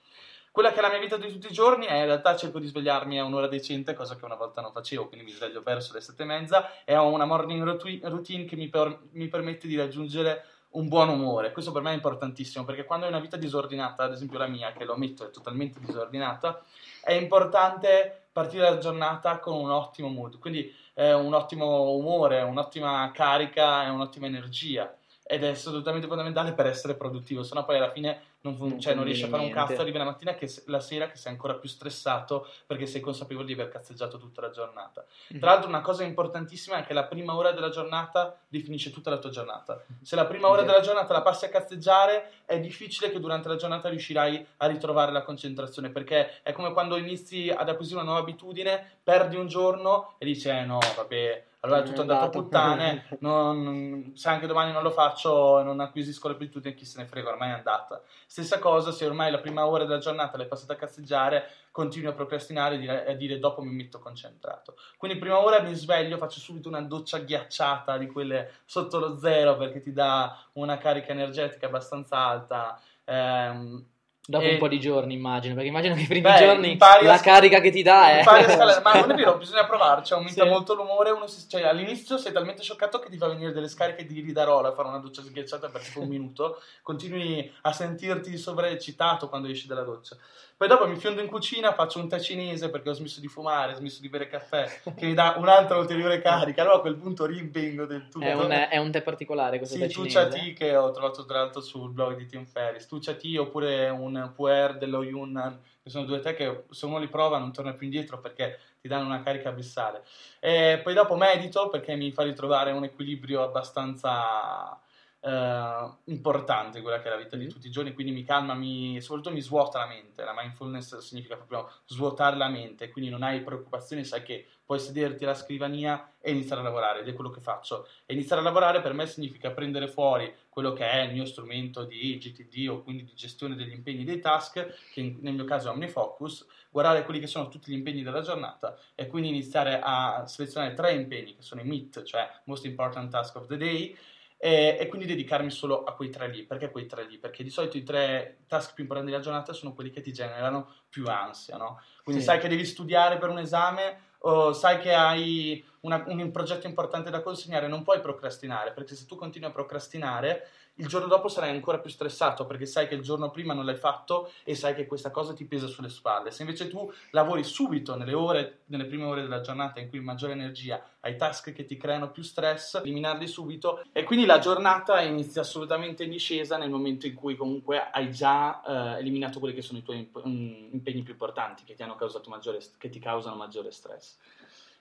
Quella 0.54 0.70
che 0.70 0.78
è 0.78 0.82
la 0.82 0.88
mia 0.88 1.00
vita 1.00 1.16
di 1.16 1.32
tutti 1.32 1.48
i 1.48 1.52
giorni 1.52 1.86
è 1.86 1.94
in 1.94 2.04
realtà 2.04 2.36
cerco 2.36 2.60
di 2.60 2.68
svegliarmi 2.68 3.18
a 3.18 3.24
un'ora 3.24 3.48
decente, 3.48 3.92
cosa 3.92 4.14
che 4.14 4.24
una 4.24 4.36
volta 4.36 4.60
non 4.60 4.70
facevo, 4.70 5.08
quindi 5.08 5.26
mi 5.26 5.32
sveglio 5.32 5.62
verso 5.62 5.92
le 5.92 6.00
sette 6.00 6.22
e 6.22 6.26
mezza 6.26 6.84
e 6.84 6.96
ho 6.96 7.08
una 7.08 7.24
morning 7.24 7.64
routine 7.64 8.44
che 8.44 8.54
mi, 8.54 8.68
per- 8.68 9.00
mi 9.14 9.26
permette 9.26 9.66
di 9.66 9.74
raggiungere 9.74 10.44
un 10.74 10.86
buon 10.86 11.08
umore. 11.08 11.50
Questo 11.50 11.72
per 11.72 11.82
me 11.82 11.90
è 11.90 11.94
importantissimo 11.94 12.64
perché 12.64 12.84
quando 12.84 13.04
hai 13.04 13.10
una 13.10 13.20
vita 13.20 13.36
disordinata, 13.36 14.04
ad 14.04 14.12
esempio 14.12 14.38
la 14.38 14.46
mia, 14.46 14.70
che 14.70 14.84
lo 14.84 14.92
ammetto 14.92 15.26
è 15.26 15.30
totalmente 15.30 15.80
disordinata, 15.80 16.62
è 17.02 17.14
importante 17.14 18.26
partire 18.30 18.70
la 18.70 18.78
giornata 18.78 19.40
con 19.40 19.56
un 19.56 19.72
ottimo 19.72 20.06
mood, 20.06 20.38
quindi 20.38 20.72
eh, 20.94 21.12
un 21.12 21.34
ottimo 21.34 21.90
umore, 21.94 22.42
un'ottima 22.42 23.10
carica 23.12 23.86
e 23.86 23.88
un'ottima 23.88 24.26
energia. 24.26 24.94
Ed 25.26 25.42
è 25.42 25.48
assolutamente 25.48 26.06
fondamentale 26.06 26.52
per 26.52 26.66
essere 26.66 26.94
produttivo, 26.94 27.42
sennò 27.42 27.64
poi 27.64 27.78
alla 27.78 27.90
fine 27.90 28.33
non, 28.44 28.56
Non 28.58 28.78
cioè, 28.80 28.94
non 28.94 29.04
riesci 29.04 29.24
a 29.24 29.28
fare 29.28 29.42
un 29.42 29.50
cazzo, 29.50 29.80
arrivi 29.80 29.96
la 29.96 30.04
mattina 30.04 30.34
che 30.34 30.52
la 30.66 30.80
sera 30.80 31.08
che 31.08 31.16
sei 31.16 31.32
ancora 31.32 31.54
più 31.54 31.68
stressato 31.68 32.46
perché 32.66 32.84
sei 32.84 33.00
consapevole 33.00 33.46
di 33.46 33.54
aver 33.54 33.68
cazzeggiato 33.68 34.18
tutta 34.18 34.42
la 34.42 34.50
giornata. 34.50 35.04
Tra 35.38 35.50
l'altro 35.50 35.68
una 35.68 35.80
cosa 35.80 36.04
importantissima 36.04 36.76
è 36.76 36.84
che 36.84 36.92
la 36.92 37.04
prima 37.04 37.34
ora 37.34 37.52
della 37.52 37.70
giornata 37.70 38.38
definisce 38.46 38.90
tutta 38.90 39.08
la 39.08 39.16
tua 39.16 39.30
giornata. 39.30 39.82
Se 40.02 40.14
la 40.14 40.26
prima 40.26 40.48
ora 40.48 40.60
Vero. 40.60 40.72
della 40.72 40.84
giornata 40.84 41.12
la 41.14 41.22
passi 41.22 41.46
a 41.46 41.48
cazzeggiare, 41.48 42.32
è 42.44 42.60
difficile 42.60 43.10
che 43.10 43.18
durante 43.18 43.48
la 43.48 43.56
giornata 43.56 43.88
riuscirai 43.88 44.46
a 44.58 44.66
ritrovare 44.66 45.10
la 45.10 45.22
concentrazione, 45.22 45.88
perché 45.88 46.42
è 46.42 46.52
come 46.52 46.72
quando 46.72 46.96
inizi 46.96 47.48
ad 47.48 47.68
acquisire 47.70 47.96
una 47.96 48.10
nuova 48.10 48.20
abitudine, 48.20 48.98
perdi 49.02 49.36
un 49.36 49.46
giorno 49.46 50.16
e 50.18 50.26
dici, 50.26 50.48
eh 50.48 50.64
no, 50.64 50.80
vabbè, 50.96 51.44
allora 51.64 51.80
è 51.80 51.82
tutto 51.82 52.02
andato 52.02 52.26
a 52.26 52.28
puttane, 52.28 53.06
non- 53.20 54.12
se 54.14 54.28
anche 54.28 54.46
domani 54.46 54.70
non 54.70 54.82
lo 54.82 54.90
faccio, 54.90 55.62
non 55.62 55.80
acquisisco 55.80 56.28
l'abitudine, 56.28 56.74
chi 56.74 56.84
se 56.84 57.00
ne 57.00 57.06
frega, 57.06 57.30
ormai 57.30 57.50
è 57.50 57.54
andata. 57.54 58.02
Stessa 58.26 58.58
cosa 58.58 58.92
se 58.92 59.06
ormai 59.06 59.30
la 59.30 59.38
prima 59.38 59.66
ora 59.66 59.84
della 59.84 59.98
giornata 59.98 60.36
l'hai 60.36 60.46
passata 60.46 60.74
a 60.74 60.76
cazzeggiare, 60.76 61.48
continui 61.70 62.08
a 62.08 62.12
procrastinare 62.12 62.76
e 63.06 63.12
a 63.12 63.16
dire 63.16 63.38
dopo 63.38 63.62
mi 63.62 63.72
metto 63.74 63.98
concentrato. 63.98 64.76
Quindi 64.98 65.18
prima 65.18 65.42
ora 65.42 65.60
mi 65.62 65.74
sveglio, 65.74 66.18
faccio 66.18 66.38
subito 66.38 66.68
una 66.68 66.82
doccia 66.82 67.18
ghiacciata 67.18 67.96
di 67.96 68.08
quelle 68.08 68.50
sotto 68.66 68.98
lo 68.98 69.16
zero 69.16 69.56
perché 69.56 69.80
ti 69.80 69.92
dà 69.92 70.36
una 70.52 70.76
carica 70.76 71.12
energetica 71.12 71.66
abbastanza 71.66 72.18
alta. 72.18 72.78
Ehm, 73.04 73.84
Dopo 74.26 74.44
e- 74.44 74.52
un 74.52 74.58
po' 74.58 74.68
di 74.68 74.80
giorni, 74.80 75.12
immagino, 75.12 75.52
perché 75.52 75.68
immagino 75.68 75.94
che 75.94 76.00
i 76.00 76.06
primi 76.06 76.22
Beh, 76.22 76.36
giorni 76.38 76.78
la 77.02 77.16
sc- 77.18 77.24
carica 77.24 77.60
che 77.60 77.70
ti 77.70 77.82
dà 77.82 78.18
è... 78.18 78.22
scalare. 78.22 78.80
Ma 78.82 78.92
non 79.00 79.10
è 79.10 79.14
vero, 79.16 79.36
bisogna 79.36 79.66
provarci, 79.66 80.14
aumenta 80.14 80.44
Sì. 80.44 80.48
molto 80.48 80.74
l'umore. 80.74 81.10
Uno 81.10 81.26
si- 81.26 81.46
cioè, 81.46 81.64
all'inizio 81.64 82.16
sei 82.16 82.32
talmente 82.32 82.62
scioccato 82.62 82.98
che 83.00 83.10
ti 83.10 83.18
fa 83.18 83.28
venire 83.28 83.52
delle 83.52 83.68
scariche 83.68 84.06
di 84.06 84.20
ridarola 84.22 84.68
a 84.68 84.72
fare 84.72 84.88
una 84.88 84.98
doccia 84.98 85.20
sghiacciata 85.20 85.68
per 85.68 85.82
tipo 85.82 86.00
un 86.00 86.08
minuto. 86.08 86.58
Continui 86.80 87.52
a 87.62 87.72
sentirti 87.74 88.38
sovraeccitato 88.38 89.28
quando 89.28 89.48
esci 89.48 89.66
dalla 89.66 89.82
doccia. 89.82 90.16
Poi 90.64 90.72
dopo 90.72 90.88
mi 90.88 90.96
fiondo 90.96 91.20
in 91.20 91.26
cucina, 91.26 91.74
faccio 91.74 91.98
un 91.98 92.08
tè 92.08 92.18
cinese 92.18 92.70
perché 92.70 92.88
ho 92.88 92.94
smesso 92.94 93.20
di 93.20 93.28
fumare, 93.28 93.72
ho 93.72 93.76
smesso 93.76 94.00
di 94.00 94.08
bere 94.08 94.28
caffè, 94.28 94.66
che 94.96 95.04
mi 95.04 95.12
dà 95.12 95.34
un'altra 95.36 95.76
ulteriore 95.76 96.22
carica. 96.22 96.62
Allora 96.62 96.78
a 96.78 96.80
quel 96.80 96.96
punto 96.96 97.26
rimpingo 97.26 97.84
del 97.84 98.08
tutto. 98.08 98.24
È 98.24 98.32
un, 98.32 98.50
è 98.70 98.78
un 98.78 98.90
tè 98.90 99.02
particolare 99.02 99.58
questo 99.58 99.74
Sì, 99.74 99.82
tè 99.82 99.88
Tuccia 99.88 100.30
cinese. 100.30 100.54
Tea 100.54 100.54
che 100.54 100.74
ho 100.74 100.90
trovato 100.90 101.26
tra 101.26 101.40
l'altro 101.40 101.60
sul 101.60 101.90
blog 101.90 102.16
di 102.16 102.24
Tim 102.24 102.46
Ferriss. 102.46 102.86
Tuccia 102.86 103.12
Tea 103.12 103.42
oppure 103.42 103.90
un 103.90 104.32
Puer 104.34 104.78
dello 104.78 105.02
Yunnan, 105.02 105.60
che 105.82 105.90
sono 105.90 106.06
due 106.06 106.20
tè 106.20 106.34
che 106.34 106.62
se 106.70 106.86
uno 106.86 106.96
li 106.96 107.08
prova 107.08 107.36
non 107.36 107.52
torna 107.52 107.74
più 107.74 107.84
indietro 107.84 108.18
perché 108.18 108.58
ti 108.80 108.88
danno 108.88 109.04
una 109.04 109.22
carica 109.22 109.50
abissale. 109.50 110.02
E 110.40 110.80
poi 110.82 110.94
dopo 110.94 111.14
medito 111.14 111.68
perché 111.68 111.94
mi 111.94 112.10
fa 112.10 112.22
ritrovare 112.22 112.72
un 112.72 112.84
equilibrio 112.84 113.42
abbastanza 113.42 114.80
eh, 115.24 115.90
importante 116.04 116.82
quella 116.82 117.00
che 117.00 117.06
è 117.08 117.10
la 117.10 117.16
vita 117.16 117.36
di 117.36 117.46
Mm. 117.46 117.48
tutti 117.48 117.66
i 117.66 117.70
giorni, 117.70 117.94
quindi 117.94 118.12
mi 118.12 118.24
calma, 118.24 118.52
mi, 118.54 119.00
soprattutto 119.00 119.34
mi 119.34 119.40
svuota 119.40 119.78
la 119.78 119.86
mente. 119.86 120.22
La 120.22 120.34
mindfulness 120.36 120.98
significa 120.98 121.36
proprio 121.36 121.70
svuotare 121.86 122.36
la 122.36 122.48
mente, 122.48 122.90
quindi 122.90 123.10
non 123.10 123.22
hai 123.22 123.40
preoccupazioni, 123.40 124.04
sai 124.04 124.22
che 124.22 124.46
puoi 124.64 124.78
sederti 124.78 125.24
alla 125.24 125.34
scrivania 125.34 126.12
e 126.20 126.30
iniziare 126.30 126.60
a 126.62 126.64
lavorare 126.64 127.00
ed 127.00 127.08
è 127.08 127.12
quello 127.14 127.30
che 127.30 127.40
faccio. 127.40 127.86
E 128.06 128.14
iniziare 128.14 128.40
a 128.40 128.44
lavorare 128.44 128.80
per 128.80 128.92
me 128.92 129.06
significa 129.06 129.50
prendere 129.50 129.88
fuori 129.88 130.32
quello 130.48 130.72
che 130.72 130.88
è 130.88 131.02
il 131.02 131.12
mio 131.12 131.24
strumento 131.26 131.84
di 131.84 132.16
GTD 132.18 132.68
o 132.68 132.82
quindi 132.82 133.04
di 133.04 133.14
gestione 133.14 133.54
degli 133.56 133.72
impegni 133.72 134.04
dei 134.04 134.20
task, 134.20 134.90
che 134.92 135.16
nel 135.20 135.34
mio 135.34 135.44
caso 135.44 135.68
è 135.68 135.72
OmniFocus, 135.72 136.46
guardare 136.70 137.04
quelli 137.04 137.20
che 137.20 137.26
sono 137.26 137.48
tutti 137.48 137.70
gli 137.70 137.74
impegni 137.74 138.02
della 138.02 138.20
giornata 138.22 138.76
e 138.94 139.06
quindi 139.06 139.28
iniziare 139.28 139.80
a 139.82 140.26
selezionare 140.26 140.74
tre 140.74 140.92
impegni 140.92 141.36
che 141.36 141.42
sono 141.42 141.60
i 141.60 141.64
MIT, 141.64 142.02
cioè 142.02 142.28
Most 142.44 142.64
Important 142.64 143.10
Task 143.10 143.36
of 143.36 143.46
the 143.46 143.56
Day, 143.56 143.96
e, 144.36 144.76
e 144.78 144.88
quindi 144.88 145.06
dedicarmi 145.06 145.50
solo 145.50 145.84
a 145.84 145.94
quei 145.94 146.10
tre 146.10 146.28
lì. 146.28 146.44
Perché 146.44 146.70
quei 146.70 146.86
tre 146.86 147.04
lì? 147.06 147.18
Perché 147.18 147.42
di 147.42 147.50
solito 147.50 147.76
i 147.76 147.82
tre 147.82 148.38
task 148.46 148.74
più 148.74 148.82
importanti 148.82 149.10
della 149.12 149.22
giornata 149.24 149.52
sono 149.52 149.72
quelli 149.74 149.90
che 149.90 150.00
ti 150.00 150.12
generano 150.12 150.72
più 150.88 151.06
ansia, 151.06 151.56
no? 151.56 151.80
Quindi 152.02 152.22
Sì. 152.22 152.28
sai 152.28 152.38
che 152.38 152.48
devi 152.48 152.64
studiare 152.64 153.18
per 153.18 153.28
un 153.30 153.38
esame 153.38 154.12
o 154.26 154.52
sai 154.52 154.78
che 154.78 154.94
hai 154.94 155.62
una- 155.80 156.02
un 156.06 156.30
progetto 156.30 156.66
importante 156.66 157.10
da 157.10 157.20
consegnare, 157.20 157.68
non 157.68 157.82
puoi 157.82 158.00
procrastinare, 158.00 158.72
perché 158.72 158.94
se 158.94 159.04
tu 159.06 159.16
continui 159.16 159.48
a 159.48 159.52
procrastinare, 159.52 160.48
il 160.76 160.88
giorno 160.88 161.06
dopo 161.06 161.28
sarai 161.28 161.50
ancora 161.50 161.78
più 161.78 161.90
stressato 161.90 162.46
perché 162.46 162.66
sai 162.66 162.88
che 162.88 162.94
il 162.94 163.02
giorno 163.02 163.30
prima 163.30 163.54
non 163.54 163.64
l'hai 163.64 163.76
fatto 163.76 164.30
e 164.42 164.54
sai 164.54 164.74
che 164.74 164.86
questa 164.86 165.10
cosa 165.10 165.32
ti 165.32 165.44
pesa 165.44 165.66
sulle 165.66 165.88
spalle. 165.88 166.30
Se 166.30 166.42
invece 166.42 166.68
tu 166.68 166.90
lavori 167.10 167.44
subito 167.44 167.96
nelle 167.96 168.14
ore, 168.14 168.62
nelle 168.66 168.86
prime 168.86 169.04
ore 169.04 169.22
della 169.22 169.40
giornata 169.40 169.78
in 169.80 169.88
cui 169.88 169.98
hai 169.98 170.04
maggiore 170.04 170.32
energia, 170.32 170.82
hai 171.00 171.16
task 171.16 171.52
che 171.52 171.64
ti 171.64 171.76
creano 171.76 172.10
più 172.10 172.22
stress, 172.22 172.74
eliminarli 172.76 173.26
subito 173.28 173.84
e 173.92 174.02
quindi 174.02 174.26
la 174.26 174.38
giornata 174.38 175.00
inizia 175.00 175.42
assolutamente 175.42 176.04
in 176.04 176.10
discesa 176.10 176.56
nel 176.56 176.70
momento 176.70 177.06
in 177.06 177.14
cui 177.14 177.36
comunque 177.36 177.90
hai 177.92 178.10
già 178.10 178.62
eh, 178.96 178.98
eliminato 178.98 179.38
quelli 179.38 179.54
che 179.54 179.62
sono 179.62 179.78
i 179.78 179.82
tuoi 179.82 179.98
imp- 179.98 180.26
mm, 180.26 180.72
impegni 180.72 181.02
più 181.02 181.12
importanti 181.12 181.62
che 181.64 181.74
ti 181.74 181.82
hanno 181.82 181.94
causato 181.94 182.30
maggiore, 182.30 182.58
che 182.78 182.88
ti 182.88 182.98
causano 182.98 183.36
maggiore 183.36 183.70
stress. 183.70 184.16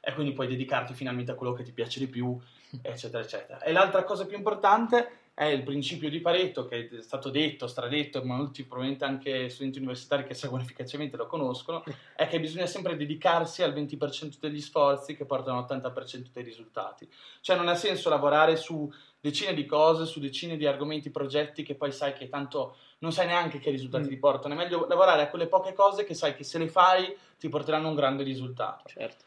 E 0.05 0.13
quindi 0.13 0.33
puoi 0.33 0.47
dedicarti 0.47 0.93
finalmente 0.93 1.31
a 1.31 1.35
quello 1.35 1.53
che 1.53 1.63
ti 1.63 1.71
piace 1.71 1.99
di 1.99 2.07
più, 2.07 2.37
eccetera, 2.81 3.23
eccetera. 3.23 3.61
E 3.61 3.71
l'altra 3.71 4.03
cosa 4.03 4.25
più 4.25 4.35
importante 4.35 5.22
è 5.35 5.45
il 5.45 5.63
principio 5.63 6.09
di 6.09 6.19
Pareto, 6.19 6.65
che 6.65 6.87
è 6.89 7.01
stato 7.01 7.29
detto, 7.31 7.65
stradetto, 7.65 8.23
ma 8.23 8.35
molti 8.35 8.63
probabilmente 8.63 9.03
anche 9.03 9.49
studenti 9.49 9.79
universitari 9.79 10.25
che 10.25 10.35
seguono 10.35 10.63
efficacemente 10.63 11.17
lo 11.17 11.25
conoscono, 11.25 11.83
è 12.15 12.27
che 12.27 12.39
bisogna 12.39 12.67
sempre 12.67 12.95
dedicarsi 12.95 13.63
al 13.63 13.73
20% 13.73 14.35
degli 14.39 14.61
sforzi 14.61 15.15
che 15.15 15.25
portano 15.25 15.65
all'80% 15.67 16.27
dei 16.31 16.43
risultati. 16.43 17.09
Cioè 17.41 17.55
non 17.57 17.67
ha 17.67 17.75
senso 17.75 18.09
lavorare 18.09 18.55
su 18.55 18.91
decine 19.19 19.53
di 19.55 19.65
cose, 19.65 20.05
su 20.05 20.19
decine 20.19 20.55
di 20.55 20.67
argomenti, 20.67 21.09
progetti 21.09 21.63
che 21.63 21.75
poi 21.75 21.91
sai 21.91 22.13
che 22.13 22.29
tanto 22.29 22.75
non 22.99 23.11
sai 23.11 23.25
neanche 23.25 23.57
che 23.59 23.71
risultati 23.71 24.05
Mm. 24.05 24.09
ti 24.09 24.17
portano. 24.17 24.53
È 24.53 24.57
meglio 24.57 24.85
lavorare 24.87 25.23
a 25.23 25.29
quelle 25.29 25.47
poche 25.47 25.73
cose 25.73 26.03
che 26.03 26.13
sai 26.13 26.35
che 26.35 26.43
se 26.43 26.57
le 26.59 26.67
fai 26.67 27.15
ti 27.39 27.49
porteranno 27.49 27.89
un 27.89 27.95
grande 27.95 28.23
risultato. 28.23 28.87
Certo. 28.87 29.25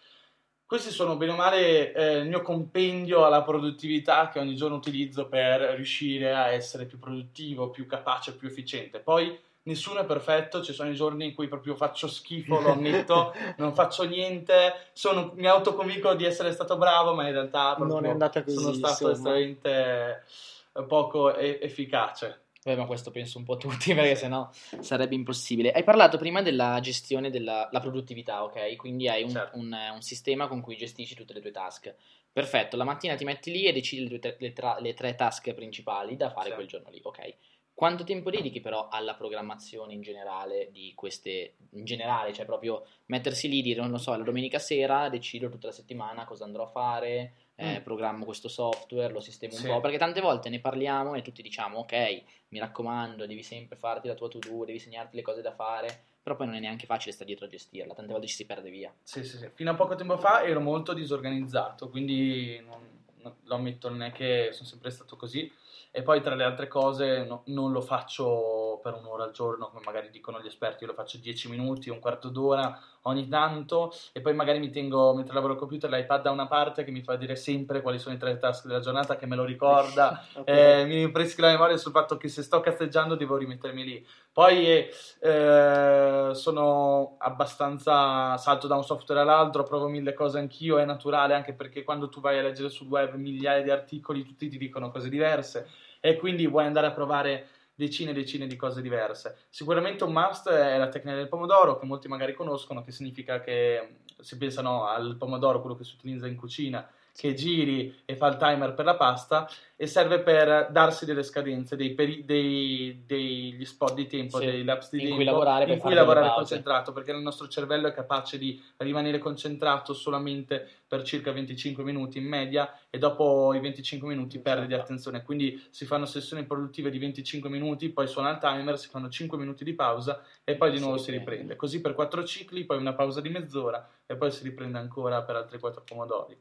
Questi 0.67 0.91
sono 0.91 1.17
bene 1.17 1.31
o 1.33 1.37
male 1.37 1.93
eh, 1.93 2.17
il 2.17 2.27
mio 2.27 2.43
compendio 2.43 3.25
alla 3.25 3.43
produttività 3.43 4.29
che 4.29 4.41
ogni 4.41 4.57
giorno 4.57 4.75
utilizzo 4.77 5.29
per 5.29 5.61
riuscire 5.77 6.35
a 6.35 6.49
essere 6.49 6.87
più 6.87 6.99
produttivo, 6.99 7.71
più 7.71 7.87
capace, 7.87 8.35
più 8.35 8.49
efficiente. 8.49 8.99
Poi 8.99 9.39
nessuno 9.63 10.01
è 10.01 10.05
perfetto, 10.05 10.63
ci 10.63 10.73
sono 10.73 10.91
i 10.91 10.95
giorni 10.95 11.27
in 11.27 11.35
cui 11.37 11.47
proprio 11.47 11.77
faccio 11.77 12.09
schifo, 12.09 12.61
lo 12.61 12.73
ammetto, 12.73 13.33
non 13.59 13.75
faccio 13.75 14.03
niente, 14.03 14.89
sono- 14.93 15.33
mi 15.37 15.47
autoconvinco 15.47 16.15
di 16.15 16.25
essere 16.25 16.51
stato 16.51 16.77
bravo, 16.77 17.15
ma 17.15 17.27
in 17.29 17.33
realtà 17.33 17.77
Non 17.79 18.05
è 18.05 18.09
andata 18.11 18.43
così, 18.43 18.57
sono 18.57 18.73
stato 18.73 19.11
estremamente 19.11 20.25
eh, 20.73 20.83
poco 20.83 21.33
e- 21.37 21.61
efficace. 21.63 22.41
Beh, 22.67 22.75
ma 22.75 22.85
questo 22.85 23.13
penso 23.13 23.39
un 23.39 23.45
po' 23.45 23.57
tutti, 23.59 23.95
perché 23.95 24.17
sennò 24.17 24.51
sarebbe 24.81 25.15
impossibile. 25.15 25.71
Hai 25.71 25.85
parlato 25.85 26.19
prima 26.19 26.43
della 26.43 26.81
gestione 26.83 27.31
della 27.31 27.69
la 27.71 27.79
produttività, 27.79 28.43
ok? 28.43 28.75
Quindi 28.75 29.09
hai 29.09 29.23
un, 29.23 29.31
Certo. 29.31 29.57
un- 29.57 29.77
un 29.95 30.03
sistema 30.03 30.49
con 30.49 30.61
cui 30.61 30.77
gestisci 30.77 31.15
tutte 31.15 31.33
le 31.33 31.41
tue 31.41 31.53
task. 31.53 31.95
Perfetto, 32.33 32.77
la 32.77 32.83
mattina 32.83 33.15
ti 33.15 33.23
metti 33.23 33.53
lì 33.53 33.67
e 33.67 33.73
decidi 33.73 34.09
le, 34.09 34.19
tue- 34.19 34.37
le 34.41 34.53
tra- 34.53 34.81
le 34.81 34.95
tre 34.95 35.15
task 35.15 35.55
principali 35.55 36.17
da 36.17 36.29
fare 36.29 36.49
Certo. 36.49 36.55
quel 36.57 36.67
giorno 36.67 36.91
lì, 36.91 37.01
ok? 37.05 37.35
Quanto 37.73 38.03
tempo 38.03 38.31
dedichi 38.31 38.61
però 38.61 38.89
alla 38.89 39.15
programmazione 39.15 39.93
in 39.93 40.01
generale 40.01 40.71
di 40.73 40.93
queste, 40.97 41.55
in 41.75 41.85
generale, 41.85 42.33
cioè 42.33 42.47
proprio 42.47 42.85
mettersi 43.07 43.49
lì, 43.49 43.63
dire, 43.63 43.81
non 43.81 43.91
lo 43.93 43.99
so, 43.99 44.17
la 44.17 44.25
domenica 44.25 44.59
sera 44.59 45.09
decido 45.09 45.49
tutta 45.49 45.69
la 45.69 45.73
settimana 45.73 46.25
cosa 46.25 46.43
andrò 46.45 46.65
a 46.65 46.69
fare, 46.69 47.35
eh, 47.57 47.79
Mm. 47.81 47.83
programmo 47.83 48.25
questo 48.25 48.49
software, 48.49 49.13
lo 49.13 49.21
sistemo 49.21 49.55
un 49.55 49.61
Sì. 49.61 49.67
po', 49.67 49.81
perché 49.81 49.99
tante 49.99 50.21
volte 50.21 50.49
ne 50.51 50.61
parliamo 50.61 51.15
e 51.15 51.23
tutti 51.23 51.43
diciamo, 51.43 51.79
ok, 51.79 52.23
mi 52.49 52.59
raccomando, 52.59 53.27
devi 53.27 53.43
sempre 53.43 53.77
farti 53.77 54.09
la 54.09 54.15
tua 54.15 54.29
to-do, 54.29 54.65
devi 54.65 54.79
segnarti 54.79 55.17
le 55.17 55.23
cose 55.23 55.41
da 55.43 55.53
fare, 55.53 56.05
però 56.23 56.37
poi 56.37 56.47
non 56.47 56.55
è 56.57 56.61
neanche 56.61 56.87
facile 56.87 57.13
stare 57.13 57.27
dietro 57.27 57.47
a 57.47 57.49
gestirla, 57.49 57.95
tante 57.95 58.13
volte 58.13 58.27
ci 58.27 58.35
si 58.35 58.45
perde 58.47 58.71
via. 58.71 58.93
Sì, 59.03 59.25
sì, 59.25 59.39
sì. 59.39 59.49
Fino 59.55 59.71
a 59.71 59.75
poco 59.75 59.95
tempo 59.95 60.19
fa 60.19 60.43
ero 60.45 60.61
molto 60.61 60.93
disorganizzato, 60.93 61.89
quindi 61.89 62.61
non- 62.67 63.05
non- 63.23 63.37
lo 63.45 63.55
ammetto, 63.55 63.89
non 63.89 64.03
è 64.03 64.13
che 64.13 64.51
sono 64.53 64.69
sempre 64.69 64.91
stato 64.91 65.17
così. 65.17 65.51
E 65.91 66.03
poi 66.03 66.21
tra 66.21 66.35
le 66.35 66.45
altre 66.45 66.69
cose 66.69 67.25
no- 67.25 67.43
non 67.47 67.73
lo 67.73 67.81
faccio 67.81 68.66
per 68.87 68.95
un'ora 68.95 69.25
al 69.25 69.33
giorno, 69.33 69.67
come 69.67 69.83
magari 69.85 70.11
dicono 70.11 70.41
gli 70.41 70.47
esperti, 70.47 70.85
io 70.85 70.91
lo 70.91 70.95
faccio 70.95 71.19
10 71.19 71.51
minuti, 71.51 71.91
un 71.91 71.99
quarto 71.99 72.29
d'ora 72.29 72.81
ogni 73.03 73.27
tanto 73.27 73.93
e 74.13 74.21
poi 74.21 74.33
magari 74.33 74.61
mi 74.61 74.71
tengo, 74.71 75.13
mentre 75.13 75.35
lavoro 75.35 75.55
al 75.55 75.59
computer, 75.59 75.91
l'iPad 75.91 76.23
da 76.23 76.31
una 76.31 76.47
parte 76.47 76.85
che 76.85 76.93
mi 76.93 77.03
fa 77.03 77.17
dire 77.17 77.35
sempre 77.35 77.83
quali 77.83 77.99
sono 77.99 78.15
i 78.15 78.19
tre 78.19 78.39
task 78.39 78.67
della 78.67 78.79
giornata, 78.79 79.17
che 79.17 79.27
me 79.27 79.35
lo 79.35 79.45
ricorda, 79.45 80.25
Ok. 80.35 80.47
eh, 80.47 80.85
mi 80.87 80.95
rinfreschi 80.95 81.41
la 81.41 81.49
memoria 81.49 81.77
sul 81.77 81.91
fatto 81.91 82.17
che 82.17 82.29
se 82.29 82.43
sto 82.43 82.61
cazzeggiando 82.61 83.17
devo 83.17 83.37
rimettermi 83.37 83.83
lì. 83.83 84.07
Poi 84.33 84.87
eh, 85.21 86.31
sono 86.33 87.17
abbastanza 87.19 88.37
salto 88.37 88.69
da 88.69 88.77
un 88.77 88.85
software 88.85 89.23
all'altro, 89.23 89.65
provo 89.65 89.89
mille 89.89 90.15
cose 90.15 90.39
anch'io, 90.39 90.79
è 90.79 90.85
naturale 90.85 91.35
anche 91.35 91.55
perché 91.55 91.83
quando 91.83 92.09
tu 92.09 92.21
vai 92.21 92.39
a 92.39 92.43
leggere 92.43 92.69
sul 92.69 92.87
web 92.87 93.15
migliaia 93.15 93.63
di 93.63 93.71
articoli, 93.71 94.25
tutti 94.25 94.49
ti 94.49 94.59
dicono 94.59 94.91
cose 94.93 95.09
diverse 95.09 95.69
e 96.01 96.17
quindi 96.17 96.47
vuoi 96.47 96.65
andare 96.67 96.87
a 96.87 96.93
provare 96.93 97.49
decine 97.77 98.11
e 98.11 98.15
decine 98.15 98.47
di 98.47 98.57
cose 98.57 98.83
diverse. 98.83 99.37
Sicuramente 99.51 100.03
un 100.03 100.13
must 100.13 100.49
è 100.49 100.77
la 100.79 100.89
tecnica 100.89 101.17
del 101.17 101.29
pomodoro, 101.29 101.79
che 101.79 101.87
molti 101.87 102.09
magari 102.09 102.35
conoscono, 102.35 102.83
che 102.83 102.91
significa 102.91 103.41
che 103.41 103.99
si 104.19 104.37
pensano 104.39 104.87
al 104.87 105.17
pomodoro, 105.17 105.61
quello 105.61 105.77
che 105.77 105.85
si 105.85 105.95
utilizza 105.95 106.27
in 106.27 106.37
cucina, 106.37 106.89
che 107.17 107.35
giri 107.35 108.03
e 108.05 108.15
fa 108.17 108.29
il 108.29 108.37
timer 108.37 108.75
per 108.75 108.85
la 108.85 108.97
pasta 108.97 109.49
e 109.79 109.87
serve 109.87 110.21
per 110.21 110.69
darsi 110.71 111.05
delle 111.05 111.23
scadenze, 111.23 111.77
dei 111.77 111.93
peri- 111.95 112.25
dei- 112.25 113.03
degli 113.07 113.65
spot 113.65 113.95
di 113.95 114.07
tempo, 114.07 114.39
Sì, 114.39 114.45
dei 114.45 114.65
lapsi 114.65 114.91
di 114.97 115.03
in 115.03 115.03
tempo 115.09 115.15
cui 115.17 115.25
lavorare 115.25 115.73
in 115.73 115.79
cui 115.79 115.93
lavorare 115.95 116.33
concentrato, 116.33 116.93
perché 116.93 117.11
il 117.13 117.19
nostro 117.19 117.49
cervello 117.49 117.89
è 117.89 117.93
capace 117.93 118.39
di 118.39 118.61
rimanere 118.79 119.19
concentrato 119.19 119.93
solamente 119.93 120.67
per 120.87 121.03
circa 121.03 121.33
25 121.33 121.83
minuti 121.85 122.19
in 122.19 122.25
media 122.27 122.79
e 122.89 122.99
dopo 122.99 123.53
i 123.55 123.61
25 123.61 124.09
minuti 124.09 124.39
perde 124.39 124.67
di 124.67 124.75
attenzione. 124.75 125.23
Quindi 125.23 125.63
si 125.71 125.85
fanno 125.85 126.07
sessioni 126.07 126.45
produttive 126.45 126.91
di 126.91 126.99
25 126.99 127.51
minuti, 127.51 127.91
poi 127.91 128.07
suona 128.07 128.31
il 128.31 128.39
timer, 128.39 128.79
si 128.79 128.89
fanno 128.89 129.09
5 129.11 129.37
minuti 129.37 129.65
di 129.65 129.75
pausa 129.75 130.23
e 130.45 130.55
poi 130.57 130.71
di 130.71 130.79
Si 130.79 130.83
nuovo 130.83 130.99
si 130.99 131.11
riprende. 131.11 131.31
riprende. 131.33 131.57
Così 131.57 131.81
per 131.81 131.95
4 131.95 132.25
cicli, 132.25 132.65
poi 132.65 132.79
una 132.79 132.95
pausa 132.95 133.21
di 133.21 133.29
mezz'ora 133.29 133.87
e 134.07 134.17
poi 134.17 134.31
si 134.31 134.43
riprende 134.45 134.79
ancora 134.79 135.23
per 135.23 135.37
altri 135.37 135.59
4 135.59 135.83
pomodori. 135.85 136.37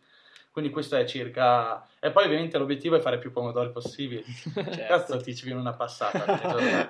Quindi 0.55 0.71
questo 0.71 0.95
è 0.95 1.03
circa... 1.03 1.85
E 1.99 2.11
poi 2.11 2.23
ovviamente 2.27 2.57
l'obiettivo 2.57 2.95
è 2.95 3.01
fare 3.01 3.17
più 3.17 3.29
pomodori 3.29 3.71
possibili. 3.71 4.23
Certo. 4.55 4.83
Cazzo 4.87 5.17
ti 5.17 5.35
ci 5.35 5.43
viene 5.43 5.59
una 5.59 5.73
passata. 5.73 6.23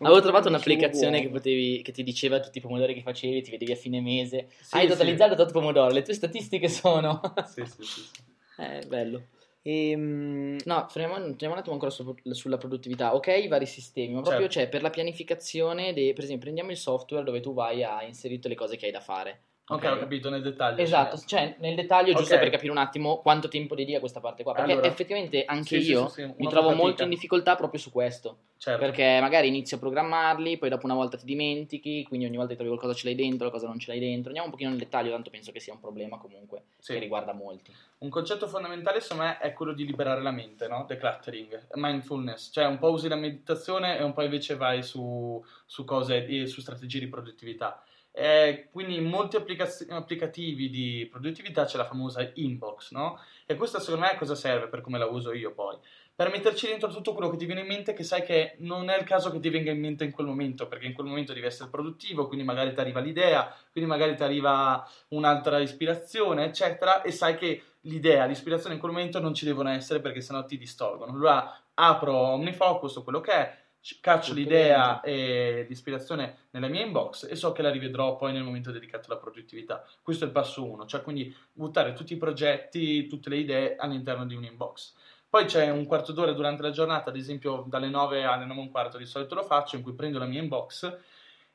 Avevo 0.00 0.20
trovato 0.22 0.48
un'applicazione 0.48 1.20
che, 1.20 1.28
potevi, 1.28 1.82
che 1.82 1.92
ti 1.92 2.02
diceva 2.02 2.40
tutti 2.40 2.56
i 2.56 2.62
pomodori 2.62 2.94
che 2.94 3.02
facevi, 3.02 3.42
ti 3.42 3.50
vedevi 3.50 3.72
a 3.72 3.76
fine 3.76 4.00
mese. 4.00 4.48
Sì, 4.60 4.76
Hai 4.76 4.82
sì. 4.84 4.88
totalizzato 4.88 5.34
tot 5.34 5.52
pomodoro, 5.52 5.92
le 5.92 6.00
tue 6.00 6.14
statistiche 6.14 6.70
sono... 6.70 7.20
sì, 7.46 7.66
sì, 7.66 7.82
sì, 7.84 8.00
sì. 8.00 8.22
Eh, 8.56 8.82
bello. 8.86 9.26
Ehm, 9.60 10.56
No, 10.64 10.86
fermiamo, 10.88 11.16
torniamo 11.32 11.52
un 11.52 11.58
attimo 11.58 11.74
ancora 11.74 11.90
su- 11.90 12.14
sulla 12.30 12.56
produttività. 12.56 13.14
Ok, 13.14 13.26
i 13.26 13.48
vari 13.48 13.66
sistemi, 13.66 14.14
ma 14.14 14.22
proprio 14.22 14.46
Certo. 14.48 14.52
cioè, 14.54 14.68
per 14.70 14.80
la 14.80 14.88
pianificazione, 14.88 15.92
dei- 15.92 16.14
per 16.14 16.24
esempio, 16.24 16.44
prendiamo 16.44 16.70
il 16.70 16.78
software 16.78 17.24
dove 17.24 17.40
tu 17.40 17.52
vai 17.52 17.84
a 17.84 18.02
inserire 18.04 18.48
le 18.48 18.54
cose 18.54 18.76
che 18.76 18.86
hai 18.86 18.92
da 18.92 19.00
fare. 19.00 19.42
Ok, 19.68 19.82
ho 19.84 19.98
capito 19.98 20.30
nel 20.30 20.42
dettaglio. 20.42 20.80
Esatto, 20.80 21.18
cioè 21.26 21.56
nel 21.58 21.74
dettaglio, 21.74 22.14
giusto 22.14 22.34
Ok. 22.34 22.40
per 22.40 22.50
capire 22.50 22.70
un 22.70 22.78
attimo 22.78 23.18
quanto 23.18 23.48
tempo 23.48 23.74
dedica 23.74 23.96
a 23.96 24.00
questa 24.00 24.20
parte 24.20 24.44
qua. 24.44 24.52
Perché 24.52 24.72
Allora. 24.72 24.86
effettivamente 24.86 25.44
anche 25.44 25.80
Sì, 25.80 25.90
io 25.90 26.06
sì, 26.08 26.22
sì, 26.22 26.34
mi 26.36 26.46
trovo 26.48 26.68
fatica. 26.68 26.74
molto 26.84 27.02
in 27.02 27.08
difficoltà 27.08 27.56
proprio 27.56 27.80
su 27.80 27.90
questo. 27.90 28.36
Certo. 28.58 28.80
Perché 28.80 29.18
magari 29.20 29.48
inizio 29.48 29.76
a 29.76 29.80
programmarli, 29.80 30.56
poi 30.56 30.68
dopo 30.68 30.86
una 30.86 30.94
volta 30.94 31.16
ti 31.16 31.24
dimentichi, 31.24 32.04
quindi 32.04 32.26
ogni 32.26 32.36
volta 32.36 32.52
ti 32.52 32.58
trovi 32.58 32.70
qualcosa 32.70 32.96
ce 32.96 33.06
l'hai 33.06 33.16
dentro, 33.16 33.38
qualcosa 33.48 33.66
non 33.66 33.80
ce 33.80 33.90
l'hai 33.90 33.98
dentro. 33.98 34.26
Andiamo 34.26 34.46
un 34.46 34.52
pochino 34.52 34.70
nel 34.70 34.78
dettaglio, 34.78 35.10
tanto 35.10 35.30
penso 35.30 35.50
che 35.50 35.58
sia 35.58 35.72
un 35.72 35.80
problema 35.80 36.16
comunque 36.18 36.62
che 36.80 36.98
riguarda 37.00 37.32
molti. 37.32 37.74
Un 37.98 38.08
concetto 38.08 38.46
fondamentale 38.46 39.00
secondo 39.00 39.24
me 39.24 39.38
è 39.38 39.52
quello 39.52 39.72
di 39.72 39.84
liberare 39.84 40.22
la 40.22 40.30
mente, 40.30 40.68
no? 40.68 40.84
Decluttering, 40.86 41.66
mindfulness, 41.74 42.50
cioè 42.52 42.66
un 42.66 42.78
po' 42.78 42.90
usi 42.92 43.08
la 43.08 43.16
meditazione 43.16 43.98
e 43.98 44.04
un 44.04 44.12
po' 44.12 44.22
invece 44.22 44.54
vai 44.54 44.82
su, 44.84 45.44
su 45.66 45.84
cose, 45.84 46.24
e 46.24 46.46
su 46.46 46.60
strategie 46.60 47.00
di 47.00 47.08
produttività. 47.08 47.82
Eh, 48.18 48.68
quindi 48.72 48.96
in 48.96 49.04
molti 49.04 49.36
applicaz- 49.36 49.86
applicativi 49.90 50.70
di 50.70 51.06
produttività 51.10 51.66
c'è 51.66 51.76
la 51.76 51.84
famosa 51.84 52.30
inbox, 52.32 52.92
no? 52.92 53.20
E 53.44 53.56
questa 53.56 53.78
secondo 53.78 54.06
me 54.06 54.16
cosa 54.16 54.34
serve 54.34 54.68
per 54.68 54.80
come 54.80 54.96
la 54.96 55.04
uso 55.04 55.34
io 55.34 55.52
poi? 55.52 55.76
Per 56.14 56.30
metterci 56.30 56.66
dentro 56.66 56.88
tutto 56.88 57.12
quello 57.12 57.28
che 57.28 57.36
ti 57.36 57.44
viene 57.44 57.60
in 57.60 57.66
mente 57.66 57.92
che 57.92 58.04
sai 58.04 58.22
che 58.22 58.54
non 58.60 58.88
è 58.88 58.96
il 58.98 59.04
caso 59.04 59.30
che 59.30 59.38
ti 59.38 59.50
venga 59.50 59.70
in 59.70 59.80
mente 59.80 60.04
in 60.04 60.12
quel 60.12 60.26
momento, 60.26 60.66
perché 60.66 60.86
in 60.86 60.94
quel 60.94 61.06
momento 61.06 61.34
devi 61.34 61.44
essere 61.44 61.68
produttivo, 61.68 62.26
quindi 62.26 62.46
magari 62.46 62.72
ti 62.72 62.80
arriva 62.80 63.00
l'idea, 63.00 63.54
quindi 63.70 63.90
magari 63.90 64.16
ti 64.16 64.22
arriva 64.22 64.88
un'altra 65.08 65.58
ispirazione, 65.58 66.46
eccetera, 66.46 67.02
e 67.02 67.10
sai 67.10 67.36
che 67.36 67.62
l'idea, 67.82 68.24
l'ispirazione 68.24 68.76
in 68.76 68.80
quel 68.80 68.92
momento 68.92 69.20
non 69.20 69.34
ci 69.34 69.44
devono 69.44 69.68
essere 69.68 70.00
perché 70.00 70.22
sennò 70.22 70.42
ti 70.46 70.56
distolgono. 70.56 71.12
Allora 71.12 71.54
apro 71.74 72.16
OmniFocus 72.16 72.96
o 72.96 73.02
quello 73.02 73.20
che 73.20 73.32
è, 73.32 73.65
caccio 74.00 74.34
l'idea 74.34 75.00
e 75.00 75.66
l'ispirazione 75.68 76.48
nella 76.50 76.68
mia 76.68 76.84
inbox 76.84 77.28
e 77.30 77.36
so 77.36 77.52
che 77.52 77.62
la 77.62 77.70
rivedrò 77.70 78.16
poi 78.16 78.32
nel 78.32 78.42
momento 78.42 78.70
dedicato 78.70 79.10
alla 79.10 79.20
produttività. 79.20 79.84
Questo 80.02 80.24
è 80.24 80.26
il 80.26 80.32
passo 80.32 80.68
uno, 80.68 80.86
cioè 80.86 81.02
quindi 81.02 81.34
buttare 81.52 81.92
tutti 81.92 82.12
i 82.12 82.18
progetti, 82.18 83.06
tutte 83.06 83.30
le 83.30 83.36
idee 83.36 83.76
all'interno 83.76 84.26
di 84.26 84.34
un'inbox. 84.34 84.94
Poi 85.28 85.44
c'è 85.44 85.70
un 85.70 85.86
quarto 85.86 86.12
d'ora 86.12 86.32
durante 86.32 86.62
la 86.62 86.70
giornata, 86.70 87.10
ad 87.10 87.16
esempio 87.16 87.64
dalle 87.66 87.88
9 87.88 88.24
alle 88.24 88.46
9 88.46 88.60
e 88.60 88.62
un 88.62 88.70
quarto 88.70 88.96
di 88.96 89.06
solito 89.06 89.34
lo 89.34 89.42
faccio, 89.42 89.76
in 89.76 89.82
cui 89.82 89.92
prendo 89.92 90.18
la 90.18 90.26
mia 90.26 90.40
inbox 90.40 90.98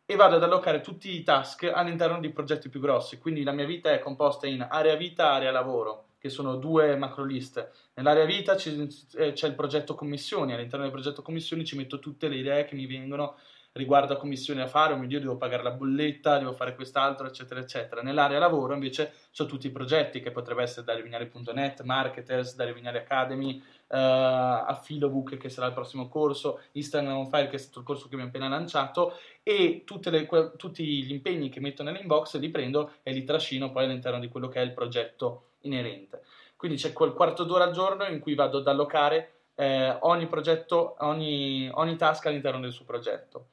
e 0.05 0.15
vado 0.15 0.35
ad 0.35 0.43
allocare 0.43 0.81
tutti 0.81 1.09
i 1.15 1.23
task 1.23 1.71
all'interno 1.73 2.19
di 2.19 2.29
progetti 2.29 2.69
più 2.69 2.79
grossi. 2.79 3.17
Quindi 3.17 3.43
la 3.43 3.53
mia 3.53 3.65
vita 3.65 3.91
è 3.91 3.99
composta 3.99 4.45
in 4.45 4.65
area 4.69 4.95
vita, 4.95 5.31
area 5.31 5.51
lavoro, 5.51 6.05
che 6.21 6.29
sono 6.29 6.55
due 6.57 6.95
macro 6.97 7.25
liste. 7.25 7.71
Nell'area 7.95 8.25
vita 8.25 8.55
eh, 8.55 9.33
c'è 9.33 9.47
il 9.47 9.55
progetto 9.55 9.95
commissioni, 9.95 10.53
all'interno 10.53 10.85
del 10.85 10.93
progetto 10.93 11.23
commissioni 11.23 11.65
ci 11.65 11.75
metto 11.75 11.97
tutte 11.97 12.27
le 12.27 12.35
idee 12.35 12.65
che 12.65 12.75
mi 12.75 12.85
vengono 12.85 13.37
riguardo 13.73 14.13
a 14.13 14.17
commissioni 14.17 14.59
da 14.59 14.67
fare, 14.67 14.93
oh 14.93 14.97
mio 14.97 15.07
Dio, 15.07 15.19
devo 15.19 15.37
pagare 15.37 15.63
la 15.63 15.71
bolletta, 15.71 16.37
devo 16.37 16.53
fare 16.53 16.75
quest'altro, 16.75 17.25
eccetera, 17.25 17.59
eccetera. 17.59 18.01
Nell'area 18.01 18.37
lavoro 18.37 18.73
invece 18.73 19.13
ho 19.35 19.45
tutti 19.47 19.65
i 19.65 19.71
progetti 19.71 20.19
che 20.19 20.29
potrebbe 20.29 20.61
essere 20.61 20.85
da 20.85 20.93
Vignale.net, 20.93 21.81
Marketers, 21.81 22.55
da 22.55 22.71
Vignale 22.71 22.99
Academy, 22.99 23.57
eh, 23.87 23.97
a 23.97 24.79
Filobook 24.79 25.37
che 25.37 25.49
sarà 25.49 25.67
il 25.67 25.73
prossimo 25.73 26.07
corso, 26.07 26.61
Instagram 26.73 27.17
on 27.17 27.29
Fire 27.29 27.47
che 27.47 27.55
è 27.55 27.59
stato 27.59 27.79
il 27.79 27.85
corso 27.85 28.07
che 28.07 28.15
mi 28.15 28.21
ho 28.21 28.25
appena 28.25 28.47
lanciato 28.47 29.13
e 29.41 29.83
le- 30.03 30.25
que- 30.27 30.51
tutti 30.55 30.83
gli 31.03 31.11
impegni 31.11 31.49
che 31.49 31.61
metto 31.61 31.81
nell'inbox 31.81 32.37
li 32.37 32.49
prendo 32.49 32.91
e 33.01 33.11
li 33.11 33.23
trascino 33.23 33.71
poi 33.71 33.85
all'interno 33.85 34.19
di 34.19 34.27
quello 34.27 34.49
che 34.49 34.59
è 34.59 34.63
il 34.63 34.73
progetto 34.73 35.45
inerente. 35.61 36.23
Quindi 36.55 36.77
c'è 36.77 36.93
quel 36.93 37.13
quarto 37.13 37.43
d'ora 37.43 37.65
al 37.65 37.71
giorno 37.71 38.05
in 38.05 38.19
cui 38.19 38.35
vado 38.35 38.59
ad 38.59 38.67
allocare 38.67 39.33
eh, 39.55 39.97
ogni 40.01 40.27
progetto, 40.27 40.95
ogni, 40.99 41.69
ogni 41.73 41.95
task 41.95 42.25
all'interno 42.25 42.59
del 42.59 42.71
suo 42.71 42.85
progetto. 42.85 43.49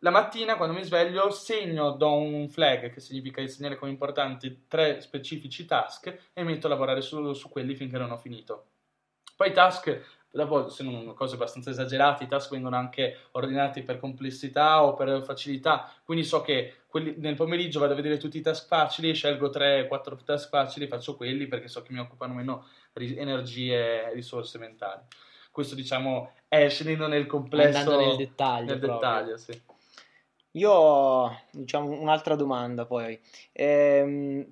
La 0.00 0.10
mattina 0.10 0.56
quando 0.56 0.74
mi 0.74 0.84
sveglio 0.84 1.30
segno, 1.30 1.92
do 1.92 2.12
un 2.14 2.48
flag 2.48 2.92
che 2.92 3.00
significa 3.00 3.46
segnare 3.46 3.76
come 3.76 3.90
importanti 3.90 4.64
tre 4.68 5.00
specifici 5.00 5.64
task 5.64 6.30
e 6.32 6.42
metto 6.42 6.66
a 6.66 6.70
lavorare 6.70 7.00
su, 7.00 7.32
su 7.32 7.48
quelli 7.48 7.74
finché 7.74 7.96
non 7.96 8.10
ho 8.10 8.18
finito. 8.18 8.66
Poi 9.34 9.48
i 9.48 9.52
task, 9.52 10.15
dopo 10.36 10.68
sono 10.68 11.14
cose 11.14 11.34
abbastanza 11.34 11.70
esagerate, 11.70 12.24
i 12.24 12.28
task 12.28 12.50
vengono 12.50 12.76
anche 12.76 13.16
ordinati 13.32 13.82
per 13.82 13.98
complessità 13.98 14.84
o 14.84 14.94
per 14.94 15.22
facilità, 15.24 15.90
quindi 16.04 16.24
so 16.24 16.42
che 16.42 16.82
quelli- 16.86 17.14
nel 17.18 17.34
pomeriggio 17.34 17.80
vado 17.80 17.92
a 17.92 17.96
vedere 17.96 18.18
tutti 18.18 18.38
i 18.38 18.42
task 18.42 18.66
facili, 18.68 19.14
scelgo 19.14 19.50
3-4 19.50 20.16
task 20.16 20.48
facili, 20.48 20.86
faccio 20.86 21.16
quelli 21.16 21.46
perché 21.46 21.68
so 21.68 21.82
che 21.82 21.92
mi 21.92 21.98
occupano 21.98 22.34
meno 22.34 22.66
ri- 22.92 23.16
energie 23.16 24.04
e 24.10 24.12
risorse 24.14 24.58
mentali. 24.58 25.02
Questo 25.50 25.74
diciamo 25.74 26.32
è 26.48 26.68
scendendo 26.68 27.06
nel 27.08 27.26
complesso, 27.26 27.78
Andando 27.78 28.06
nel 28.06 28.16
dettaglio. 28.16 28.64
nel 28.66 28.78
dettaglio, 28.78 29.36
sì. 29.36 29.60
Io 30.52 30.70
ho 30.70 31.38
diciamo, 31.50 31.88
un'altra 32.00 32.34
domanda 32.34 32.86
poi. 32.86 33.18
Ehm, 33.52 34.46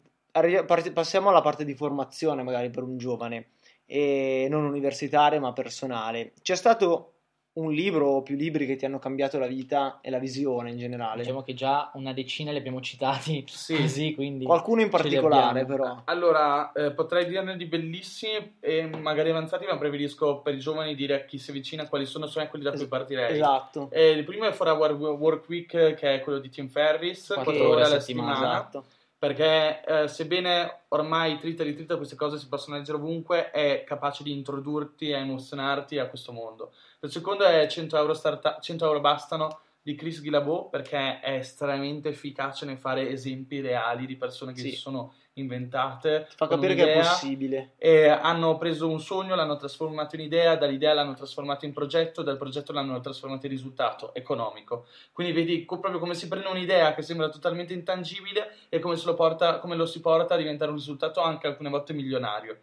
passiamo 0.92 1.28
alla 1.28 1.40
parte 1.40 1.64
di 1.64 1.74
formazione 1.74 2.42
magari 2.42 2.68
per 2.70 2.82
un 2.82 2.98
giovane, 2.98 3.50
e 3.86 4.46
non 4.50 4.64
universitaria 4.64 5.40
ma 5.40 5.52
personale. 5.52 6.32
C'è 6.42 6.54
stato 6.54 7.14
un 7.54 7.72
libro 7.72 8.08
o 8.08 8.22
più 8.22 8.34
libri 8.34 8.66
che 8.66 8.74
ti 8.74 8.84
hanno 8.84 8.98
cambiato 8.98 9.38
la 9.38 9.46
vita 9.46 9.98
e 10.00 10.10
la 10.10 10.18
visione 10.18 10.70
in 10.70 10.78
generale? 10.78 11.22
Diciamo 11.22 11.42
che 11.42 11.54
già 11.54 11.90
una 11.94 12.12
decina 12.12 12.50
li 12.50 12.58
abbiamo 12.58 12.80
citati 12.80 13.44
Sì. 13.46 13.76
così, 13.80 14.14
quindi... 14.14 14.44
Qualcuno 14.44 14.80
in 14.80 14.90
particolare 14.90 15.64
però. 15.64 16.02
Allora, 16.04 16.72
eh, 16.72 16.92
potrei 16.92 17.26
dirne 17.26 17.56
di 17.56 17.66
bellissimi 17.66 18.56
e 18.58 18.86
magari 18.86 19.30
avanzati, 19.30 19.66
ma 19.66 19.78
preferisco 19.78 20.40
per 20.40 20.54
i 20.54 20.58
giovani 20.58 20.94
dire 20.94 21.14
a 21.14 21.24
chi 21.24 21.38
si 21.38 21.50
avvicina 21.50 21.86
quali 21.86 22.06
sono, 22.06 22.26
sono 22.26 22.46
quelli 22.48 22.64
da 22.64 22.72
cui 22.72 22.86
partirei. 22.86 23.34
Esatto. 23.34 23.88
Eh, 23.92 24.10
il 24.10 24.24
primo 24.24 24.46
è 24.46 24.52
For 24.52 24.66
Our 24.66 24.92
Work 24.92 25.48
Week, 25.48 25.94
che 25.94 26.14
è 26.14 26.20
quello 26.20 26.38
di 26.40 26.48
Tim 26.48 26.68
Ferris, 26.68 27.26
Quattro 27.26 27.52
4 27.52 27.68
ore 27.68 27.84
alla 27.84 28.00
settimana, 28.00 28.34
settimana. 28.34 28.58
Esatto. 28.58 28.84
Perché 29.24 29.82
eh, 29.86 30.06
sebbene 30.06 30.80
ormai 30.88 31.38
trita 31.38 31.62
e 31.62 31.66
ritrita 31.66 31.96
queste 31.96 32.14
cose 32.14 32.36
si 32.36 32.46
possono 32.46 32.76
leggere 32.76 32.98
ovunque, 32.98 33.50
è 33.52 33.82
capace 33.86 34.22
di 34.22 34.32
introdurti 34.32 35.08
e 35.08 35.14
emozionarti 35.14 35.98
a 35.98 36.08
questo 36.08 36.30
mondo. 36.30 36.74
Il 37.00 37.10
secondo 37.10 37.44
è 37.44 37.66
100 37.66 37.96
euro, 37.96 38.12
starta- 38.12 38.58
100 38.60 38.84
euro 38.84 39.00
bastano 39.00 39.60
di 39.80 39.94
Chris 39.94 40.20
Guillebeau 40.20 40.68
perché 40.68 41.20
è 41.20 41.36
estremamente 41.36 42.10
efficace 42.10 42.66
nel 42.66 42.76
fare 42.76 43.08
esempi 43.08 43.62
reali 43.62 44.04
di 44.04 44.16
persone 44.16 44.52
che 44.52 44.60
Sì. 44.60 44.70
si 44.72 44.76
sono 44.76 45.14
inventate. 45.44 46.26
Fa 46.36 46.46
con 46.46 46.60
capire 46.60 46.74
che 46.74 46.92
è 46.92 46.96
possibile. 46.96 47.72
e 47.78 48.08
hanno 48.08 48.56
preso 48.56 48.88
un 48.88 49.00
sogno, 49.00 49.34
l'hanno 49.34 49.56
trasformato 49.56 50.14
in 50.16 50.22
idea, 50.22 50.56
dall'idea 50.56 50.92
l'hanno 50.94 51.14
trasformato 51.14 51.64
in 51.64 51.72
progetto, 51.72 52.22
dal 52.22 52.36
progetto 52.36 52.72
l'hanno 52.72 53.00
trasformato 53.00 53.46
in 53.46 53.52
risultato 53.52 54.14
economico. 54.14 54.86
Quindi 55.12 55.32
vedi 55.32 55.64
co- 55.64 55.78
proprio 55.78 56.00
come 56.00 56.14
si 56.14 56.28
prende 56.28 56.48
un'idea 56.48 56.94
che 56.94 57.02
sembra 57.02 57.28
totalmente 57.28 57.72
intangibile 57.72 58.56
e 58.68 58.78
come, 58.78 58.96
se 58.96 59.06
lo 59.06 59.14
porta, 59.14 59.58
come 59.58 59.76
lo 59.76 59.86
si 59.86 60.00
porta 60.00 60.34
a 60.34 60.38
diventare 60.38 60.70
un 60.70 60.76
risultato 60.76 61.20
anche 61.20 61.46
alcune 61.46 61.70
volte 61.70 61.92
milionario. 61.92 62.58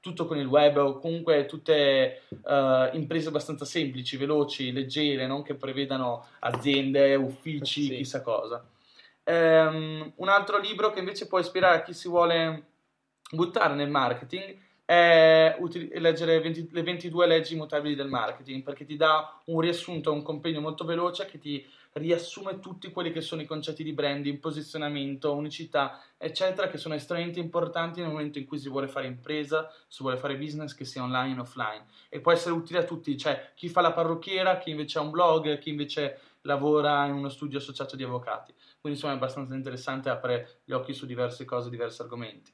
Tutto 0.00 0.26
con 0.26 0.38
il 0.38 0.46
web 0.46 0.76
o 0.76 0.98
comunque 0.98 1.44
tutte 1.46 2.22
eh, 2.30 2.90
imprese 2.92 3.28
abbastanza 3.28 3.64
semplici, 3.64 4.16
veloci, 4.16 4.72
leggere, 4.72 5.26
non 5.26 5.42
che 5.42 5.54
prevedano 5.54 6.26
aziende, 6.40 7.16
uffici, 7.16 7.82
Sì. 7.82 7.96
chissà 7.96 8.22
cosa. 8.22 8.64
Ehm, 9.28 10.12
un 10.16 10.28
altro 10.30 10.58
libro 10.58 10.90
che 10.90 11.00
invece 11.00 11.26
può 11.26 11.38
ispirare 11.38 11.76
a 11.76 11.82
chi 11.82 11.92
si 11.92 12.08
vuole 12.08 12.64
buttare 13.30 13.74
nel 13.74 13.90
marketing 13.90 14.56
è 14.86 15.54
uti- 15.58 15.90
leggere 15.98 16.40
20 16.40 16.70
le 16.72 16.82
22 16.82 17.26
leggi 17.26 17.52
immutabili 17.52 17.94
del 17.94 18.08
marketing 18.08 18.62
perché 18.62 18.86
ti 18.86 18.96
dà 18.96 19.38
un 19.46 19.60
riassunto, 19.60 20.14
un 20.14 20.22
compendio 20.22 20.62
molto 20.62 20.86
veloce 20.86 21.26
che 21.26 21.38
ti 21.38 21.62
riassume 21.92 22.58
tutti 22.60 22.90
quelli 22.90 23.12
che 23.12 23.20
sono 23.20 23.42
i 23.42 23.46
concetti 23.46 23.82
di 23.82 23.92
branding, 23.92 24.38
posizionamento, 24.38 25.34
unicità, 25.34 26.00
eccetera, 26.16 26.68
che 26.68 26.78
sono 26.78 26.94
estremamente 26.94 27.40
importanti 27.40 28.00
nel 28.00 28.10
momento 28.10 28.38
in 28.38 28.46
cui 28.46 28.58
si 28.58 28.68
vuole 28.68 28.88
fare 28.88 29.06
impresa, 29.06 29.70
si 29.88 30.02
vuole 30.02 30.16
fare 30.16 30.36
business, 30.36 30.74
che 30.74 30.84
sia 30.84 31.02
online 31.02 31.38
o 31.38 31.42
offline. 31.42 31.84
E 32.08 32.20
può 32.20 32.32
essere 32.32 32.54
utile 32.54 32.80
a 32.80 32.84
tutti, 32.84 33.16
cioè 33.16 33.52
chi 33.54 33.68
fa 33.68 33.80
la 33.80 33.92
parrucchiera, 33.92 34.58
chi 34.58 34.70
invece 34.70 34.98
ha 34.98 35.02
un 35.02 35.10
blog, 35.10 35.58
chi 35.58 35.70
invece 35.70 36.20
lavora 36.42 37.06
in 37.06 37.12
uno 37.14 37.28
studio 37.28 37.58
associato 37.58 37.96
di 37.96 38.04
avvocati. 38.04 38.52
Quindi 38.80 38.98
insomma 38.98 39.12
è 39.12 39.16
abbastanza 39.16 39.54
interessante, 39.54 40.08
apre 40.08 40.60
gli 40.64 40.72
occhi 40.72 40.92
su 40.94 41.06
diverse 41.06 41.44
cose, 41.44 41.70
diversi 41.70 42.02
argomenti. 42.02 42.52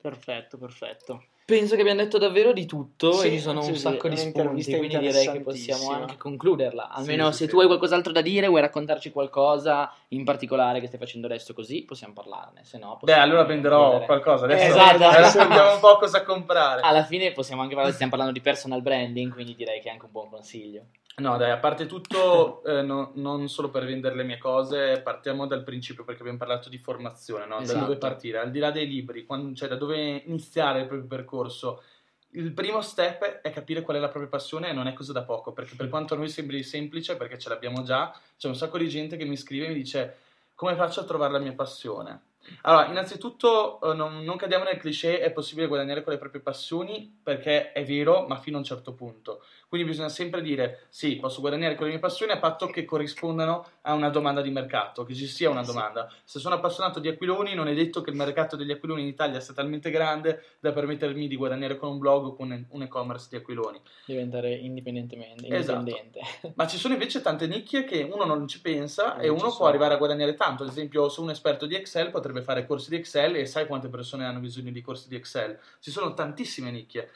Perfetto, 0.00 0.58
perfetto. 0.58 1.24
Penso 1.46 1.74
che 1.74 1.82
abbiamo 1.82 2.00
detto 2.00 2.16
davvero 2.16 2.54
di 2.54 2.64
tutto 2.64 3.12
Sì, 3.12 3.26
e 3.26 3.30
ci 3.32 3.38
sono 3.40 3.60
sì, 3.60 3.68
un 3.70 3.74
sì, 3.74 3.80
sacco 3.82 4.08
di 4.08 4.14
un'intervista 4.14 4.70
spunti, 4.72 4.88
quindi 4.88 4.98
direi 4.98 5.30
che 5.30 5.40
possiamo 5.40 5.90
anche 5.90 6.16
concluderla. 6.16 6.88
Almeno 6.88 7.26
Sì, 7.26 7.32
sì, 7.32 7.38
se 7.38 7.44
sì. 7.44 7.50
tu 7.50 7.60
hai 7.60 7.66
qualcos'altro 7.66 8.12
da 8.12 8.22
dire, 8.22 8.46
vuoi 8.48 8.62
raccontarci 8.62 9.10
qualcosa 9.10 9.92
in 10.08 10.24
particolare 10.24 10.80
che 10.80 10.86
stai 10.86 10.98
facendo 10.98 11.26
adesso 11.26 11.52
così, 11.52 11.84
possiamo 11.84 12.14
parlarne, 12.14 12.64
se 12.64 12.78
no 12.78 12.98
Beh, 13.02 13.12
allora 13.12 13.44
venderò 13.44 13.76
concludere. 13.78 14.06
qualcosa. 14.06 14.44
Adesso, 14.46 14.64
Eh, 14.64 14.68
esatto. 14.68 15.04
adesso 15.08 15.38
vediamo 15.38 15.74
un 15.74 15.80
po' 15.80 15.96
cosa 15.98 16.22
comprare. 16.22 16.80
Alla 16.80 17.04
fine 17.04 17.32
possiamo 17.32 17.60
anche 17.60 17.74
parlare, 17.74 17.94
stiamo 17.94 18.12
parlando 18.12 18.36
di 18.38 18.42
personal 18.42 18.80
branding, 18.80 19.32
quindi 19.32 19.54
direi 19.54 19.80
che 19.80 19.88
è 19.88 19.92
anche 19.92 20.06
un 20.06 20.12
buon 20.12 20.30
consiglio. 20.30 20.86
No, 21.16 21.36
dai, 21.36 21.50
a 21.52 21.58
parte 21.58 21.86
tutto, 21.86 22.62
eh, 22.66 22.82
no- 22.82 23.12
non 23.14 23.48
solo 23.48 23.70
per 23.70 23.84
vendere 23.84 24.16
le 24.16 24.24
mie 24.24 24.38
cose, 24.38 25.00
partiamo 25.02 25.46
dal 25.46 25.62
principio 25.62 26.04
perché 26.04 26.20
abbiamo 26.20 26.38
parlato 26.38 26.68
di 26.68 26.78
formazione, 26.78 27.46
no? 27.46 27.60
Esatto. 27.60 27.78
Da 27.78 27.84
dove 27.86 27.98
partire? 27.98 28.38
Al 28.38 28.50
di 28.50 28.58
là 28.58 28.70
dei 28.70 28.88
libri, 28.88 29.24
quando- 29.24 29.54
cioè 29.54 29.68
da 29.68 29.76
dove 29.76 30.22
iniziare 30.26 30.80
il 30.80 30.86
proprio 30.86 31.06
percorso. 31.08 31.82
Il 32.30 32.52
primo 32.52 32.80
step 32.80 33.22
è 33.42 33.50
capire 33.52 33.82
qual 33.82 33.96
è 33.96 34.00
la 34.00 34.08
propria 34.08 34.28
passione 34.28 34.68
e 34.68 34.72
non 34.72 34.88
è 34.88 34.92
cosa 34.92 35.12
da 35.12 35.22
poco, 35.22 35.52
perché 35.52 35.76
per 35.76 35.88
quanto 35.88 36.14
a 36.14 36.16
noi 36.16 36.28
sembri 36.28 36.64
semplice, 36.64 37.16
perché 37.16 37.38
ce 37.38 37.48
l'abbiamo 37.48 37.84
già, 37.84 38.12
c'è 38.36 38.48
un 38.48 38.56
sacco 38.56 38.76
di 38.76 38.88
gente 38.88 39.16
che 39.16 39.24
mi 39.24 39.36
scrive 39.36 39.66
e 39.66 39.68
mi 39.68 39.74
dice 39.74 40.16
come 40.56 40.74
faccio 40.74 41.00
a 41.00 41.04
trovare 41.04 41.32
la 41.32 41.38
mia 41.38 41.52
passione? 41.52 42.22
Allora, 42.62 42.86
innanzitutto 42.88 43.80
eh, 43.80 43.94
non, 43.94 44.22
non 44.22 44.36
cadiamo 44.36 44.64
nel 44.64 44.76
cliché, 44.76 45.20
è 45.20 45.30
possibile 45.30 45.66
guadagnare 45.66 46.02
con 46.02 46.12
le 46.12 46.18
proprie 46.18 46.42
passioni, 46.42 47.20
perché 47.22 47.72
è 47.72 47.84
vero, 47.84 48.26
ma 48.26 48.36
fino 48.36 48.56
a 48.56 48.60
un 48.60 48.66
certo 48.66 48.92
punto. 48.92 49.42
Quindi 49.74 49.90
bisogna 49.90 50.08
sempre 50.08 50.40
dire 50.40 50.86
sì, 50.88 51.16
posso 51.16 51.40
guadagnare 51.40 51.74
con 51.74 51.86
le 51.86 51.90
mie 51.90 51.98
passioni 52.00 52.30
a 52.30 52.38
patto 52.38 52.68
che 52.68 52.84
corrispondano 52.84 53.66
a 53.80 53.94
una 53.94 54.08
domanda 54.08 54.40
di 54.40 54.50
mercato, 54.50 55.02
che 55.02 55.14
ci 55.16 55.26
sia 55.26 55.50
una 55.50 55.64
domanda. 55.64 56.08
Se 56.22 56.38
sono 56.38 56.54
appassionato 56.54 57.00
di 57.00 57.08
aquiloni, 57.08 57.54
non 57.54 57.66
è 57.66 57.74
detto 57.74 58.00
che 58.00 58.10
il 58.10 58.16
mercato 58.16 58.54
degli 58.54 58.70
aquiloni 58.70 59.00
in 59.02 59.08
Italia 59.08 59.40
sia 59.40 59.52
talmente 59.52 59.90
grande 59.90 60.44
da 60.60 60.70
permettermi 60.72 61.26
di 61.26 61.34
guadagnare 61.34 61.76
con 61.76 61.88
un 61.90 61.98
blog 61.98 62.26
o 62.26 62.34
con 62.36 62.66
un 62.70 62.82
e-commerce 62.82 63.26
di 63.28 63.34
aquiloni. 63.34 63.80
Diventare 64.06 64.54
indipendentemente, 64.54 65.44
Esatto. 65.48 65.78
indipendente. 65.80 66.20
Ma 66.54 66.68
ci 66.68 66.76
sono 66.78 66.94
invece 66.94 67.20
tante 67.20 67.48
nicchie 67.48 67.82
che 67.82 68.08
uno 68.08 68.24
non 68.24 68.46
ci 68.46 68.60
pensa 68.60 69.16
e 69.18 69.26
Non 69.26 69.30
uno 69.30 69.38
ci 69.38 69.42
può 69.46 69.50
sono. 69.56 69.68
arrivare 69.70 69.94
a 69.94 69.96
guadagnare 69.96 70.34
tanto. 70.34 70.62
Ad 70.62 70.68
esempio, 70.68 71.08
se 71.08 71.20
un 71.20 71.30
esperto 71.30 71.66
di 71.66 71.74
Excel 71.74 72.10
potrebbe 72.12 72.42
fare 72.42 72.64
corsi 72.64 72.90
di 72.90 72.96
Excel 72.96 73.34
e 73.34 73.46
sai 73.46 73.66
quante 73.66 73.88
persone 73.88 74.24
hanno 74.24 74.38
bisogno 74.38 74.70
di 74.70 74.80
corsi 74.82 75.08
di 75.08 75.16
Excel. 75.16 75.58
Ci 75.80 75.90
sono 75.90 76.14
tantissime 76.14 76.70
nicchie. 76.70 77.10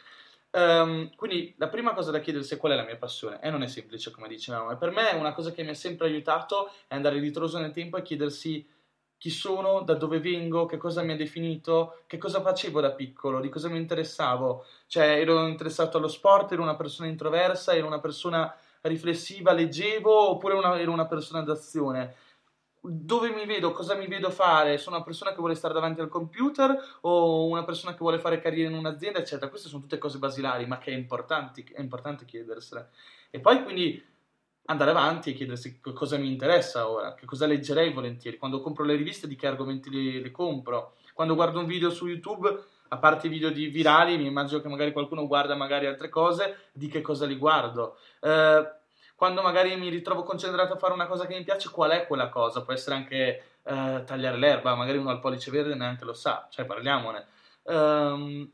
Ehm, 0.51 1.15
quindi 1.15 1.55
la 1.59 1.69
prima 1.69 1.93
cosa 1.93 2.11
da 2.11 2.21
chiedersi 2.21 2.55
è 2.55 2.57
qual 2.57 2.73
è 2.73 2.77
la 2.77 2.85
mia 2.85 2.97
passione 2.97 3.39
e 3.43 3.51
non 3.51 3.63
è 3.63 3.67
semplice 3.67 4.11
come 4.11 4.29
dicevamo 4.29 4.71
e 4.71 4.77
per 4.77 4.91
me 4.91 5.11
una 5.11 5.33
cosa 5.35 5.51
che 5.53 5.63
mi 5.63 5.71
ha 5.71 5.75
sempre 5.75 6.07
aiutato 6.07 6.71
è 6.87 6.95
andare 6.95 7.19
ritroso 7.21 7.59
nel 7.59 7.71
tempo 7.71 7.99
e 7.99 8.03
chiedersi 8.03 8.67
chi 9.19 9.31
sono, 9.31 9.83
da 9.83 9.95
dove 9.95 10.21
vengo, 10.21 10.65
che 10.67 10.77
cosa 10.77 11.03
mi 11.03 11.13
ha 11.13 11.17
definito, 11.17 12.03
che 12.07 12.19
cosa 12.19 12.41
facevo 12.41 12.81
da 12.81 12.93
piccolo, 12.93 13.41
di 13.41 13.49
cosa 13.49 13.69
mi 13.69 13.77
interessavo. 13.79 14.65
Cioè 14.87 15.19
ero 15.21 15.47
interessato 15.49 15.97
allo 15.99 16.07
sport, 16.09 16.53
ero 16.53 16.63
una 16.63 16.77
persona 16.77 17.09
introversa, 17.09 17.75
ero 17.75 17.87
una 17.89 17.99
persona 18.01 18.55
riflessiva, 18.83 19.53
leggevo 19.53 20.31
oppure 20.31 20.55
una- 20.55 20.79
ero 20.79 20.93
una 20.93 21.07
persona 21.07 21.43
d'azione 21.43 22.15
dove 22.81 23.31
mi 23.31 23.45
vedo, 23.47 23.73
cosa 23.73 23.95
mi 23.95 24.07
vedo 24.07 24.31
fare? 24.31 24.79
Sono 24.79 24.97
una 24.97 25.05
persona 25.05 25.31
che 25.31 25.39
vuole 25.39 25.55
stare 25.55 25.75
davanti 25.75 26.01
al 26.01 26.09
computer 26.09 26.99
o 27.03 27.47
una 27.47 27.65
persona 27.65 27.93
che 27.93 27.99
vuole 27.99 28.19
fare 28.19 28.41
carriera 28.41 28.71
in 28.71 28.77
un'azienda, 28.77 29.19
eccetera. 29.19 29.49
Queste 29.49 29.69
sono 29.69 29.83
tutte 29.83 29.99
cose 29.99 30.19
basilari, 30.19 30.67
ma 30.67 30.79
che 30.79 30.93
è, 30.93 30.95
importanti- 30.95 31.65
è 31.73 31.81
importante 31.81 32.25
chiedersele. 32.25 32.91
E 33.31 33.41
poi 33.41 33.63
quindi 33.63 34.03
andare 34.67 34.91
avanti 34.91 35.31
e 35.31 35.35
chiedersi 35.35 35.81
cosa 35.81 36.17
mi 36.19 36.31
interessa 36.31 36.89
ora, 36.89 37.15
che 37.15 37.27
cosa 37.27 37.47
leggerei 37.47 37.93
volentieri. 37.93 38.37
Quando 38.37 38.61
compro 38.61 38.85
le 38.85 38.97
riviste, 38.97 39.27
di 39.27 39.37
che 39.37 39.47
argomenti 39.47 39.91
le, 39.91 40.21
le 40.21 40.31
compro. 40.31 40.95
Quando 41.15 41.35
guardo 41.35 41.59
un 41.59 41.67
video 41.67 41.91
su 41.91 42.07
YouTube, 42.07 42.65
a 42.89 42.97
parte 42.99 43.27
i 43.27 43.31
video 43.31 43.51
di 43.51 43.69
virali, 43.69 44.17
mi 44.17 44.27
immagino 44.27 44.61
che 44.61 44.69
magari 44.69 44.93
qualcuno 44.93 45.27
guarda 45.27 45.55
magari 45.55 45.87
altre 45.87 46.09
cose, 46.09 46.69
di 46.73 46.89
che 46.89 47.01
cosa 47.01 47.27
li 47.27 47.37
guardo. 47.37 47.99
Eh, 48.21 48.77
quando 49.19 49.43
magari 49.43 49.75
mi 49.75 49.89
ritrovo 49.89 50.23
concentrato 50.23 50.75
a 50.75 50.79
fare 50.79 50.93
una 50.93 51.09
cosa 51.09 51.27
che 51.27 51.37
mi 51.37 51.43
piace, 51.43 51.71
qual 51.71 51.91
è 51.91 52.07
quella 52.07 52.29
cosa? 52.29 52.63
Può 52.63 52.73
essere 52.73 52.95
anche 52.95 53.43
eh, 53.65 54.03
tagliare 54.07 54.37
l'erba, 54.37 54.77
magari 54.77 54.97
uno 54.97 55.11
al 55.11 55.19
pollice 55.19 55.51
verde 55.51 55.75
neanche 55.75 56.05
lo 56.05 56.13
sa, 56.13 56.47
cioè 56.49 56.65
parliamone. 56.65 57.27
Ehm, 57.65 58.49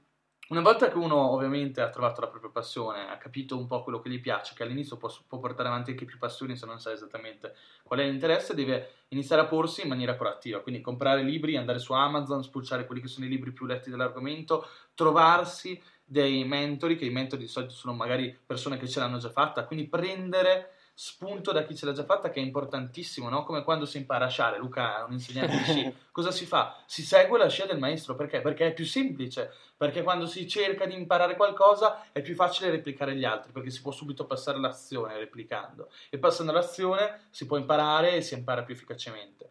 una 0.49 0.61
volta 0.63 0.89
che 0.89 0.97
uno 0.97 1.17
ovviamente 1.33 1.83
ha 1.83 1.91
trovato 1.91 2.23
la 2.23 2.29
propria 2.29 2.51
passione, 2.51 3.11
ha 3.11 3.19
capito 3.19 3.59
un 3.59 3.67
po' 3.67 3.83
quello 3.83 4.01
che 4.01 4.09
gli 4.09 4.23
piace, 4.23 4.55
che 4.55 4.63
all'inizio 4.63 4.97
può, 4.97 5.13
può 5.29 5.39
portare 5.39 5.69
avanti 5.69 5.91
anche 5.91 6.07
più 6.07 6.17
passioni 6.17 6.57
se 6.57 6.65
non 6.65 6.81
sa 6.81 6.93
esattamente 6.93 7.55
qual 7.83 8.01
è 8.01 8.05
l'interesse, 8.05 8.55
deve 8.55 9.05
iniziare 9.09 9.43
a 9.43 9.47
porsi 9.47 9.83
in 9.83 9.89
maniera 9.89 10.15
proattiva, 10.15 10.61
quindi 10.61 10.81
comprare 10.81 11.23
libri, 11.23 11.59
andare 11.59 11.79
su 11.79 11.93
Amazon, 11.93 12.43
spulciare 12.43 12.87
quelli 12.87 13.03
che 13.03 13.09
sono 13.09 13.27
i 13.27 13.29
libri 13.29 13.53
più 13.53 13.67
letti 13.67 13.91
dell'argomento, 13.91 14.67
trovarsi 14.95 15.79
dei 16.05 16.45
mentori, 16.45 16.97
che 16.97 17.07
i 17.07 17.11
mentori 17.11 17.43
di 17.43 17.49
solito 17.49 17.73
sono 17.73 17.95
magari 17.95 18.37
persone 18.45 18.77
che 18.77 18.89
ce 18.89 19.01
l'hanno 19.01 19.19
già 19.19 19.31
fatta, 19.31 19.65
quindi 19.65 19.89
prendere 19.89 20.75
spunto 20.97 21.51
da 21.51 21.65
chi 21.65 21.75
ce 21.75 21.87
l'ha 21.87 21.93
già 21.93 22.05
fatta 22.05 22.31
che 22.31 22.39
è 22.39 22.43
importantissimo, 22.43 23.29
no? 23.29 23.43
Come 23.43 23.65
quando 23.65 23.85
si 23.85 23.97
impara 23.97 24.27
a 24.27 24.29
sciare, 24.29 24.59
Luca 24.59 25.01
è 25.01 25.03
un 25.03 25.13
insegnante 25.13 25.57
di 25.57 25.65
sci, 25.65 25.95
cosa 26.13 26.31
si 26.31 26.47
fa? 26.47 26.81
Si 26.87 27.03
segue 27.03 27.37
la 27.37 27.49
scia 27.49 27.67
del 27.67 27.79
maestro, 27.79 28.15
perché? 28.15 28.41
Perché 28.41 28.69
è 28.69 28.73
più 28.73 28.87
semplice, 28.87 29.53
perché 29.77 30.03
quando 30.03 30.27
si 30.27 30.47
cerca 30.47 30.87
di 30.87 30.95
imparare 30.95 31.35
qualcosa 31.35 32.13
è 32.13 32.23
più 32.23 32.37
facile 32.37 32.71
replicare 32.71 33.17
gli 33.17 33.25
altri, 33.25 33.51
perché 33.51 33.71
si 33.71 33.83
può 33.83 33.91
subito 33.91 34.25
passare 34.25 34.59
all'azione 34.59 35.19
replicando, 35.19 35.91
e 36.11 36.19
passando 36.19 36.53
all'azione 36.53 37.27
si 37.31 37.45
può 37.47 37.57
imparare 37.57 38.15
e 38.15 38.23
si 38.23 38.35
impara 38.35 38.63
più 38.63 38.75
efficacemente. 38.75 39.51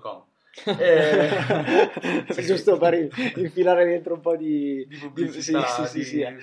Com. 0.00 0.24
Eh, 0.64 2.30
Sì, 2.30 2.42
giusto 2.46 2.76
per 2.78 2.94
il- 2.94 3.10
infilare 3.36 3.84
dentro 3.84 4.14
un 4.14 4.20
po' 4.20 4.36
di, 4.36 4.84
Di 4.88 4.96
pubblicità, 4.96 5.66
sì, 5.66 5.82
sì, 5.82 5.88
sì, 5.88 5.98
di 5.98 6.04
sì, 6.04 6.20
eh. 6.20 6.34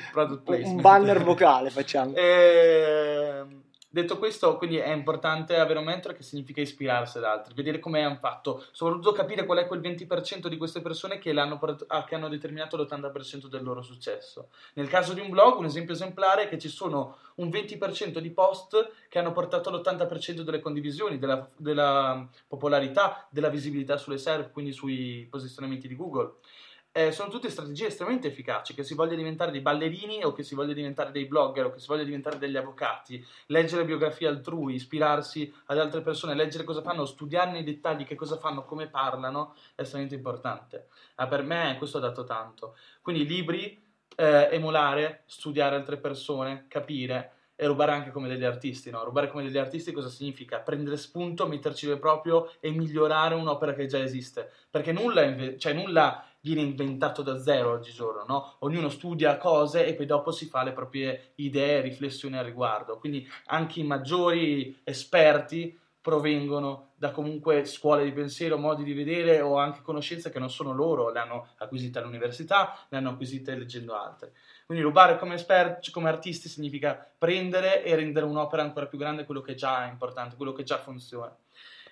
un 0.63 0.81
banner 0.81 1.21
vocale 1.23 1.69
facciamo. 1.69 2.13
Ehm, 2.15 3.61
detto 3.93 4.17
questo, 4.17 4.57
quindi 4.57 4.77
è 4.77 4.91
importante 4.91 5.55
avere 5.59 5.77
un 5.77 5.85
mentore 5.85 6.15
che 6.15 6.23
significa 6.23 6.59
ispirarsi 6.61 7.19
ad 7.19 7.25
altri, 7.25 7.53
vedere 7.53 7.77
come 7.77 8.03
hanno 8.03 8.17
fatto, 8.19 8.65
soprattutto 8.71 9.11
capire 9.11 9.45
qual 9.45 9.59
è 9.59 9.67
quel 9.67 9.81
20% 9.81 10.47
di 10.47 10.57
queste 10.57 10.81
persone 10.81 11.19
che, 11.19 11.31
che 11.31 12.15
hanno 12.15 12.27
determinato 12.27 12.75
l'80% 12.75 13.45
del 13.45 13.61
loro 13.61 13.83
successo. 13.83 14.49
Nel 14.73 14.87
caso 14.87 15.13
di 15.13 15.19
un 15.19 15.29
blog, 15.29 15.59
un 15.59 15.65
esempio 15.65 15.93
esemplare 15.93 16.45
è 16.45 16.47
che 16.49 16.57
ci 16.57 16.69
sono 16.69 17.17
un 17.35 17.49
20% 17.49 18.17
di 18.17 18.31
post 18.31 18.93
che 19.09 19.19
hanno 19.19 19.31
portato 19.31 19.69
all'80% 19.69 20.41
delle 20.41 20.59
condivisioni, 20.59 21.19
della, 21.19 21.47
della 21.55 22.27
popolarità, 22.47 23.27
della 23.29 23.49
visibilità 23.49 23.97
sulle 23.97 24.17
SERP, 24.17 24.51
quindi 24.51 24.71
sui 24.71 25.27
posizionamenti 25.29 25.87
di 25.87 25.95
Google. 25.95 26.37
Eh, 26.95 27.11
sono 27.11 27.31
tutte 27.31 27.49
strategie 27.49 27.87
estremamente 27.87 28.27
efficaci, 28.27 28.75
che 28.75 28.83
si 28.83 28.93
voglia 28.93 29.15
diventare 29.15 29.49
dei 29.49 29.61
ballerini 29.61 30.23
o 30.23 30.31
che 30.31 30.43
si 30.43 30.53
voglia 30.53 30.73
diventare 30.73 31.09
dei 31.09 31.25
blogger 31.25 31.65
o 31.65 31.71
che 31.71 31.79
si 31.79 31.87
voglia 31.87 32.03
diventare 32.03 32.37
degli 32.37 32.55
avvocati, 32.55 33.25
leggere 33.47 33.83
biografie 33.83 34.27
altrui, 34.27 34.75
ispirarsi 34.75 35.51
ad 35.65 35.79
altre 35.79 36.01
persone, 36.01 36.35
leggere 36.35 36.63
cosa 36.63 36.83
fanno, 36.83 37.05
studiare 37.05 37.49
nei 37.49 37.63
dettagli 37.63 38.05
che 38.05 38.13
cosa 38.13 38.37
fanno, 38.37 38.63
come 38.63 38.89
parlano, 38.89 39.55
è 39.73 39.81
estremamente 39.81 40.13
importante. 40.13 40.89
Ah, 41.15 41.25
per 41.25 41.41
me 41.41 41.77
questo 41.79 41.97
ha 41.97 42.01
dato 42.01 42.25
tanto. 42.25 42.75
Quindi 43.01 43.25
libri, 43.25 43.83
eh, 44.15 44.49
emulare, 44.51 45.23
studiare 45.25 45.75
altre 45.75 45.97
persone, 45.97 46.65
capire 46.67 47.31
e 47.63 47.67
rubare 47.67 47.93
anche 47.93 48.11
come 48.11 48.27
degli 48.27 48.43
artisti, 48.43 48.89
no? 48.89 49.05
Rubare 49.05 49.29
come 49.29 49.43
degli 49.43 49.57
artisti 49.57 49.93
cosa 49.93 50.09
significa? 50.09 50.59
Prendere 50.59 50.97
spunto, 50.97 51.47
metterci 51.47 51.87
del 51.87 51.97
proprio 51.97 52.51
e 52.59 52.71
migliorare 52.71 53.35
un'opera 53.35 53.73
che 53.73 53.85
già 53.85 53.99
esiste, 53.99 54.51
perché 54.69 54.91
nulla, 54.91 55.23
inve- 55.23 55.57
cioè 55.57 55.71
nulla 55.71 56.25
viene 56.41 56.59
inventato 56.59 57.21
da 57.21 57.39
zero 57.39 57.71
oggigiorno, 57.71 58.25
no? 58.27 58.55
Ognuno 58.59 58.89
studia 58.89 59.37
cose 59.37 59.85
e 59.85 59.93
poi 59.93 60.05
dopo 60.05 60.31
si 60.31 60.47
fa 60.47 60.63
le 60.63 60.73
proprie 60.73 61.31
idee, 61.35 61.79
riflessioni 61.79 62.37
al 62.37 62.43
riguardo. 62.43 62.97
Quindi 62.97 63.25
anche 63.45 63.79
i 63.79 63.83
maggiori 63.83 64.81
esperti 64.83 65.79
provengono 66.01 66.91
da 66.97 67.11
comunque 67.11 67.63
scuole 67.63 68.03
di 68.03 68.11
pensiero, 68.11 68.57
modi 68.57 68.83
di 68.83 68.93
vedere 68.93 69.39
o 69.39 69.57
anche 69.57 69.81
conoscenze 69.81 70.29
che 70.29 70.39
non 70.39 70.49
sono 70.49 70.73
loro, 70.73 71.11
le 71.11 71.19
hanno 71.19 71.47
acquisite 71.59 71.99
all'università, 71.99 72.77
le 72.89 72.97
hanno 72.97 73.11
acquisite 73.11 73.55
leggendo 73.55 73.95
altre. 73.95 74.33
Quindi 74.73 74.89
rubare 74.89 75.19
come 75.19 75.35
esperti, 75.35 75.91
come 75.91 76.09
artisti 76.09 76.49
significa 76.49 77.07
prendere 77.15 77.83
e 77.83 77.93
rendere 77.93 78.25
un'opera 78.25 78.63
ancora 78.63 78.87
più 78.87 78.97
grande 78.97 79.23
quello 79.23 79.41
che 79.41 79.53
già 79.53 79.85
è 79.85 79.91
importante, 79.91 80.35
quello 80.35 80.51
che 80.51 80.63
già 80.63 80.79
funziona. 80.79 81.31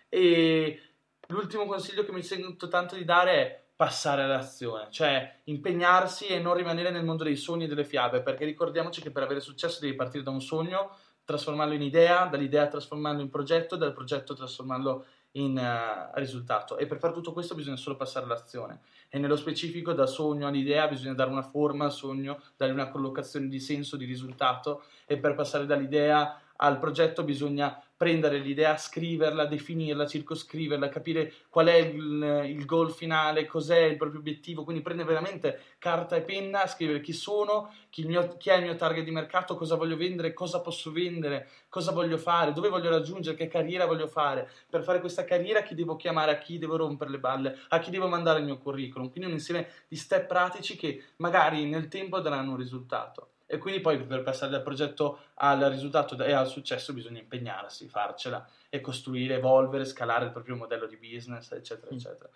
E 0.09 0.81
l'ultimo 1.27 1.67
consiglio 1.67 2.03
che 2.03 2.11
mi 2.11 2.23
sento 2.23 2.67
tanto 2.67 2.95
di 2.95 3.05
dare 3.05 3.31
è 3.33 3.63
passare 3.75 4.23
all'azione, 4.23 4.87
cioè 4.89 5.41
impegnarsi 5.43 6.25
e 6.25 6.39
non 6.39 6.55
rimanere 6.55 6.89
nel 6.89 7.05
mondo 7.05 7.23
dei 7.23 7.35
sogni 7.35 7.65
e 7.65 7.67
delle 7.67 7.85
fiabe, 7.85 8.23
perché 8.23 8.45
ricordiamoci 8.45 8.99
che 8.99 9.11
per 9.11 9.21
avere 9.21 9.41
successo 9.41 9.79
devi 9.79 9.93
partire 9.93 10.23
da 10.23 10.31
un 10.31 10.41
sogno, 10.41 10.89
trasformarlo 11.23 11.75
in 11.75 11.83
idea, 11.83 12.25
dall'idea 12.25 12.65
trasformarlo 12.65 13.21
in 13.21 13.29
progetto, 13.29 13.75
dal 13.75 13.93
progetto 13.93 14.33
trasformarlo 14.33 15.05
in 15.33 15.55
uh, 15.55 16.17
risultato. 16.17 16.77
E 16.77 16.87
per 16.87 16.97
fare 16.97 17.13
tutto 17.13 17.31
questo 17.31 17.53
bisogna 17.53 17.77
solo 17.77 17.95
passare 17.95 18.25
all'azione. 18.25 18.81
E 19.13 19.19
nello 19.19 19.35
specifico, 19.35 19.91
da 19.91 20.05
sogno 20.05 20.47
all'idea, 20.47 20.87
bisogna 20.87 21.13
dare 21.13 21.29
una 21.29 21.41
forma 21.41 21.83
al 21.83 21.91
sogno, 21.91 22.41
dare 22.55 22.71
una 22.71 22.87
collocazione 22.87 23.49
di 23.49 23.59
senso, 23.59 23.97
di 23.97 24.05
risultato. 24.05 24.83
E 25.05 25.17
per 25.17 25.35
passare 25.35 25.65
dall'idea 25.65 26.39
al 26.55 26.79
progetto 26.79 27.25
bisogna 27.25 27.77
prendere 28.01 28.39
l'idea, 28.39 28.77
scriverla, 28.77 29.45
definirla, 29.45 30.07
circoscriverla, 30.07 30.89
capire 30.89 31.31
qual 31.49 31.67
è 31.67 31.75
il, 31.75 32.45
il 32.47 32.65
goal 32.65 32.91
finale, 32.91 33.45
cos'è 33.45 33.77
il 33.81 33.95
proprio 33.95 34.21
obiettivo, 34.21 34.63
quindi 34.63 34.81
prendere 34.81 35.07
veramente 35.07 35.59
carta 35.77 36.15
e 36.15 36.21
penna, 36.21 36.65
scrivere 36.65 36.99
chi 36.99 37.13
sono, 37.13 37.71
chi, 37.91 38.03
mio, 38.05 38.37
chi, 38.37 38.49
è 38.49 38.55
il 38.55 38.63
mio 38.63 38.75
target 38.75 39.03
di 39.03 39.11
mercato, 39.11 39.55
cosa 39.55 39.75
voglio 39.75 39.97
vendere, 39.97 40.33
cosa 40.33 40.61
posso 40.61 40.91
vendere, 40.91 41.47
cosa 41.69 41.91
voglio 41.91 42.17
fare, 42.17 42.53
dove 42.53 42.69
voglio 42.69 42.89
raggiungere, 42.89 43.37
che 43.37 43.47
carriera 43.47 43.85
voglio 43.85 44.07
fare. 44.07 44.49
Per 44.67 44.81
fare 44.81 44.99
questa 44.99 45.23
carriera 45.23 45.61
chi 45.61 45.75
devo 45.75 45.95
chiamare, 45.95 46.31
a 46.31 46.37
chi 46.39 46.57
devo 46.57 46.77
rompere 46.77 47.11
le 47.11 47.19
balle, 47.19 47.55
a 47.67 47.77
chi 47.77 47.91
devo 47.91 48.07
mandare 48.07 48.39
il 48.39 48.45
mio 48.45 48.57
curriculum. 48.57 49.11
Quindi 49.11 49.29
un 49.29 49.35
insieme 49.35 49.67
di 49.87 49.95
step 49.95 50.25
pratici 50.25 50.75
che 50.75 51.03
magari 51.17 51.65
nel 51.65 51.87
tempo 51.87 52.19
daranno 52.19 52.49
un 52.49 52.57
risultato. 52.57 53.30
E 53.51 53.57
quindi 53.57 53.81
poi 53.81 54.01
per 54.01 54.23
passare 54.23 54.49
dal 54.49 54.61
progetto 54.61 55.19
al 55.35 55.59
risultato 55.65 56.17
e 56.23 56.31
al 56.31 56.47
successo 56.47 56.93
bisogna 56.93 57.19
impegnarsi, 57.19 57.89
farcela 57.89 58.47
e 58.69 58.79
costruire, 58.79 59.35
evolvere, 59.35 59.83
scalare 59.83 60.25
il 60.25 60.31
proprio 60.31 60.55
modello 60.55 60.85
di 60.85 60.95
business, 60.95 61.51
eccetera, 61.51 61.93
mm. 61.93 61.97
eccetera 61.97 62.29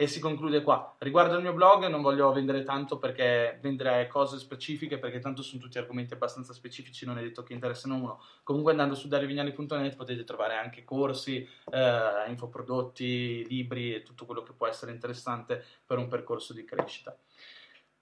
e 0.00 0.06
si 0.06 0.18
conclude 0.18 0.62
qua. 0.62 0.94
Riguardo 0.96 1.36
il 1.36 1.42
mio 1.42 1.52
blog 1.52 1.86
non 1.86 2.00
voglio 2.00 2.32
vendere 2.32 2.62
tanto 2.62 2.98
perché 2.98 3.58
vendere 3.60 4.06
cose 4.06 4.38
specifiche 4.38 4.98
perché 4.98 5.18
tanto 5.18 5.42
sono 5.42 5.60
tutti 5.60 5.76
argomenti 5.76 6.14
abbastanza 6.14 6.54
specifici, 6.54 7.04
non 7.04 7.18
è 7.18 7.22
detto 7.22 7.42
che 7.42 7.52
interessano 7.52 7.96
uno. 7.96 8.22
Comunque 8.42 8.72
andando 8.72 8.94
su 8.94 9.08
dariovignali.net 9.08 9.96
potete 9.96 10.24
trovare 10.24 10.54
anche 10.54 10.84
corsi, 10.84 11.46
eh, 11.70 12.24
infoprodotti, 12.28 13.46
libri 13.46 13.94
e 13.94 14.02
tutto 14.02 14.24
quello 14.24 14.42
che 14.42 14.52
può 14.52 14.66
essere 14.66 14.92
interessante 14.92 15.62
per 15.84 15.98
un 15.98 16.08
percorso 16.08 16.54
di 16.54 16.64
crescita. 16.64 17.14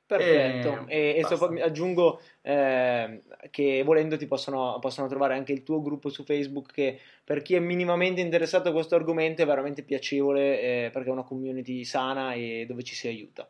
Perfetto, 0.08 0.86
e, 0.86 1.16
e, 1.16 1.18
e 1.18 1.24
so, 1.24 1.44
aggiungo 1.62 2.22
eh, 2.40 3.20
che 3.50 3.82
volendo 3.84 4.16
ti 4.16 4.26
possono, 4.26 4.78
possono, 4.80 5.06
trovare 5.06 5.34
anche 5.34 5.52
il 5.52 5.62
tuo 5.62 5.82
gruppo 5.82 6.08
su 6.08 6.24
Facebook 6.24 6.72
che 6.72 6.98
per 7.22 7.42
chi 7.42 7.54
è 7.54 7.58
minimamente 7.58 8.22
interessato 8.22 8.70
a 8.70 8.72
questo 8.72 8.94
argomento 8.94 9.42
è 9.42 9.44
veramente 9.44 9.82
piacevole 9.82 10.60
eh, 10.60 10.90
perché 10.90 11.10
è 11.10 11.12
una 11.12 11.24
community 11.24 11.84
sana 11.84 12.32
e 12.32 12.64
dove 12.66 12.84
ci 12.84 12.94
si 12.94 13.06
aiuta. 13.06 13.46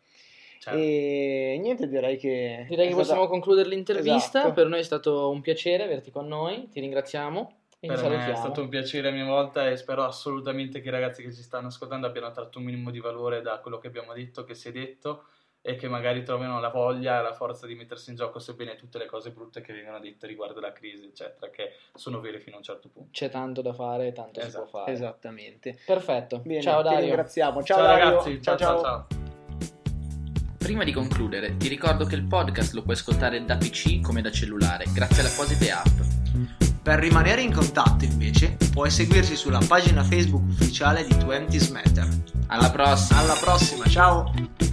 Certo. 0.58 0.76
E 0.76 1.58
niente, 1.60 1.86
direi 1.86 2.16
che... 2.16 2.66
Direi 2.68 2.88
che 2.88 2.94
possiamo 2.94 3.28
concludere 3.28 3.68
l'intervista, 3.68 4.40
esatto. 4.40 4.52
per 4.52 4.66
noi 4.66 4.80
è 4.80 4.82
stato 4.82 5.30
un 5.30 5.40
piacere 5.40 5.84
averti 5.84 6.10
con 6.10 6.26
noi, 6.26 6.68
ti 6.72 6.80
ringraziamo. 6.80 7.52
Per 7.78 8.08
me 8.08 8.32
è 8.32 8.34
stato 8.34 8.62
un 8.62 8.68
piacere 8.68 9.06
a 9.06 9.12
mia 9.12 9.26
volta 9.26 9.70
e 9.70 9.76
spero 9.76 10.02
assolutamente 10.02 10.80
che 10.80 10.88
i 10.88 10.90
ragazzi 10.90 11.22
che 11.22 11.32
ci 11.32 11.42
stanno 11.42 11.68
ascoltando 11.68 12.08
abbiano 12.08 12.32
tratto 12.32 12.58
un 12.58 12.64
minimo 12.64 12.90
di 12.90 12.98
valore 12.98 13.42
da 13.42 13.60
quello 13.60 13.78
che 13.78 13.86
abbiamo 13.86 14.12
detto, 14.12 14.42
che 14.42 14.54
si 14.54 14.70
è 14.70 14.72
detto 14.72 15.26
e 15.60 15.76
che 15.76 15.88
magari 15.88 16.22
trovino 16.22 16.60
la 16.60 16.68
voglia 16.68 17.18
e 17.18 17.22
la 17.22 17.34
forza 17.34 17.66
di 17.66 17.74
mettersi 17.74 18.10
in 18.10 18.16
gioco, 18.16 18.38
sebbene 18.38 18.76
tutte 18.76 18.98
le 18.98 19.06
cose 19.06 19.30
brutte 19.30 19.60
che 19.60 19.72
vengono 19.72 19.98
dette 19.98 20.26
riguardo 20.26 20.60
la 20.60 20.72
crisi, 20.72 21.06
eccetera, 21.06 21.50
che 21.50 21.72
sono 21.94 22.20
vere 22.20 22.40
fino 22.40 22.56
a 22.56 22.58
un 22.58 22.64
certo 22.64 22.88
punto. 22.88 23.10
C'è 23.12 23.28
tanto 23.28 23.60
da 23.60 23.72
fare, 23.72 24.12
tanto 24.12 24.40
esatto. 24.40 24.64
si 24.64 24.70
può 24.70 24.80
fare. 24.80 24.92
Esattamente. 24.92 25.78
Perfetto. 25.84 26.38
Bene, 26.38 26.62
ciao 26.62 26.82
Dario. 26.82 26.98
Ti 26.98 27.04
ringraziamo. 27.06 27.62
Ciao, 27.62 27.76
ciao 27.76 27.86
ragazzi. 27.86 28.42
Ciao 28.42 28.56
ciao. 28.56 28.80
ciao 28.80 28.82
ciao. 28.82 29.06
Prima 30.58 30.84
di 30.84 30.92
concludere, 30.92 31.56
ti 31.56 31.68
ricordo 31.68 32.04
che 32.04 32.14
il 32.14 32.24
podcast 32.24 32.74
lo 32.74 32.82
puoi 32.82 32.94
ascoltare 32.94 33.42
da 33.42 33.56
PC 33.56 34.02
come 34.02 34.20
da 34.20 34.30
cellulare, 34.30 34.84
grazie 34.92 35.22
alle 35.22 35.30
apposite 35.30 35.70
app. 35.70 36.56
Per 36.82 36.98
rimanere 36.98 37.40
in 37.40 37.52
contatto, 37.52 38.04
invece, 38.04 38.56
puoi 38.70 38.90
seguirci 38.90 39.34
sulla 39.34 39.60
pagina 39.66 40.02
Facebook 40.02 40.42
ufficiale 40.48 41.06
di 41.06 41.14
20 41.24 41.72
Matter. 41.72 42.08
Alla 42.48 42.70
prossima! 42.70 43.20
Alla 43.20 43.38
prossima, 43.40 43.86
ciao! 43.86 44.67